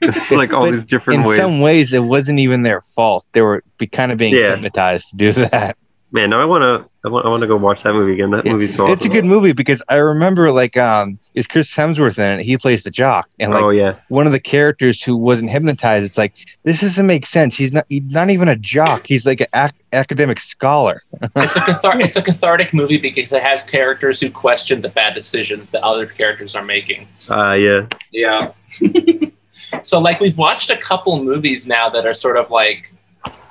It's 0.00 0.30
like 0.30 0.52
all 0.52 0.70
these 0.70 0.84
different 0.84 1.20
in 1.22 1.28
ways. 1.28 1.38
some 1.38 1.60
ways, 1.60 1.92
it 1.92 2.02
wasn't 2.02 2.38
even 2.38 2.62
their 2.62 2.82
fault. 2.82 3.26
They 3.32 3.40
were 3.40 3.64
be 3.78 3.86
kind 3.86 4.12
of 4.12 4.18
being 4.18 4.34
Yeah. 4.34 4.50
hypnotized 4.50 5.10
to 5.10 5.16
do 5.16 5.32
that. 5.50 5.76
Man, 6.12 6.30
now 6.30 6.40
I 6.40 6.44
wanna 6.44 6.86
I 7.04 7.08
want 7.08 7.26
I 7.26 7.28
wanna 7.28 7.48
go 7.48 7.56
watch 7.56 7.82
that 7.82 7.92
movie 7.92 8.12
again. 8.12 8.30
That 8.30 8.46
Yeah, 8.46 8.52
movie's 8.52 8.76
so 8.76 8.90
It's 8.90 9.04
a 9.04 9.08
good 9.08 9.24
movie 9.24 9.52
because 9.52 9.82
I 9.88 9.96
remember 9.96 10.52
like 10.52 10.76
um 10.76 11.18
is 11.34 11.48
Chris 11.48 11.74
Hemsworth 11.74 12.18
in 12.18 12.38
it. 12.38 12.44
He 12.44 12.56
plays 12.56 12.84
the 12.84 12.92
jock, 12.92 13.28
and 13.40 13.52
like 13.52 13.62
oh 13.62 13.70
yeah. 13.70 13.96
one 14.08 14.24
of 14.24 14.32
the 14.32 14.38
characters 14.40 15.02
who 15.02 15.16
wasn't 15.16 15.50
hypnotized. 15.50 16.06
It's 16.06 16.16
like 16.16 16.34
this 16.62 16.80
doesn't 16.80 17.06
make 17.06 17.26
sense. 17.26 17.56
He's 17.56 17.72
not 17.72 17.86
he's 17.88 18.04
not 18.04 18.30
even 18.30 18.48
a 18.48 18.54
jock. 18.54 19.04
He's 19.06 19.26
like 19.26 19.40
an 19.40 19.48
ac- 19.52 19.84
academic 19.92 20.38
scholar. 20.38 21.02
it's 21.36 21.56
a 21.56 21.60
cathar- 21.60 22.00
it's 22.00 22.16
a 22.16 22.22
cathartic 22.22 22.72
movie 22.72 22.98
because 22.98 23.32
it 23.32 23.42
has 23.42 23.64
characters 23.64 24.20
who 24.20 24.30
question 24.30 24.82
the 24.82 24.88
bad 24.88 25.14
decisions 25.14 25.72
that 25.72 25.82
other 25.82 26.06
characters 26.06 26.54
are 26.54 26.64
making. 26.64 27.08
Uh 27.28 27.54
yeah. 27.54 27.86
Yeah. 28.12 28.52
so 29.82 29.98
like 29.98 30.20
we've 30.20 30.38
watched 30.38 30.70
a 30.70 30.76
couple 30.76 31.22
movies 31.22 31.66
now 31.66 31.88
that 31.88 32.06
are 32.06 32.14
sort 32.14 32.36
of 32.36 32.50
like 32.50 32.92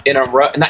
in 0.06 0.15
a 0.18 0.24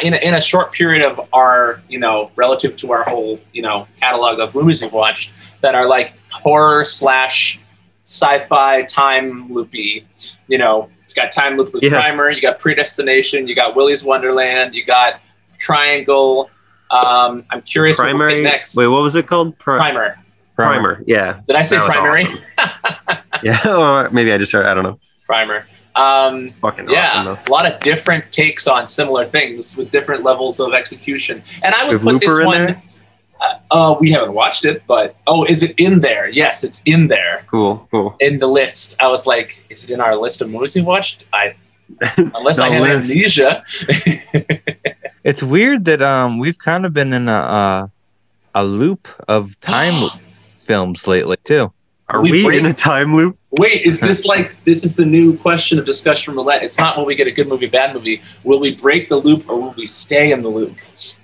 in 0.04 0.14
a, 0.14 0.18
in 0.28 0.34
a 0.34 0.42
short 0.42 0.72
period 0.72 1.04
of 1.04 1.28
our 1.34 1.82
you 1.90 2.00
know 2.00 2.32
relative 2.36 2.76
to 2.78 2.92
our 2.92 3.04
whole 3.04 3.40
you 3.54 3.62
know 3.62 3.88
catalog 4.00 4.40
of 4.40 4.56
movies 4.56 4.82
we've 4.82 4.94
watched 4.94 5.32
that 5.62 5.76
are 5.76 5.88
like 5.88 6.14
horror 6.32 6.86
slash 6.86 7.60
sci-fi 8.06 8.84
time 8.84 9.52
loopy. 9.52 10.06
You 10.48 10.58
know, 10.60 10.90
it's 11.04 11.14
got 11.14 11.32
time 11.32 11.58
loop 11.58 11.74
with 11.74 11.84
Yeah. 11.84 11.90
Primer. 11.90 12.30
You 12.30 12.42
got 12.42 12.60
Predestination. 12.60 13.48
You 13.48 13.56
got 13.56 13.76
Willy's 13.76 14.04
Wonderland. 14.04 14.76
You 14.76 14.86
got 14.86 15.20
Triangle. 15.58 16.50
Um, 16.92 17.44
I'm 17.50 17.62
curious 17.64 17.98
what 17.98 18.06
Primary. 18.06 18.36
pick 18.36 18.44
next. 18.44 18.78
Wait, 18.78 18.88
what 18.88 19.02
was 19.02 19.16
it 19.16 19.26
called? 19.28 19.58
Pri- 19.58 19.78
Primer. 19.78 20.18
Primer. 20.56 21.04
Yeah. 21.08 21.42
Did 21.48 21.56
I 21.56 21.64
say 21.64 21.78
primary? 21.80 22.24
awesome. 22.24 22.42
Yeah. 23.44 23.60
Or 23.68 24.10
maybe 24.12 24.32
I 24.32 24.38
just 24.38 24.52
heard. 24.54 24.66
I 24.66 24.74
don't 24.74 24.84
know. 24.84 25.00
Primer. 25.26 25.68
Um, 25.96 26.52
Fucking 26.62 26.90
yeah, 26.90 27.12
awesome 27.26 27.38
a 27.48 27.52
lot 27.52 27.66
of 27.72 27.80
different 27.82 28.30
takes 28.32 28.68
on 28.68 28.88
similar 28.88 29.24
things 29.26 29.78
with 29.78 29.92
different 29.92 30.24
levels 30.24 30.60
of 30.60 30.74
execution. 30.74 31.42
And 31.64 31.74
I 31.74 31.86
would 31.86 31.94
With 31.94 32.02
put 32.04 32.14
Looper 32.14 32.38
this 32.38 32.46
one. 32.46 32.82
Uh, 33.42 33.54
uh, 33.72 33.96
we 34.00 34.12
haven't 34.12 34.34
watched 34.34 34.64
it, 34.66 34.84
but 34.88 35.16
oh, 35.28 35.44
is 35.46 35.62
it 35.64 35.74
in 35.78 36.00
there? 36.02 36.30
Yes, 36.30 36.64
it's 36.64 36.82
in 36.86 37.08
there 37.08 37.46
Cool. 37.48 37.86
Cool. 37.92 38.16
in 38.20 38.40
the 38.40 38.48
list. 38.48 38.96
I 39.02 39.08
was 39.08 39.28
like, 39.28 39.64
is 39.70 39.84
it 39.84 39.90
in 39.90 40.00
our 40.00 40.16
list 40.16 40.42
of 40.42 40.50
movies 40.50 40.74
we 40.76 40.82
watched? 40.82 41.26
I 41.34 41.56
unless 42.18 42.60
I 42.60 42.70
have 42.70 42.82
list. 42.82 43.12
amnesia. 43.12 43.64
It's 45.24 45.42
weird 45.42 45.86
that 45.86 46.02
um 46.04 46.38
we've 46.40 46.58
kind 46.58 46.86
of 46.86 46.94
been 46.94 47.12
in 47.14 47.28
a 47.28 47.32
uh, 47.34 47.88
a 48.54 48.64
loop 48.64 49.08
of 49.28 49.60
time 49.62 50.10
films 50.66 51.08
lately 51.08 51.38
too. 51.44 51.72
Are 52.10 52.22
We 52.22 52.46
we, 52.46 52.60
in 52.60 52.66
a 52.68 52.74
time 52.74 53.16
loop? 53.16 53.38
Wait, 53.58 53.84
is 53.84 54.00
this 54.00 54.26
like 54.26 54.56
this 54.66 54.84
is 54.84 54.96
the 54.96 55.06
new 55.06 55.38
question 55.38 55.80
of 55.80 55.86
discussion 55.86 56.34
roulette? 56.36 56.64
It's 56.64 56.78
not 56.78 56.98
will 56.98 57.06
we 57.06 57.16
get 57.16 57.28
a 57.28 57.32
good 57.32 57.48
movie, 57.48 57.68
bad 57.68 57.94
movie. 57.94 58.22
Will 58.44 58.60
we 58.60 58.76
break 58.76 59.08
the 59.10 59.16
loop 59.18 59.48
or 59.50 59.60
will 59.60 59.74
we 59.78 59.86
stay 59.86 60.32
in 60.32 60.42
the 60.42 60.50
loop 60.50 60.76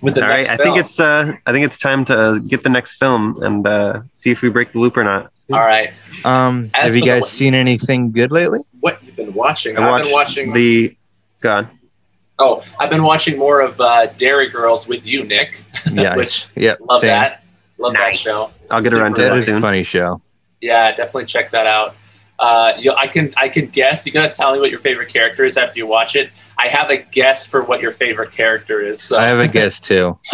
with 0.01 0.15
the 0.15 0.21
All 0.23 0.29
next 0.29 0.49
right. 0.49 0.59
I 0.59 0.63
think 0.63 0.77
it's 0.77 0.99
uh 0.99 1.33
I 1.45 1.51
think 1.51 1.65
it's 1.65 1.77
time 1.77 2.05
to 2.05 2.17
uh, 2.17 2.37
get 2.39 2.63
the 2.63 2.69
next 2.69 2.93
film 2.93 3.41
and 3.43 3.67
uh 3.67 4.01
see 4.13 4.31
if 4.31 4.41
we 4.41 4.49
break 4.49 4.71
the 4.73 4.79
loop 4.79 4.95
or 4.97 5.03
not. 5.03 5.31
All 5.51 5.59
right. 5.59 5.91
Um, 6.23 6.71
As 6.73 6.93
have 6.93 6.95
you 6.95 7.01
for 7.01 7.05
the 7.15 7.19
guys 7.21 7.29
seen 7.31 7.53
anything 7.53 8.11
good 8.11 8.31
lately? 8.31 8.59
What 8.79 9.03
you've 9.03 9.17
been 9.17 9.33
watching? 9.33 9.77
I 9.77 9.89
I've 9.89 10.03
been 10.03 10.13
watching 10.13 10.53
the 10.53 10.95
God. 11.41 11.67
Oh, 12.39 12.63
I've 12.79 12.89
been 12.89 13.03
watching 13.03 13.37
more 13.37 13.59
of 13.59 13.79
uh, 13.81 14.07
Derry 14.17 14.47
Girls 14.47 14.87
with 14.87 15.05
you, 15.05 15.23
Nick. 15.25 15.63
Yeah, 15.91 16.15
Which 16.15 16.47
yeah, 16.55 16.75
love 16.79 17.01
same. 17.01 17.09
that. 17.09 17.43
Love 17.77 17.93
Nice. 17.93 18.23
that 18.23 18.29
show. 18.31 18.51
I'll 18.69 18.81
get 18.81 18.93
around 18.93 19.15
to 19.15 19.21
Super- 19.21 19.23
That 19.23 19.29
that 19.31 19.37
is 19.39 19.43
a 19.43 19.51
soon. 19.51 19.61
funny 19.61 19.83
show. 19.83 20.21
Yeah, 20.61 20.91
definitely 20.95 21.25
check 21.25 21.51
that 21.51 21.67
out. 21.67 21.95
Uh, 22.41 22.73
you, 22.79 22.91
I 22.91 23.05
can 23.05 23.31
I 23.37 23.47
can 23.49 23.67
guess. 23.67 24.05
You 24.07 24.11
gotta 24.11 24.33
tell 24.33 24.51
me 24.51 24.59
what 24.59 24.71
your 24.71 24.79
favorite 24.79 25.09
character 25.09 25.45
is 25.45 25.57
after 25.57 25.77
you 25.77 25.85
watch 25.85 26.15
it. 26.15 26.31
I 26.57 26.69
have 26.69 26.89
a 26.89 26.97
guess 26.97 27.45
for 27.45 27.63
what 27.63 27.81
your 27.81 27.91
favorite 27.91 28.31
character 28.31 28.81
is. 28.81 28.99
So. 28.99 29.19
I 29.19 29.27
have 29.27 29.39
a 29.39 29.47
guess 29.47 29.79
too. 29.79 30.17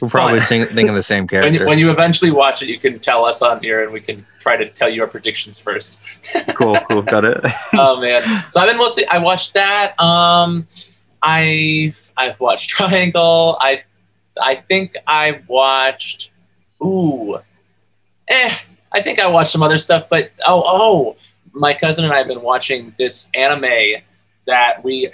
We're 0.00 0.08
probably 0.08 0.40
think, 0.40 0.70
thinking 0.70 0.94
the 0.94 1.02
same 1.02 1.22
when, 1.24 1.28
character. 1.28 1.60
you, 1.60 1.66
when 1.66 1.78
you 1.78 1.90
eventually 1.90 2.30
watch 2.30 2.62
it, 2.62 2.70
you 2.70 2.78
can 2.78 2.98
tell 3.00 3.26
us 3.26 3.42
on 3.42 3.62
here, 3.62 3.84
and 3.84 3.92
we 3.92 4.00
can 4.00 4.26
try 4.38 4.56
to 4.56 4.66
tell 4.70 4.88
you 4.88 5.02
our 5.02 5.08
predictions 5.08 5.58
first. 5.60 6.00
Cool. 6.54 6.78
Cool. 6.90 7.02
Got 7.02 7.24
it. 7.24 7.38
oh 7.74 8.00
man! 8.00 8.22
So 8.50 8.60
I've 8.60 8.68
been 8.68 8.78
mostly. 8.78 9.06
I 9.06 9.18
watched 9.18 9.54
that. 9.54 9.98
Um, 10.00 10.66
I 11.22 11.94
I've 12.16 12.38
watched 12.40 12.70
Triangle. 12.70 13.56
I 13.60 13.82
I 14.40 14.56
think 14.56 14.96
I 15.06 15.42
watched. 15.46 16.30
Ooh, 16.82 17.38
eh. 18.28 18.54
I 18.92 19.00
think 19.00 19.18
I 19.18 19.26
watched 19.28 19.52
some 19.52 19.62
other 19.62 19.78
stuff, 19.78 20.08
but 20.08 20.30
oh 20.46 20.62
oh, 20.66 21.16
my 21.52 21.74
cousin 21.74 22.04
and 22.04 22.12
I 22.12 22.18
have 22.18 22.28
been 22.28 22.42
watching 22.42 22.94
this 22.98 23.30
anime 23.34 24.02
that 24.46 24.82
we 24.82 25.08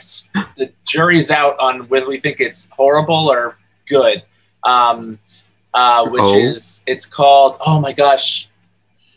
the 0.56 0.72
jury's 0.86 1.30
out 1.30 1.58
on 1.58 1.88
whether 1.88 2.08
we 2.08 2.18
think 2.20 2.40
it's 2.40 2.68
horrible 2.72 3.30
or 3.30 3.56
good. 3.86 4.22
Um, 4.64 5.18
uh, 5.74 6.08
which 6.08 6.22
Oh. 6.24 6.38
is 6.38 6.82
it's 6.86 7.04
called 7.06 7.58
oh 7.66 7.80
my 7.80 7.92
gosh, 7.92 8.48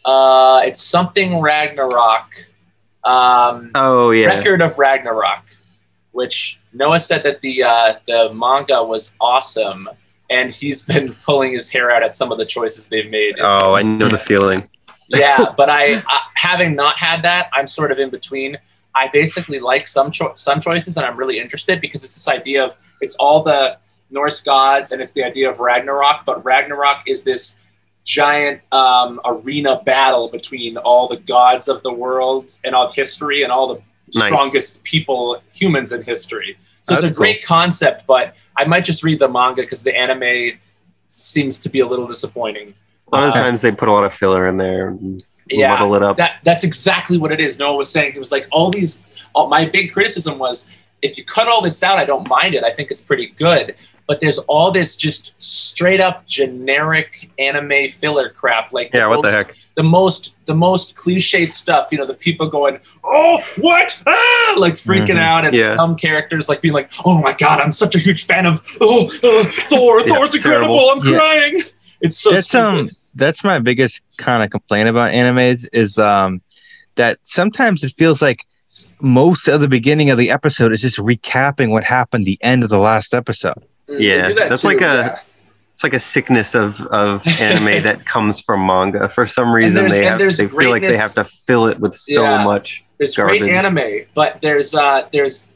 uh, 0.06 0.62
it's 0.66 0.82
something 0.84 1.40
Ragnarok. 1.40 2.48
Um, 3.06 3.72
Oh 3.76 4.12
yeah. 4.12 4.28
Record 4.28 4.62
of 4.62 4.78
Ragnarok, 4.78 5.46
which 6.12 6.60
Noah 6.74 7.00
said 7.00 7.24
that 7.24 7.40
the 7.42 7.64
uh, 7.64 7.94
the 8.08 8.34
manga 8.34 8.84
was 8.84 9.14
awesome, 9.22 9.90
and 10.30 10.54
he's 10.54 10.84
been 10.84 11.14
pulling 11.26 11.52
his 11.54 11.70
hair 11.70 11.92
out 11.92 12.04
at 12.04 12.16
some 12.16 12.32
of 12.32 12.38
the 12.38 12.46
choices 12.46 12.88
they've 12.88 13.10
made. 13.10 13.36
Oh, 13.40 13.74
I 13.74 13.82
know 13.82 14.10
the 14.10 14.18
feeling. 14.18 14.70
yeah, 15.08 15.54
but 15.58 15.70
I, 15.70 15.96
I 16.08 16.22
having 16.36 16.76
not 16.76 16.98
had 17.00 17.24
that, 17.24 17.50
I'm 17.54 17.68
sort 17.68 17.92
of 17.92 18.00
in 18.00 18.10
between. 18.10 18.58
I 18.96 19.08
basically 19.08 19.60
like 19.60 19.88
some 19.88 20.12
cho- 20.12 20.34
some 20.36 20.60
choices, 20.62 20.98
and 20.98 21.06
I'm 21.06 21.16
really 21.18 21.40
interested 21.40 21.80
because 21.82 22.04
it's 22.04 22.14
this 22.16 22.28
idea 22.28 22.64
of 22.66 22.76
it's 23.02 23.16
all 23.16 23.44
the 23.44 23.78
Norse 24.12 24.42
gods, 24.42 24.92
and 24.92 25.02
it's 25.02 25.12
the 25.12 25.24
idea 25.24 25.50
of 25.50 25.60
Ragnarok. 25.60 26.26
But 26.26 26.44
Ragnarok 26.44 27.04
is 27.08 27.24
this 27.24 27.56
giant 28.04 28.62
um, 28.72 29.20
arena 29.26 29.82
battle 29.86 30.30
between 30.30 30.78
all 30.78 31.08
the 31.08 31.18
gods 31.18 31.68
of 31.68 31.84
the 31.84 31.94
world 31.94 32.58
and 32.64 32.76
of 32.76 32.94
history, 32.96 33.44
and 33.44 33.52
all 33.52 33.68
the 33.76 33.82
Nice. 34.16 34.26
strongest 34.26 34.84
people, 34.84 35.40
humans 35.54 35.92
in 35.92 36.02
history. 36.02 36.58
So 36.82 36.96
it's 36.96 37.04
That's 37.04 37.12
a 37.12 37.16
great 37.16 37.44
concept, 37.46 38.08
but 38.08 38.34
I 38.60 38.66
might 38.66 38.84
just 38.86 39.04
read 39.04 39.20
the 39.20 39.30
manga 39.30 39.62
because 39.64 39.84
the 39.84 39.96
anime 39.98 40.60
seems 41.08 41.58
to 41.60 41.70
be 41.70 41.80
a 41.80 41.88
little 41.88 42.08
disappointing. 42.08 42.74
A 43.12 43.16
lot 43.16 43.24
of 43.24 43.30
Uh, 43.32 43.40
times 43.40 43.62
they 43.62 43.72
put 43.72 43.88
a 43.88 43.92
lot 43.92 44.04
of 44.04 44.14
filler 44.14 44.48
in 44.48 44.58
there 44.58 44.90
and 44.90 45.24
Yeah, 45.50 45.72
muddle 45.74 45.96
it 45.96 46.04
up. 46.04 46.18
that 46.18 46.38
that's 46.44 46.64
exactly 46.64 47.18
what 47.18 47.32
it 47.32 47.40
is. 47.40 47.58
Noah 47.58 47.76
was 47.76 47.90
saying 47.90 48.14
it 48.16 48.20
was 48.20 48.32
like 48.32 48.48
all 48.52 48.70
these. 48.70 49.02
All, 49.34 49.48
my 49.48 49.66
big 49.66 49.94
criticism 49.94 50.38
was 50.40 50.66
if 51.02 51.18
you 51.18 51.24
cut 51.24 51.48
all 51.48 51.62
this 51.62 51.82
out, 51.84 51.98
I 51.98 52.06
don't 52.06 52.28
mind 52.28 52.54
it. 52.56 52.64
I 52.64 52.72
think 52.72 52.92
it's 52.92 53.02
pretty 53.02 53.28
good. 53.28 53.76
But 54.08 54.20
there's 54.22 54.40
all 54.40 54.72
this 54.72 54.98
just 54.98 55.34
straight 55.38 56.02
up 56.02 56.26
generic 56.26 57.30
anime 57.40 57.90
filler 57.90 58.30
crap. 58.30 58.74
Like 58.74 58.92
yeah. 58.94 59.08
What 59.08 59.22
the 59.24 59.32
heck? 59.32 59.56
The 59.80 59.84
most 59.84 60.36
the 60.46 60.54
most 60.54 60.96
cliche 60.96 61.46
stuff. 61.46 61.88
You 61.92 62.00
know, 62.00 62.06
the 62.06 62.14
people 62.14 62.48
going, 62.50 62.80
"Oh, 63.04 63.42
what?" 63.58 63.90
Ah! 64.06 64.56
like 64.58 64.74
freaking 64.76 65.16
Mhm. 65.16 65.30
out, 65.32 65.46
and 65.46 65.56
Yeah. 65.56 65.78
some 65.78 65.96
characters 65.96 66.50
like 66.50 66.60
being 66.62 66.74
like, 66.74 66.92
"Oh 67.06 67.22
my 67.22 67.32
god, 67.34 67.62
I'm 67.62 67.72
such 67.72 67.96
a 67.96 68.00
huge 68.00 68.26
fan 68.26 68.46
of 68.46 68.60
oh, 68.82 69.06
uh, 69.24 69.44
Thor. 69.70 70.02
Yeah, 70.02 70.08
Thor's 70.16 70.36
incredible. 70.36 70.76
terrible. 70.78 71.02
I'm 71.02 71.08
Yeah. 71.14 71.18
crying." 71.20 71.56
It's 72.02 72.18
so 72.18 72.32
that's 72.32 72.48
stupid. 72.48 72.66
um 72.66 72.90
that's 73.16 73.42
my 73.44 73.58
biggest 73.60 74.02
kind 74.18 74.44
of 74.44 74.50
complaint 74.50 74.90
about 74.90 75.12
animes 75.14 75.66
is 75.72 75.98
um 75.98 76.42
that 76.96 77.20
sometimes 77.24 77.84
it 77.86 77.94
feels 77.98 78.22
like 78.22 78.40
most 79.02 79.48
of 79.48 79.62
the 79.62 79.68
beginning 79.70 80.10
of 80.10 80.18
the 80.18 80.30
episode 80.30 80.74
is 80.74 80.82
just 80.82 80.98
recapping 80.98 81.70
what 81.70 81.84
happened 81.86 82.26
the 82.26 82.38
end 82.42 82.64
of 82.66 82.70
the 82.70 82.80
last 82.80 83.14
episode. 83.14 83.62
Mm, 83.90 84.00
Yeah, 84.02 84.28
that 84.34 84.50
that's 84.50 84.62
too, 84.64 84.68
like 84.68 84.82
a- 84.82 84.84
yeah. 84.84 85.20
It's 85.80 85.84
like 85.86 85.94
a 85.94 86.00
sickness 86.02 86.56
of, 86.56 86.82
of 86.88 87.26
anime 87.40 87.82
that 87.84 88.06
comes 88.06 88.42
from 88.42 88.66
manga. 88.68 89.08
For 89.08 89.26
some 89.26 89.54
reason, 89.54 89.88
they 89.88 90.04
have 90.04 90.20
they 90.20 90.30
feel 90.50 90.72
like 90.72 90.82
they 90.82 90.98
have 90.98 91.14
to 91.14 91.24
fill 91.24 91.68
it 91.68 91.80
with 91.80 91.96
so 91.96 92.22
Yeah. 92.22 92.44
much. 92.44 92.84
There's 92.98 93.16
garbage. 93.16 93.40
great 93.40 93.54
anime, 93.54 94.06
but 94.14 94.42
there's 94.42 94.76
uh 94.76 95.08
there's 95.14 95.48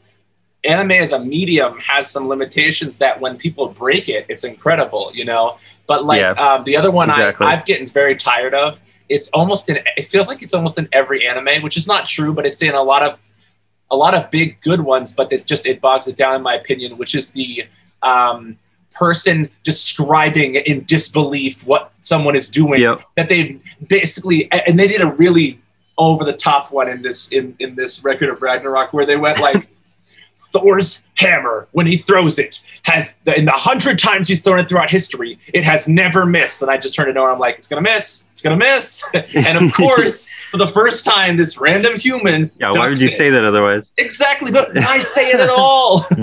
anime 0.64 0.92
as 0.92 1.12
a 1.12 1.18
medium 1.20 1.78
has 1.78 2.10
some 2.10 2.26
limitations 2.26 2.96
that 2.96 3.20
when 3.20 3.36
people 3.36 3.68
break 3.68 4.08
it, 4.08 4.24
it's 4.30 4.44
incredible, 4.44 5.10
you 5.12 5.26
know. 5.26 5.58
But 5.86 6.06
like 6.06 6.20
Yeah, 6.22 6.30
um, 6.30 6.64
the 6.64 6.74
other 6.78 6.90
one 6.90 7.10
exactly. 7.10 7.46
I, 7.46 7.52
I've 7.52 7.66
getting 7.66 7.86
very 7.86 8.16
tired 8.16 8.54
of. 8.54 8.80
It's 9.10 9.28
almost 9.34 9.68
in 9.68 9.80
it 9.98 10.06
feels 10.06 10.26
like 10.26 10.40
it's 10.42 10.54
almost 10.54 10.78
in 10.78 10.88
every 10.92 11.28
anime, 11.28 11.62
which 11.62 11.76
is 11.76 11.86
not 11.86 12.06
true, 12.06 12.32
but 12.32 12.46
it's 12.46 12.62
in 12.62 12.74
a 12.74 12.82
lot 12.82 13.02
of 13.02 13.20
a 13.90 13.96
lot 13.96 14.14
of 14.14 14.30
big 14.30 14.58
good 14.62 14.80
ones, 14.80 15.12
but 15.12 15.30
it's 15.34 15.44
just 15.44 15.66
it 15.66 15.82
bogs 15.82 16.08
it 16.08 16.16
down 16.16 16.34
in 16.36 16.40
my 16.42 16.54
opinion, 16.54 16.96
which 16.96 17.14
is 17.14 17.32
the 17.32 17.64
um 18.02 18.56
person 18.94 19.50
describing 19.62 20.54
in 20.54 20.84
disbelief 20.84 21.66
what 21.66 21.92
someone 22.00 22.34
is 22.36 22.48
doing 22.48 22.80
Yep. 22.80 23.02
that 23.16 23.28
they 23.28 23.58
basically 23.88 24.50
and 24.52 24.78
they 24.78 24.88
did 24.88 25.00
a 25.00 25.12
really 25.12 25.60
over 25.98 26.24
the 26.24 26.32
top 26.32 26.72
one 26.72 26.88
in 26.88 27.02
this 27.02 27.28
in 27.28 27.54
in 27.58 27.74
this 27.74 28.04
record 28.04 28.28
of 28.28 28.40
Ragnarok 28.42 28.92
where 28.92 29.06
they 29.06 29.16
went 29.16 29.38
like 29.40 29.68
Thor's 30.36 31.02
hammer 31.16 31.68
when 31.72 31.86
he 31.86 31.96
throws 31.96 32.38
it 32.40 32.60
has 32.84 33.16
in 33.36 33.44
the 33.44 33.52
hundred 33.52 33.98
times 33.98 34.26
he's 34.26 34.40
thrown 34.40 34.58
it 34.58 34.68
throughout 34.68 34.90
history 34.90 35.38
it 35.52 35.62
has 35.64 35.86
never 35.88 36.26
missed 36.26 36.60
and 36.60 36.70
I 36.70 36.76
just 36.76 36.96
turned 36.96 37.08
it 37.08 37.16
on 37.16 37.28
I'm 37.28 37.38
like 37.38 37.56
it's 37.56 37.68
gonna 37.68 37.80
miss 37.82 38.26
it's 38.32 38.42
gonna 38.42 38.56
miss 38.56 39.04
and 39.34 39.58
of 39.64 39.72
course 39.72 40.32
for 40.50 40.56
the 40.56 40.66
first 40.66 41.04
time 41.04 41.36
this 41.36 41.58
random 41.60 41.96
human 41.96 42.50
Yeah, 42.58 42.70
why 42.72 42.88
would 42.88 43.00
you 43.00 43.06
it. 43.08 43.12
say 43.12 43.30
that 43.30 43.44
otherwise? 43.44 43.90
exactly 43.96 44.50
but 44.50 44.76
I 44.78 44.98
say 44.98 45.30
it 45.30 45.38
at 45.40 45.50
all 45.50 46.04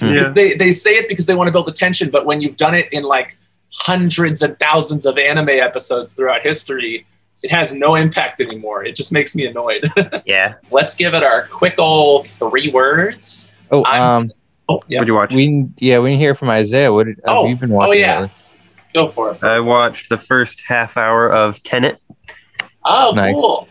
Yeah. 0.00 0.28
they 0.28 0.54
they 0.54 0.70
say 0.70 0.92
it 0.96 1.08
because 1.08 1.26
they 1.26 1.34
want 1.34 1.48
to 1.48 1.52
build 1.52 1.66
the 1.66 1.72
tension, 1.72 2.10
but 2.10 2.24
when 2.24 2.40
you've 2.40 2.56
done 2.56 2.74
it 2.74 2.88
in 2.92 3.02
like 3.02 3.36
hundreds 3.72 4.42
and 4.42 4.58
thousands 4.60 5.06
of 5.06 5.18
anime 5.18 5.48
episodes 5.48 6.14
throughout 6.14 6.42
history, 6.42 7.04
it 7.42 7.50
has 7.50 7.74
no 7.74 7.94
impact 7.96 8.40
anymore. 8.40 8.84
It 8.84 8.94
just 8.94 9.12
makes 9.12 9.34
me 9.34 9.44
annoyed. 9.46 9.84
Yeah. 10.24 10.54
Let's 10.70 10.94
give 10.94 11.14
it 11.14 11.22
our 11.22 11.46
quick 11.48 11.78
old 11.78 12.26
three 12.28 12.70
words. 12.70 13.50
Oh, 13.70 13.82
I'm- 13.84 14.02
um, 14.02 14.32
Oh 14.68 14.82
yeah, 14.88 14.98
What'd 14.98 15.06
you 15.08 15.14
watch? 15.14 15.32
we 15.32 15.64
yeah 15.78 16.00
we 16.00 16.08
didn't 16.10 16.20
hear 16.20 16.34
from 16.34 16.50
Isaiah. 16.50 16.92
What 16.92 17.06
did, 17.06 17.20
Oh, 17.24 17.42
have 17.42 17.50
you 17.50 17.56
been 17.56 17.70
watching? 17.70 18.00
yeah. 18.00 18.20
lately? 18.22 18.34
go 18.94 19.08
for 19.08 19.30
it. 19.32 19.44
I 19.44 19.60
watched 19.60 20.08
the 20.08 20.18
first 20.18 20.60
half 20.66 20.96
hour 20.96 21.30
of 21.32 21.62
Tenet. 21.62 22.00
Oh, 22.84 23.12
Nice. 23.14 23.34
cool, 23.34 23.68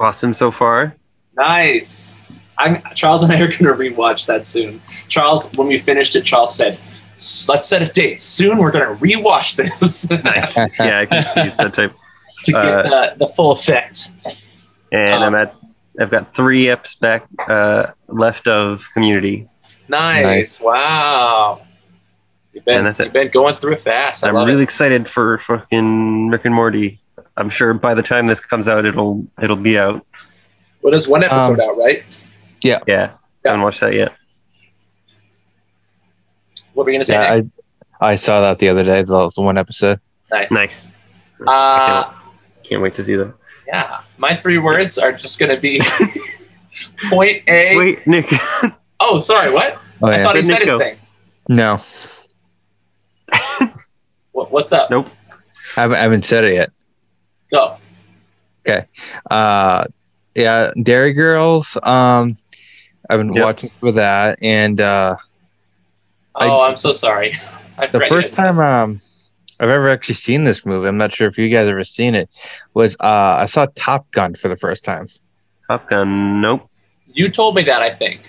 Awesome 0.00 0.32
so 0.32 0.50
far. 0.50 0.94
nice. 1.36 2.16
I'm 2.56 2.82
Charles 2.94 3.22
and 3.22 3.30
I 3.32 3.36
are 3.40 3.46
going 3.48 3.58
to 3.58 3.74
rewatch 3.74 4.24
that 4.26 4.46
soon. 4.46 4.80
Charles, 5.08 5.50
when 5.52 5.68
we 5.68 5.78
finished 5.78 6.16
it, 6.16 6.22
Charles 6.24 6.54
said, 6.54 6.78
"S- 7.14 7.46
"Let's 7.48 7.68
set 7.68 7.82
a 7.82 7.86
date 7.92 8.20
soon. 8.20 8.56
We're 8.58 8.70
going 8.72 8.86
to 8.88 9.04
rewatch 9.04 9.54
this 9.56 10.08
Nice. 10.24 10.56
yeah, 10.56 11.00
I 11.00 11.06
can 11.06 11.46
use 11.46 11.56
that 11.58 11.74
type. 11.74 11.92
to 12.44 12.52
get 12.52 12.64
Uh, 12.64 12.82
the, 12.82 13.14
the 13.18 13.26
full 13.26 13.52
effect." 13.52 14.10
And 14.92 15.22
Oh. 15.22 15.26
I'm 15.26 15.34
at. 15.34 15.54
I've 15.98 16.10
got 16.10 16.34
three 16.34 16.64
eps 16.64 16.98
back 16.98 17.26
uh, 17.48 17.88
left 18.08 18.46
of 18.46 18.84
Community. 18.94 19.48
Nice. 19.88 20.24
Nice. 20.24 20.60
Wow. 20.60 21.62
You've 22.52 22.64
been, 22.64 22.78
And 22.78 22.86
that's 22.86 23.00
it. 23.00 23.04
you've 23.04 23.12
been 23.12 23.28
going 23.30 23.56
through 23.56 23.72
it 23.74 23.80
fast. 23.80 24.24
I 24.24 24.28
I'm 24.28 24.36
really 24.36 24.60
it. 24.60 24.64
excited 24.64 25.08
for 25.08 25.38
fucking 25.38 26.28
Rick 26.28 26.44
and 26.44 26.54
Morty. 26.54 27.00
I'm 27.36 27.50
sure 27.50 27.72
by 27.74 27.94
the 27.94 28.02
time 28.02 28.26
this 28.26 28.40
comes 28.40 28.68
out, 28.68 28.84
it'll 28.84 29.26
it'll 29.42 29.56
be 29.56 29.78
out. 29.78 30.04
Well, 30.82 30.90
there's 30.92 31.08
one 31.08 31.22
episode 31.24 31.60
Um, 31.60 31.70
out, 31.70 31.76
right? 31.76 32.04
Yeah, 32.62 32.80
Yeah. 32.86 33.12
I 33.44 33.48
haven't 33.48 33.62
watched 33.62 33.80
that 33.80 33.94
yet. 33.94 34.12
What 36.74 36.84
were 36.84 36.90
you 36.90 36.96
going 36.96 37.00
to 37.02 37.04
say? 37.06 37.14
Yeah, 37.14 37.42
I 38.00 38.12
I 38.12 38.16
saw 38.16 38.40
that 38.40 38.58
the 38.58 38.68
other 38.68 38.84
day. 38.84 39.02
That 39.02 39.08
was 39.12 39.34
the 39.34 39.42
one 39.42 39.58
episode. 39.58 40.00
nice. 40.30 40.50
Nice. 40.50 40.86
Uh, 41.40 41.50
I 41.50 41.86
can't, 42.12 42.16
can't 42.68 42.82
wait 42.82 42.94
to 42.96 43.04
see 43.04 43.16
them. 43.16 43.34
Yeah. 43.68 44.00
My 44.16 44.34
three 44.34 44.58
words 44.58 44.96
are 44.98 45.12
just 45.12 45.38
going 45.38 45.54
to 45.54 45.60
be 45.60 45.80
point 47.10 47.42
A. 47.48 47.76
Wait, 47.76 48.06
Nick. 48.06 48.26
Oh, 48.98 49.20
sorry. 49.20 49.52
What? 49.52 49.78
Oh 50.02 50.08
I 50.08 50.16
yeah. 50.16 50.22
thought 50.24 50.36
he 50.36 50.42
Let 50.42 50.48
said 50.48 50.58
Nick 50.60 50.68
his 50.68 50.78
thing. 50.78 50.98
no, 51.48 51.80
What, 54.32 54.50
what's 54.52 54.72
up? 54.72 54.90
Nope. 54.90 55.08
I 55.76 55.82
haven't, 55.82 55.96
I 55.98 56.02
haven't 56.02 56.24
said 56.24 56.44
it 56.44 56.54
yet. 56.54 56.70
Go. 57.52 57.76
Okay. 58.66 58.86
Uh, 59.30 59.84
yeah, 60.34 60.70
Derry 60.82 61.12
Girls. 61.12 61.76
Um, 61.82 62.36
I've 63.10 63.18
been 63.18 63.32
Yep. 63.34 63.44
watching 63.44 63.70
for 63.80 63.92
that, 63.92 64.38
and 64.42 64.80
uh, 64.80 65.16
Oh, 66.36 66.60
I- 66.60 66.68
I'm 66.68 66.76
so 66.76 66.92
sorry. 66.92 67.34
I 67.78 67.86
the 67.86 68.00
first 68.06 68.32
time 68.32 68.58
um 68.58 69.00
I've 69.60 69.68
ever 69.70 69.88
actually 69.90 70.14
seen 70.14 70.44
this 70.44 70.64
movie, 70.64 70.86
I'm 70.88 70.98
not 70.98 71.12
sure 71.12 71.26
if 71.26 71.36
you 71.36 71.48
guys 71.48 71.68
ever 71.68 71.84
seen 71.84 72.14
it, 72.14 72.28
was 72.74 72.94
uh 73.00 73.36
I 73.42 73.46
saw 73.46 73.66
Top 73.74 74.10
Gun 74.12 74.34
for 74.34 74.48
the 74.48 74.56
first 74.56 74.84
time. 74.84 75.08
Top 75.68 75.88
Gun. 75.88 76.40
Nope. 76.40 76.68
You 77.12 77.28
told 77.28 77.54
me 77.56 77.62
that, 77.64 77.82
I 77.82 77.94
think. 77.94 78.20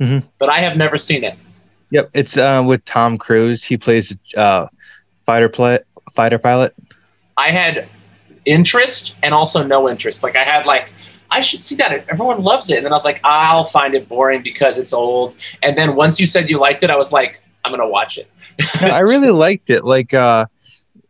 Mhm. 0.00 0.24
But 0.38 0.48
I 0.48 0.58
have 0.58 0.76
never 0.76 0.96
seen 0.96 1.24
it. 1.24 1.36
Yep, 1.90 2.10
it's 2.14 2.36
uh, 2.36 2.62
with 2.64 2.84
Tom 2.84 3.18
Cruise. 3.18 3.64
He 3.64 3.76
plays 3.76 4.14
uh 4.36 4.66
fighter 5.26 5.48
play 5.48 5.80
fighter 6.14 6.38
pilot. 6.38 6.74
I 7.36 7.50
had 7.50 7.86
interest 8.44 9.14
and 9.22 9.34
also 9.34 9.62
no 9.62 9.88
interest. 9.88 10.22
Like 10.22 10.36
I 10.36 10.44
had 10.44 10.66
like 10.66 10.92
I 11.30 11.42
should 11.42 11.62
see 11.62 11.74
that. 11.76 12.06
Everyone 12.08 12.42
loves 12.42 12.70
it, 12.70 12.78
and 12.78 12.86
then 12.86 12.92
I 12.92 12.96
was 12.96 13.04
like, 13.04 13.20
I'll 13.22 13.64
find 13.64 13.94
it 13.94 14.08
boring 14.08 14.42
because 14.42 14.78
it's 14.78 14.94
old. 14.94 15.34
And 15.62 15.76
then 15.76 15.94
once 15.94 16.18
you 16.18 16.24
said 16.26 16.48
you 16.48 16.58
liked 16.58 16.82
it, 16.82 16.90
I 16.90 16.96
was 16.96 17.12
like, 17.12 17.42
I'm 17.64 17.72
gonna 17.72 17.88
watch 17.88 18.16
it. 18.18 18.30
I 18.80 19.00
really 19.00 19.30
liked 19.46 19.68
it. 19.70 19.84
Like 19.84 20.14
uh 20.14 20.46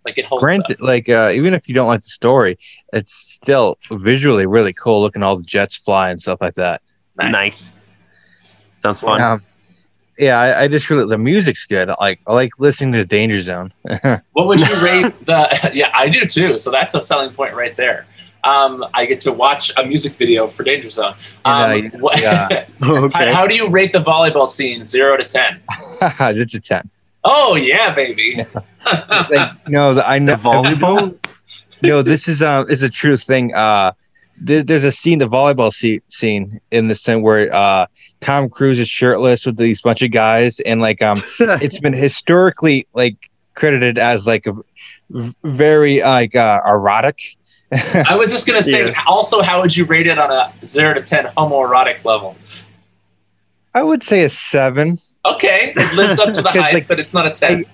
like 0.08 0.18
it 0.18 0.24
holds 0.24 0.40
up. 0.40 0.44
granted 0.44 0.80
like 0.80 1.08
uh 1.08 1.30
even 1.34 1.52
if 1.54 1.68
you 1.68 1.74
don't 1.74 1.88
like 1.88 2.02
the 2.02 2.08
story, 2.10 2.58
it's 2.92 3.12
still 3.12 3.76
visually 3.90 4.46
really 4.46 4.72
cool 4.72 5.00
looking 5.00 5.22
all 5.22 5.36
the 5.36 5.42
jets 5.44 5.76
fly 5.76 6.10
and 6.10 6.20
stuff 6.20 6.40
like 6.40 6.54
that. 6.54 6.80
Nice. 7.18 7.70
Sounds 8.82 9.00
fun. 9.00 9.20
Um, 9.20 9.44
yeah, 10.18 10.38
I, 10.40 10.62
I 10.62 10.68
just 10.68 10.88
really 10.90 11.06
the 11.06 11.18
music's 11.18 11.66
good. 11.66 11.90
Like 12.00 12.20
I 12.26 12.32
like 12.32 12.52
listening 12.58 12.92
to 12.94 13.04
Danger 13.04 13.42
Zone. 13.42 13.72
What 14.32 14.46
would 14.46 14.60
you 14.60 14.74
rate 14.82 15.12
the? 15.26 15.70
Yeah, 15.74 15.90
I 15.94 16.08
do 16.08 16.20
too. 16.20 16.58
So 16.58 16.70
that's 16.70 16.94
a 16.94 17.02
selling 17.02 17.32
point 17.32 17.54
right 17.54 17.76
there. 17.76 18.06
Um, 18.44 18.84
I 18.94 19.04
get 19.04 19.20
to 19.22 19.32
watch 19.32 19.72
a 19.76 19.84
music 19.84 20.12
video 20.14 20.46
for 20.46 20.62
Danger 20.62 20.88
Zone. 20.88 21.14
Um, 21.44 21.82
Yeah, 21.82 21.88
what- 21.98 22.20
yeah. 22.20 22.66
okay. 22.82 23.26
how, 23.26 23.32
how 23.34 23.46
do 23.46 23.54
you 23.54 23.68
rate 23.68 23.92
the 23.92 24.02
volleyball 24.02 24.48
scene, 24.48 24.84
zero 24.84 25.16
to 25.16 25.24
ten? 25.24 25.60
it's 26.00 26.54
a 26.54 26.60
ten. 26.60 26.88
Oh 27.30 27.54
yeah, 27.56 27.92
baby. 27.94 28.36
Like, 29.30 29.68
no, 29.68 29.92
the, 29.94 30.08
I 30.08 30.18
know 30.18 30.36
The 30.36 30.42
volleyball? 30.48 31.18
no, 31.82 32.00
this 32.02 32.26
is 32.26 32.40
uh, 32.40 32.64
it's 32.68 32.80
a 32.82 32.88
true 32.88 33.16
thing. 33.18 33.52
Uh, 33.54 33.92
there, 34.40 34.62
there's 34.62 34.84
a 34.84 34.92
scene, 34.92 35.18
the 35.18 35.28
volleyball 35.28 35.72
se- 35.74 36.00
scene 36.08 36.60
in 36.70 36.88
this 36.88 37.02
thing 37.02 37.22
where 37.22 37.52
uh, 37.54 37.86
Tom 38.20 38.48
Cruise 38.48 38.78
is 38.78 38.88
shirtless 38.88 39.44
with 39.44 39.56
these 39.58 39.82
bunch 39.82 40.00
of 40.00 40.10
guys, 40.10 40.60
and 40.60 40.80
like 40.80 41.02
um, 41.02 41.22
it's 41.38 41.78
been 41.80 41.92
historically 41.92 42.86
like 42.94 43.16
credited 43.54 43.98
as 43.98 44.26
like 44.26 44.46
a 44.46 44.52
v- 45.10 45.34
very 45.44 46.00
like 46.00 46.34
uh, 46.34 46.60
erotic. 46.64 47.18
I 47.70 48.14
was 48.16 48.30
just 48.32 48.46
gonna 48.46 48.62
say. 48.62 48.86
Yeah. 48.88 49.02
Also, 49.06 49.42
how 49.42 49.60
would 49.60 49.76
you 49.76 49.84
rate 49.84 50.06
it 50.06 50.18
on 50.18 50.30
a 50.30 50.50
zero 50.66 50.94
to 50.94 51.02
ten 51.02 51.26
homoerotic 51.36 52.02
level? 52.04 52.36
I 53.74 53.82
would 53.82 54.02
say 54.02 54.24
a 54.24 54.30
seven. 54.30 54.98
Okay, 55.34 55.72
it 55.76 55.94
lives 55.94 56.18
up 56.18 56.32
to 56.34 56.42
the 56.42 56.48
hype, 56.50 56.74
like, 56.74 56.88
but 56.88 56.98
it's 57.00 57.14
not 57.14 57.26
a 57.26 57.30
ten. 57.30 57.64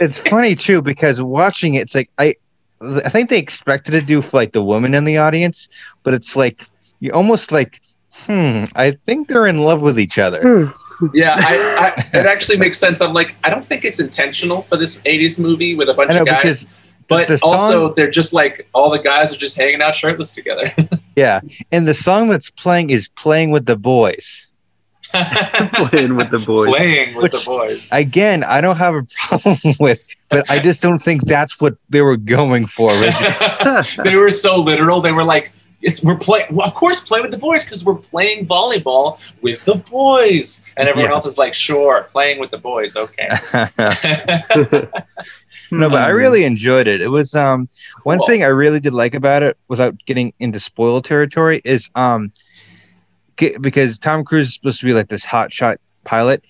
it's 0.00 0.18
funny 0.20 0.54
too 0.54 0.80
because 0.82 1.20
watching 1.20 1.74
it, 1.74 1.80
it's 1.80 1.94
like 1.94 2.10
I, 2.18 2.34
I 2.80 3.08
think 3.08 3.30
they 3.30 3.38
expected 3.38 3.92
to 3.92 4.00
do 4.02 4.22
for 4.22 4.36
like 4.36 4.52
the 4.52 4.62
woman 4.62 4.94
in 4.94 5.04
the 5.04 5.18
audience, 5.18 5.68
but 6.02 6.14
it's 6.14 6.36
like 6.36 6.62
you 7.00 7.10
almost 7.12 7.52
like, 7.52 7.80
hmm, 8.12 8.64
I 8.74 8.92
think 9.06 9.28
they're 9.28 9.46
in 9.46 9.58
love 9.58 9.82
with 9.82 9.98
each 9.98 10.18
other. 10.18 10.72
yeah, 11.12 11.34
I, 11.38 11.94
I, 11.96 12.18
it 12.18 12.26
actually 12.26 12.58
makes 12.58 12.78
sense. 12.78 13.00
I'm 13.00 13.12
like, 13.12 13.36
I 13.44 13.50
don't 13.50 13.66
think 13.66 13.84
it's 13.84 14.00
intentional 14.00 14.62
for 14.62 14.76
this 14.76 15.00
'80s 15.00 15.38
movie 15.38 15.74
with 15.74 15.88
a 15.88 15.94
bunch 15.94 16.10
know 16.14 16.20
of 16.20 16.26
guys. 16.26 16.42
because 16.42 16.66
But 17.08 17.28
the 17.28 17.38
song- 17.38 17.58
also, 17.58 17.94
they're 17.94 18.10
just 18.10 18.32
like 18.32 18.68
all 18.72 18.90
the 18.90 18.98
guys 18.98 19.34
are 19.34 19.38
just 19.38 19.56
hanging 19.56 19.82
out 19.82 19.94
shirtless 19.94 20.32
together. 20.32 20.72
yeah, 21.16 21.40
and 21.72 21.86
the 21.86 21.94
song 21.94 22.28
that's 22.28 22.50
playing 22.50 22.90
is 22.90 23.08
"Playing 23.08 23.50
with 23.50 23.66
the 23.66 23.76
Boys." 23.76 24.45
Playing 25.90 26.16
with 26.16 26.30
the 26.30 26.38
boys. 26.44 26.68
Playing 26.68 27.14
with 27.14 27.22
Which- 27.24 27.32
the 27.32 27.44
boys. 27.44 27.88
Again, 27.92 28.44
I 28.44 28.60
don't 28.60 28.76
have 28.76 28.94
a 28.94 29.02
problem 29.28 29.58
with, 29.80 30.04
but 30.28 30.50
I 30.50 30.58
just 30.58 30.82
don't 30.82 30.98
think 30.98 31.24
that's 31.26 31.60
what 31.60 31.76
they 31.88 32.00
were 32.02 32.16
going 32.16 32.66
for. 32.66 32.90
they 34.04 34.16
were 34.16 34.30
so 34.30 34.60
literal. 34.60 35.00
They 35.00 35.12
were 35.12 35.24
like, 35.24 35.52
"It's 35.82 36.02
we're 36.02 36.16
playing. 36.16 36.46
Well, 36.50 36.66
of 36.66 36.74
course, 36.74 37.00
play 37.00 37.20
with 37.20 37.30
the 37.30 37.38
boys 37.38 37.64
because 37.64 37.84
we're 37.84 37.94
playing 37.94 38.46
volleyball 38.46 39.18
with 39.42 39.62
the 39.64 39.76
boys." 39.76 40.62
And 40.76 40.88
everyone 40.88 41.10
Yeah. 41.10 41.14
else 41.16 41.26
is 41.26 41.38
like, 41.38 41.54
"Sure, 41.54 42.04
playing 42.10 42.38
with 42.40 42.50
the 42.50 42.58
boys, 42.58 42.96
okay." 42.96 43.28
no, 45.70 45.90
but 45.90 45.98
I 46.02 46.08
really 46.08 46.44
enjoyed 46.44 46.86
it. 46.86 47.00
It 47.00 47.08
was 47.08 47.34
um 47.34 47.68
one 48.04 48.18
Cool. 48.18 48.26
thing 48.26 48.42
I 48.44 48.48
really 48.48 48.80
did 48.80 48.92
like 48.92 49.14
about 49.14 49.42
it, 49.42 49.56
without 49.68 49.94
getting 50.06 50.32
into 50.38 50.60
spoil 50.60 51.00
territory, 51.02 51.60
is 51.64 51.90
um 51.94 52.32
because 53.36 53.98
Tom 53.98 54.24
Cruise 54.24 54.48
is 54.48 54.54
supposed 54.54 54.80
to 54.80 54.86
be 54.86 54.92
like 54.94 55.08
this 55.08 55.24
hot 55.24 55.52
shot 55.52 55.78
pilot. 56.04 56.42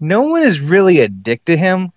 No 0.00 0.22
one 0.22 0.42
is 0.42 0.60
really 0.60 1.00
a 1.00 1.08
dick 1.08 1.44
to 1.46 1.56
him, 1.56 1.90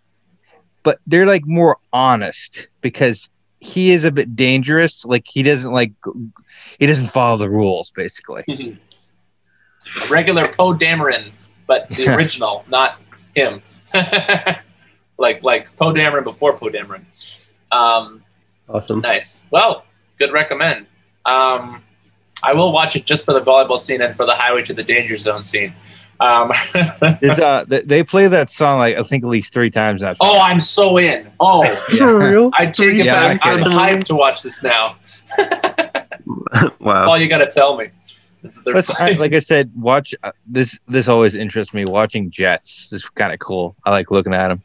but 0.83 0.99
they're 1.07 1.25
like 1.25 1.45
more 1.45 1.77
honest 1.91 2.67
because 2.81 3.29
he 3.59 3.91
is 3.91 4.03
a 4.05 4.11
bit 4.11 4.35
dangerous. 4.35 5.03
Like 5.05 5.25
he 5.27 5.43
doesn't 5.43 5.71
like 5.71 5.91
he 6.79 6.85
doesn't 6.85 7.07
follow 7.07 7.37
the 7.37 7.49
rules 7.49 7.91
basically. 7.95 8.43
A 10.03 10.07
regular 10.09 10.43
Poe 10.43 10.73
Dameron, 10.73 11.31
but 11.65 11.87
the 11.89 12.07
original, 12.15 12.65
not 12.67 12.99
him. 13.33 13.61
like 15.17 15.41
like 15.41 15.73
Poe 15.77 15.93
Dameron 15.93 16.25
before 16.25 16.53
Poe 16.57 16.67
Dameron. 16.69 17.05
Um, 17.71 18.23
Awesome. 18.67 18.99
nice. 18.99 19.41
Well, 19.51 19.85
good 20.19 20.31
recommend. 20.31 20.87
Um, 21.25 21.81
I 22.43 22.53
will 22.53 22.71
watch 22.71 22.95
it 22.95 23.05
just 23.05 23.25
for 23.25 23.33
the 23.33 23.41
volleyball 23.41 23.79
scene 23.79 24.01
and 24.01 24.15
for 24.15 24.25
the 24.25 24.33
highway 24.35 24.63
to 24.63 24.73
the 24.73 24.83
danger 24.83 25.17
zone 25.17 25.43
scene. 25.43 25.73
Um, 26.21 26.51
It's, 27.21 27.39
uh, 27.39 27.65
they 27.67 28.03
play 28.03 28.27
that 28.27 28.49
song 28.51 28.79
like 28.79 28.97
I 28.97 29.03
think 29.03 29.23
at 29.23 29.29
least 29.29 29.53
three 29.53 29.69
times. 29.69 30.01
That 30.01 30.17
oh, 30.19 30.39
I'm 30.41 30.59
so 30.59 30.97
in. 30.97 31.31
Oh, 31.39 31.63
For 31.97 32.17
real? 32.29 32.51
I 32.53 32.65
take 32.65 32.95
it 32.97 33.05
Yeah, 33.05 33.35
back. 33.35 33.39
I'm 33.43 33.63
I'm 33.63 33.71
hyped 33.71 34.05
to 34.05 34.15
watch 34.15 34.41
this 34.43 34.61
now. 34.63 34.97
That's 35.37 36.79
wow. 36.79 37.07
all 37.09 37.17
you 37.17 37.27
got 37.29 37.37
to 37.39 37.47
tell 37.47 37.77
me. 37.77 37.89
This 38.41 38.57
is 38.57 38.63
their 38.63 38.75
I, 38.99 39.11
like 39.13 39.33
I 39.33 39.39
said, 39.41 39.71
watch 39.75 40.15
uh, 40.23 40.31
this. 40.47 40.77
This 40.87 41.07
always 41.07 41.35
interests 41.35 41.73
me. 41.73 41.85
Watching 41.85 42.31
jets 42.31 42.91
is 42.91 43.05
kind 43.09 43.33
of 43.33 43.39
cool. 43.39 43.75
I 43.85 43.91
like 43.91 44.11
looking 44.11 44.33
at 44.33 44.47
them. 44.47 44.61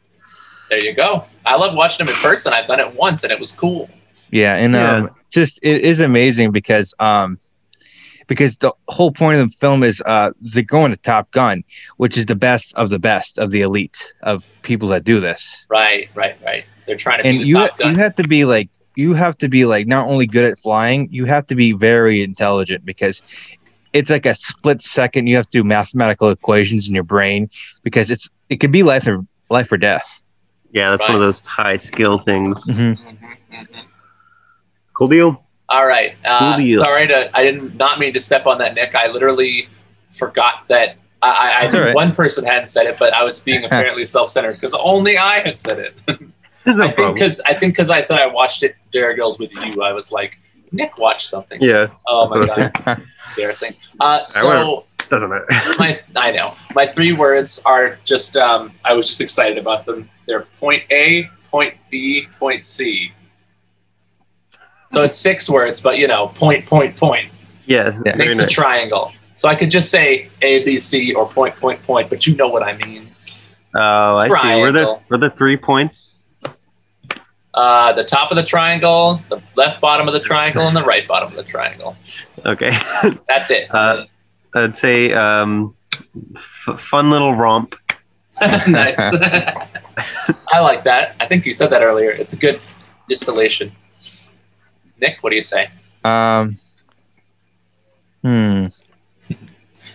there 0.69 0.83
you 0.83 0.93
go. 0.93 1.25
I 1.45 1.55
love 1.57 1.75
watching 1.75 2.05
them 2.05 2.15
in 2.15 2.21
person. 2.21 2.53
I've 2.53 2.67
done 2.67 2.79
it 2.79 2.95
once 2.95 3.23
and 3.23 3.31
it 3.31 3.39
was 3.39 3.51
cool. 3.51 3.89
Yeah, 4.31 4.55
and 4.55 4.73
Yeah. 4.73 4.95
um, 4.95 5.09
just 5.29 5.59
it 5.61 5.81
is 5.83 5.99
amazing 5.99 6.51
because 6.51 6.93
um, 6.99 7.37
because 8.27 8.57
the 8.57 8.71
whole 8.87 9.11
point 9.11 9.39
of 9.39 9.49
the 9.49 9.55
film 9.57 9.83
is 9.83 10.01
uh, 10.05 10.31
they're 10.41 10.63
going 10.63 10.91
to 10.91 10.97
Top 10.97 11.31
Gun, 11.31 11.63
which 11.97 12.17
is 12.17 12.25
the 12.25 12.35
best 12.35 12.73
of 12.75 12.89
the 12.89 12.99
best 12.99 13.37
of 13.37 13.51
the 13.51 13.61
elite 13.61 13.97
of 14.23 14.43
people 14.61 14.87
that 14.89 15.03
do 15.03 15.19
this. 15.19 15.65
Right, 15.69 16.09
right, 16.15 16.35
right. 16.43 16.65
They're 16.85 16.95
trying 16.95 17.17
to 17.19 17.23
and 17.23 17.37
be 17.37 17.45
the 17.45 17.45
you 17.45 17.57
top 17.57 17.77
gun. 17.77 17.93
you 17.93 17.97
have 17.97 18.15
to 18.15 18.23
be 18.27 18.45
like 18.45 18.69
you 18.95 19.13
have 19.13 19.37
to 19.37 19.49
be 19.49 19.65
like 19.65 19.87
not 19.87 20.07
only 20.07 20.25
good 20.25 20.45
at 20.45 20.59
flying, 20.59 21.07
you 21.11 21.25
have 21.25 21.45
to 21.47 21.55
be 21.55 21.73
very 21.73 22.21
intelligent 22.23 22.85
because 22.85 23.21
it's 23.93 24.09
like 24.09 24.25
a 24.25 24.35
split 24.35 24.81
second. 24.81 25.27
You 25.27 25.35
have 25.37 25.49
to 25.49 25.59
do 25.59 25.63
mathematical 25.63 26.29
equations 26.29 26.87
in 26.87 26.93
your 26.93 27.03
brain 27.03 27.49
because 27.83 28.09
it's 28.09 28.29
it 28.49 28.57
could 28.57 28.71
be 28.71 28.83
life 28.83 29.07
or 29.07 29.21
life 29.49 29.71
or 29.71 29.77
death. 29.77 30.21
Yeah, 30.71 30.89
that's 30.91 31.07
one 31.07 31.15
of 31.15 31.21
those 31.21 31.41
high 31.41 31.77
skill 31.77 32.19
things. 32.19 32.65
Mhm. 32.65 32.97
Mhm, 32.97 33.37
mhm. 33.51 33.85
Cool 34.97 35.07
deal. 35.07 35.44
All 35.69 35.85
right. 35.87 36.15
Uh, 36.23 36.65
sorry 36.67 37.07
to. 37.07 37.29
I 37.35 37.43
didn't 37.43 37.75
not 37.77 37.99
mean 37.99 38.13
to 38.13 38.21
step 38.21 38.45
on 38.45 38.59
that, 38.59 38.75
Nick. 38.75 38.95
I 38.95 39.11
literally 39.11 39.69
forgot 40.11 40.67
that. 40.69 40.97
I, 41.21 41.61
I, 41.61 41.71
knew 41.71 41.81
right. 41.81 41.95
one 41.95 42.13
person 42.13 42.45
hadn't 42.45 42.67
said 42.67 42.85
it, 42.85 42.99
but 42.99 43.11
I 43.13 43.23
was 43.23 43.39
being 43.39 43.65
apparently 43.65 44.05
self-centered 44.05 44.53
because 44.53 44.75
only 44.75 45.17
I 45.17 45.39
had 45.39 45.57
said 45.57 45.79
it. 45.79 46.19
No 46.67 46.83
I 46.83 46.89
think 46.89 47.13
because 47.13 47.39
I 47.41 47.53
think 47.53 47.73
because 47.73 47.91
I 47.91 48.01
said 48.01 48.17
I 48.17 48.25
watched 48.25 48.63
it, 48.63 48.75
Derry 48.91 49.15
Girls 49.15 49.37
with 49.37 49.53
you. 49.53 49.83
I 49.83 49.93
was 49.93 50.11
like, 50.11 50.39
Nick 50.71 50.97
watched 50.97 51.29
something. 51.29 51.61
Yeah, 51.61 51.89
Oh 52.07 52.27
my 52.27 52.39
that's 52.39 52.57
what 52.57 52.59
I 52.59 52.95
god, 52.95 53.03
embarrassing. 53.37 53.75
Uh, 53.99 54.23
so 54.23 54.85
doesn't 55.09 55.29
matter. 55.29 55.45
my 55.77 55.99
I 56.15 56.31
know 56.31 56.55
my 56.73 56.87
three 56.87 57.13
words 57.13 57.61
are 57.67 57.99
just 58.03 58.35
um, 58.35 58.71
I 58.83 58.93
was 58.93 59.05
just 59.05 59.21
excited 59.21 59.59
about 59.59 59.85
them. 59.85 60.09
They're 60.25 60.41
point 60.41 60.83
A, 60.89 61.29
point 61.51 61.75
B, 61.91 62.27
point 62.39 62.65
C. 62.65 63.11
So 64.95 65.01
it's 65.01 65.17
six 65.17 65.49
words, 65.49 65.81
but 65.81 65.97
you 65.97 66.07
know, 66.07 66.27
point, 66.27 66.65
point, 66.65 66.95
point 66.95 67.29
yeah, 67.65 67.99
Yeah. 68.05 68.15
makes 68.15 68.37
a 68.39 68.43
nice. 68.43 68.51
triangle. 68.53 69.11
So 69.35 69.49
I 69.49 69.53
could 69.55 69.69
just 69.69 69.91
say 69.91 70.29
A, 70.41 70.63
B, 70.63 70.77
C, 70.77 71.13
or 71.13 71.27
point, 71.27 71.53
point, 71.57 71.83
point, 71.83 72.09
but 72.09 72.25
you 72.25 72.33
know 72.37 72.47
what 72.47 72.63
I 72.63 72.77
mean. 72.77 73.09
Oh, 73.75 74.19
I 74.21 74.21
see. 74.21 74.29
Were 74.29 74.71
there 74.71 74.85
Triangle. 74.85 75.03
were 75.09 75.17
there 75.17 75.29
three 75.31 75.57
points? 75.57 76.15
Uh, 77.53 77.91
the 77.91 78.05
top 78.05 78.31
of 78.31 78.37
the 78.37 78.43
triangle, 78.43 79.19
the 79.27 79.41
left 79.57 79.81
bottom 79.81 80.07
of 80.07 80.13
the 80.13 80.19
triangle, 80.21 80.65
and 80.65 80.73
the 80.77 80.83
right 80.83 81.05
bottom 81.05 81.27
of 81.27 81.35
the 81.35 81.43
triangle. 81.43 81.97
Okay, 82.45 82.71
That's 83.27 83.51
it. 83.51 83.67
Uh, 83.75 84.05
I'd 84.53 84.77
say 84.77 85.11
um, 85.11 85.75
f- 86.37 86.79
fun 86.79 87.09
little 87.09 87.35
romp. 87.35 87.75
nice. 88.41 88.97
I 90.53 90.59
like 90.61 90.85
that. 90.85 91.17
I 91.19 91.25
think 91.27 91.45
you 91.45 91.51
said 91.51 91.69
that 91.71 91.81
earlier. 91.81 92.11
It's 92.11 92.31
a 92.31 92.37
good 92.37 92.61
distillation. 93.09 93.73
Nick, 94.99 95.17
what 95.21 95.29
do 95.31 95.35
you 95.35 95.41
say? 95.41 95.69
Um. 96.03 96.57
Hmm. 98.21 98.67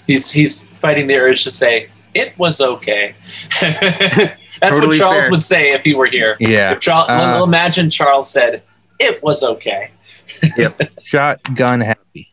He's 0.06 0.30
he's 0.30 0.62
fighting 0.62 1.06
the 1.06 1.16
urge 1.16 1.44
to 1.44 1.50
say 1.50 1.88
it 2.14 2.36
was 2.38 2.60
okay. 2.60 3.14
That's 3.60 4.78
what 4.78 4.96
Charles 4.96 5.22
fair. 5.24 5.30
would 5.30 5.42
say 5.42 5.72
if 5.72 5.82
he 5.84 5.94
were 5.94 6.06
here. 6.06 6.36
Yeah. 6.40 6.72
If 6.72 6.80
Charles, 6.80 7.08
Uh, 7.08 7.42
imagine 7.44 7.88
Charles 7.90 8.30
said 8.30 8.62
it 8.98 9.22
was 9.22 9.42
okay. 9.42 9.90
yep. 10.56 10.80
Shotgun 11.02 11.80
happy. 11.80 12.28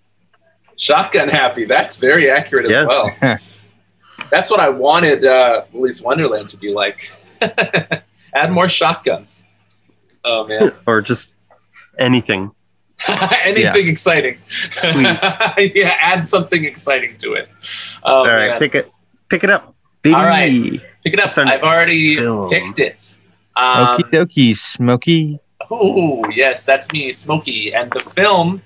Shotgun 0.77 1.29
happy. 1.29 1.65
That's 1.65 1.95
very 1.95 2.29
accurate 2.29 2.65
as 2.65 2.71
Yeah. 2.71 2.85
well. 2.85 3.15
That's 4.31 4.49
what 4.51 4.59
I 4.59 4.69
wanted 4.69 5.23
uh, 5.25 5.63
Willy's 5.71 6.01
Wonderland 6.01 6.49
to 6.49 6.57
be 6.57 6.73
like. 6.73 7.09
Add 8.33 8.51
more 8.51 8.67
shotguns. 8.67 9.45
Oh 10.25 10.45
man. 10.47 10.73
or 10.85 11.01
just 11.01 11.29
anything. 11.97 12.51
Anything 13.45 13.87
exciting. 13.87 14.37
yeah, 14.83 15.97
add 16.01 16.29
something 16.29 16.65
exciting 16.65 17.17
to 17.17 17.33
it. 17.33 17.49
Oh, 18.03 18.19
All 18.19 18.25
right, 18.27 18.49
man. 18.49 18.59
pick 18.59 18.75
it, 18.75 18.91
pick 19.29 19.43
it 19.43 19.49
up. 19.49 19.75
Baby. 20.01 20.15
All 20.15 20.25
right. 20.25 20.81
Pick 21.03 21.13
it 21.13 21.19
up. 21.19 21.37
I've 21.37 21.61
already 21.61 22.15
film? 22.15 22.49
picked 22.49 22.79
it. 22.79 23.17
Um, 23.55 23.97
Okie 23.97 24.11
dokie, 24.11 24.57
Smoky. 24.57 25.39
oh, 25.71 26.27
yes, 26.29 26.65
that's 26.65 26.91
me, 26.91 27.11
Smokey. 27.11 27.73
And 27.73 27.91
the 27.91 27.99
film 28.01 28.61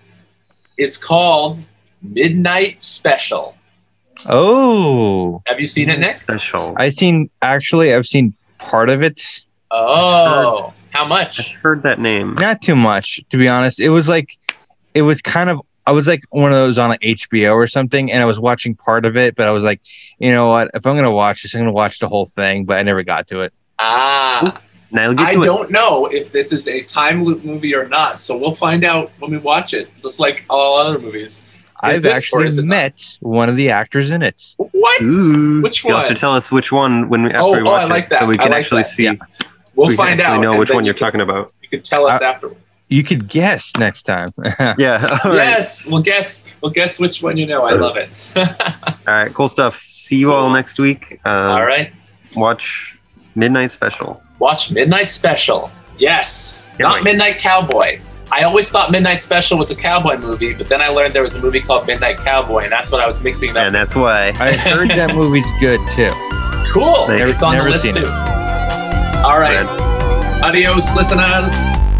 is 0.78 0.98
called 0.98 1.62
Midnight 2.02 2.82
Special. 2.84 3.56
Oh, 4.26 5.42
Have 5.48 5.60
you 5.60 5.68
seen 5.68 5.89
it, 5.89 6.00
Nick? 6.00 6.16
Special. 6.18 6.76
I've 6.78 6.94
seen 6.94 7.30
actually. 7.42 7.94
I've 7.94 8.06
seen 8.06 8.36
part 8.60 8.89
of 8.89 9.02
it. 9.02 9.42
Oh, 9.72 10.74
how 10.92 11.06
I 11.06 11.08
much? 11.08 11.54
heard 11.56 11.84
that 11.84 12.00
name. 12.00 12.36
Not 12.36 12.62
too 12.62 12.76
much, 12.76 13.20
to 13.30 13.38
be 13.38 13.48
honest. 13.48 13.80
It 13.80 13.89
was 13.89 14.08
like, 14.08 14.38
it 14.94 15.02
was 15.04 15.22
kind 15.22 15.50
of. 15.50 15.62
I 15.88 15.92
was 15.94 16.06
like 16.06 16.22
one 16.30 16.52
of 16.52 16.58
those 16.60 16.78
on 16.78 16.89
like 16.89 17.02
HBO 17.02 17.54
or 17.56 17.66
something, 17.66 18.12
and 18.12 18.22
I 18.22 18.26
was 18.26 18.39
watching 18.39 18.76
part 18.76 19.04
of 19.04 19.18
it, 19.18 19.36
but 19.36 19.48
I 19.48 19.52
was 19.52 19.64
like, 19.64 19.82
you 20.20 20.32
know 20.32 20.48
what? 20.48 20.70
If 20.76 20.86
I'm 20.86 20.96
gonna 20.96 21.10
watch 21.12 21.42
this, 21.42 21.56
I'm 21.56 21.62
gonna 21.62 21.72
watch 21.72 21.98
the 22.00 22.08
whole 22.08 22.28
thing. 22.28 22.66
But 22.66 22.78
I 22.78 22.84
never 22.84 23.02
got 23.04 23.28
to 23.30 23.42
it. 23.42 23.54
Ah, 23.80 24.62
Now 24.92 25.06
you'll 25.06 25.16
get 25.16 25.28
I 25.30 25.34
don't 25.34 25.72
know 25.72 26.06
if 26.06 26.32
this 26.32 26.54
is 26.54 26.68
a 26.68 26.84
time 26.84 27.24
loop 27.24 27.44
movie 27.44 27.74
or 27.76 27.88
not, 27.88 28.20
so 28.20 28.38
we'll 28.38 28.52
find 28.54 28.84
out 28.84 29.12
when 29.20 29.32
we 29.32 29.38
watch 29.39 29.74
it, 29.74 29.89
just 30.04 30.20
like 30.20 30.46
all 30.52 30.78
other 30.78 31.00
movies. 31.00 31.44
I've 31.84 32.06
it, 32.06 32.12
actually 32.14 32.46
is 32.48 32.60
it 32.60 32.62
not? 32.66 32.68
met 32.70 33.18
one 33.22 33.50
of 33.50 33.56
the 33.56 33.72
actors 33.72 34.12
in 34.12 34.22
it. 34.22 34.54
What? 34.58 35.02
Ooh. 35.02 35.62
Which 35.64 35.84
You'll 35.84 35.98
have 35.98 36.10
to 36.10 36.14
tell 36.16 36.34
us 36.34 36.52
which 36.52 36.72
one 36.72 37.10
when 37.10 37.24
we 37.24 37.32
after 37.32 37.39
Oh, 37.42 37.52
we 37.54 37.60
oh, 37.62 37.64
watch 37.64 37.82
I 37.82 37.86
like 37.86 38.04
it, 38.04 38.10
that. 38.12 38.20
so 38.20 38.28
we 38.28 38.36
I 38.36 38.44
can 38.44 38.52
like 38.52 38.60
actually 38.62 38.84
that. 38.84 38.89
see. 38.89 39.04
Yeah. 39.06 39.14
We'll 39.76 39.88
we 39.88 39.95
find 39.95 40.19
actually 40.22 40.38
out. 40.47 40.51
know 40.53 40.59
which 40.59 40.69
one 40.69 40.84
you 40.84 40.88
you're 40.88 40.93
can- 40.93 41.05
talking 41.07 41.22
about. 41.22 41.53
You 41.61 41.69
could 41.69 41.84
tell 41.84 42.05
us 42.07 42.22
Uh, 42.22 42.26
afterward. 42.26 42.57
You 42.89 43.03
could 43.05 43.30
guess 43.30 43.72
next 43.78 44.03
time. 44.03 44.34
Yeah. 44.78 45.19
All 45.24 45.32
right. 45.32 45.38
Yes, 45.38 45.88
we'll 45.88 46.01
guess. 46.01 46.43
We'll 46.61 46.72
guess 46.74 46.99
which 46.99 47.24
one 47.24 47.38
you 47.38 47.45
know. 47.47 47.63
I 47.63 47.72
love 47.72 47.95
it. 47.95 48.09
All 49.07 49.13
right. 49.13 49.34
Cool 49.34 49.47
stuff. 49.47 49.82
See 49.88 50.17
you 50.17 50.34
all 50.34 50.49
next 50.49 50.78
week. 50.78 51.19
Um, 51.24 51.51
all 51.51 51.65
right, 51.65 51.93
Watch 52.36 52.97
Midnight 53.36 53.72
Special. 53.72 54.22
watch 54.39 54.69
Midnight 54.72 55.09
Special. 55.09 55.72
Yes, 55.97 56.67
Yeah, 56.78 56.88
not 56.88 56.95
right. 56.95 57.03
Midnight 57.05 57.39
Cowboy. 57.39 58.01
I 58.30 58.43
always 58.43 58.69
thought 58.69 58.91
Midnight 58.91 59.22
Special 59.22 59.57
was 59.57 59.72
a 59.72 59.76
cowboy 59.76 60.17
movie, 60.17 60.53
but 60.53 60.67
then 60.67 60.82
I 60.82 60.88
learned 60.89 61.13
there 61.13 61.22
was 61.24 61.36
a 61.36 61.41
movie 61.41 61.61
called 61.61 61.88
Midnight 61.88 62.17
Cowboy, 62.17 62.59
and 62.63 62.72
that's 62.72 62.91
what 62.91 62.99
I 62.99 63.07
was 63.07 63.22
mixing 63.22 63.51
it 63.51 63.57
up. 63.57 63.65
And 63.67 63.76
that's 63.76 63.95
why. 63.95 64.30
I 64.39 64.51
heard 64.53 64.89
that 64.89 65.13
movie's 65.15 65.45
good 65.61 65.80
too. 65.95 66.09
Cool. 66.74 67.07
Never- 67.07 67.30
it's 67.30 67.41
on 67.43 67.55
the 67.57 67.63
list 67.69 67.84
seen 67.86 67.93
too. 67.93 68.01
it. 68.01 68.41
All 69.24 69.39
right. 69.39 69.67
Adios, 70.43 70.95
listeners. 70.95 71.91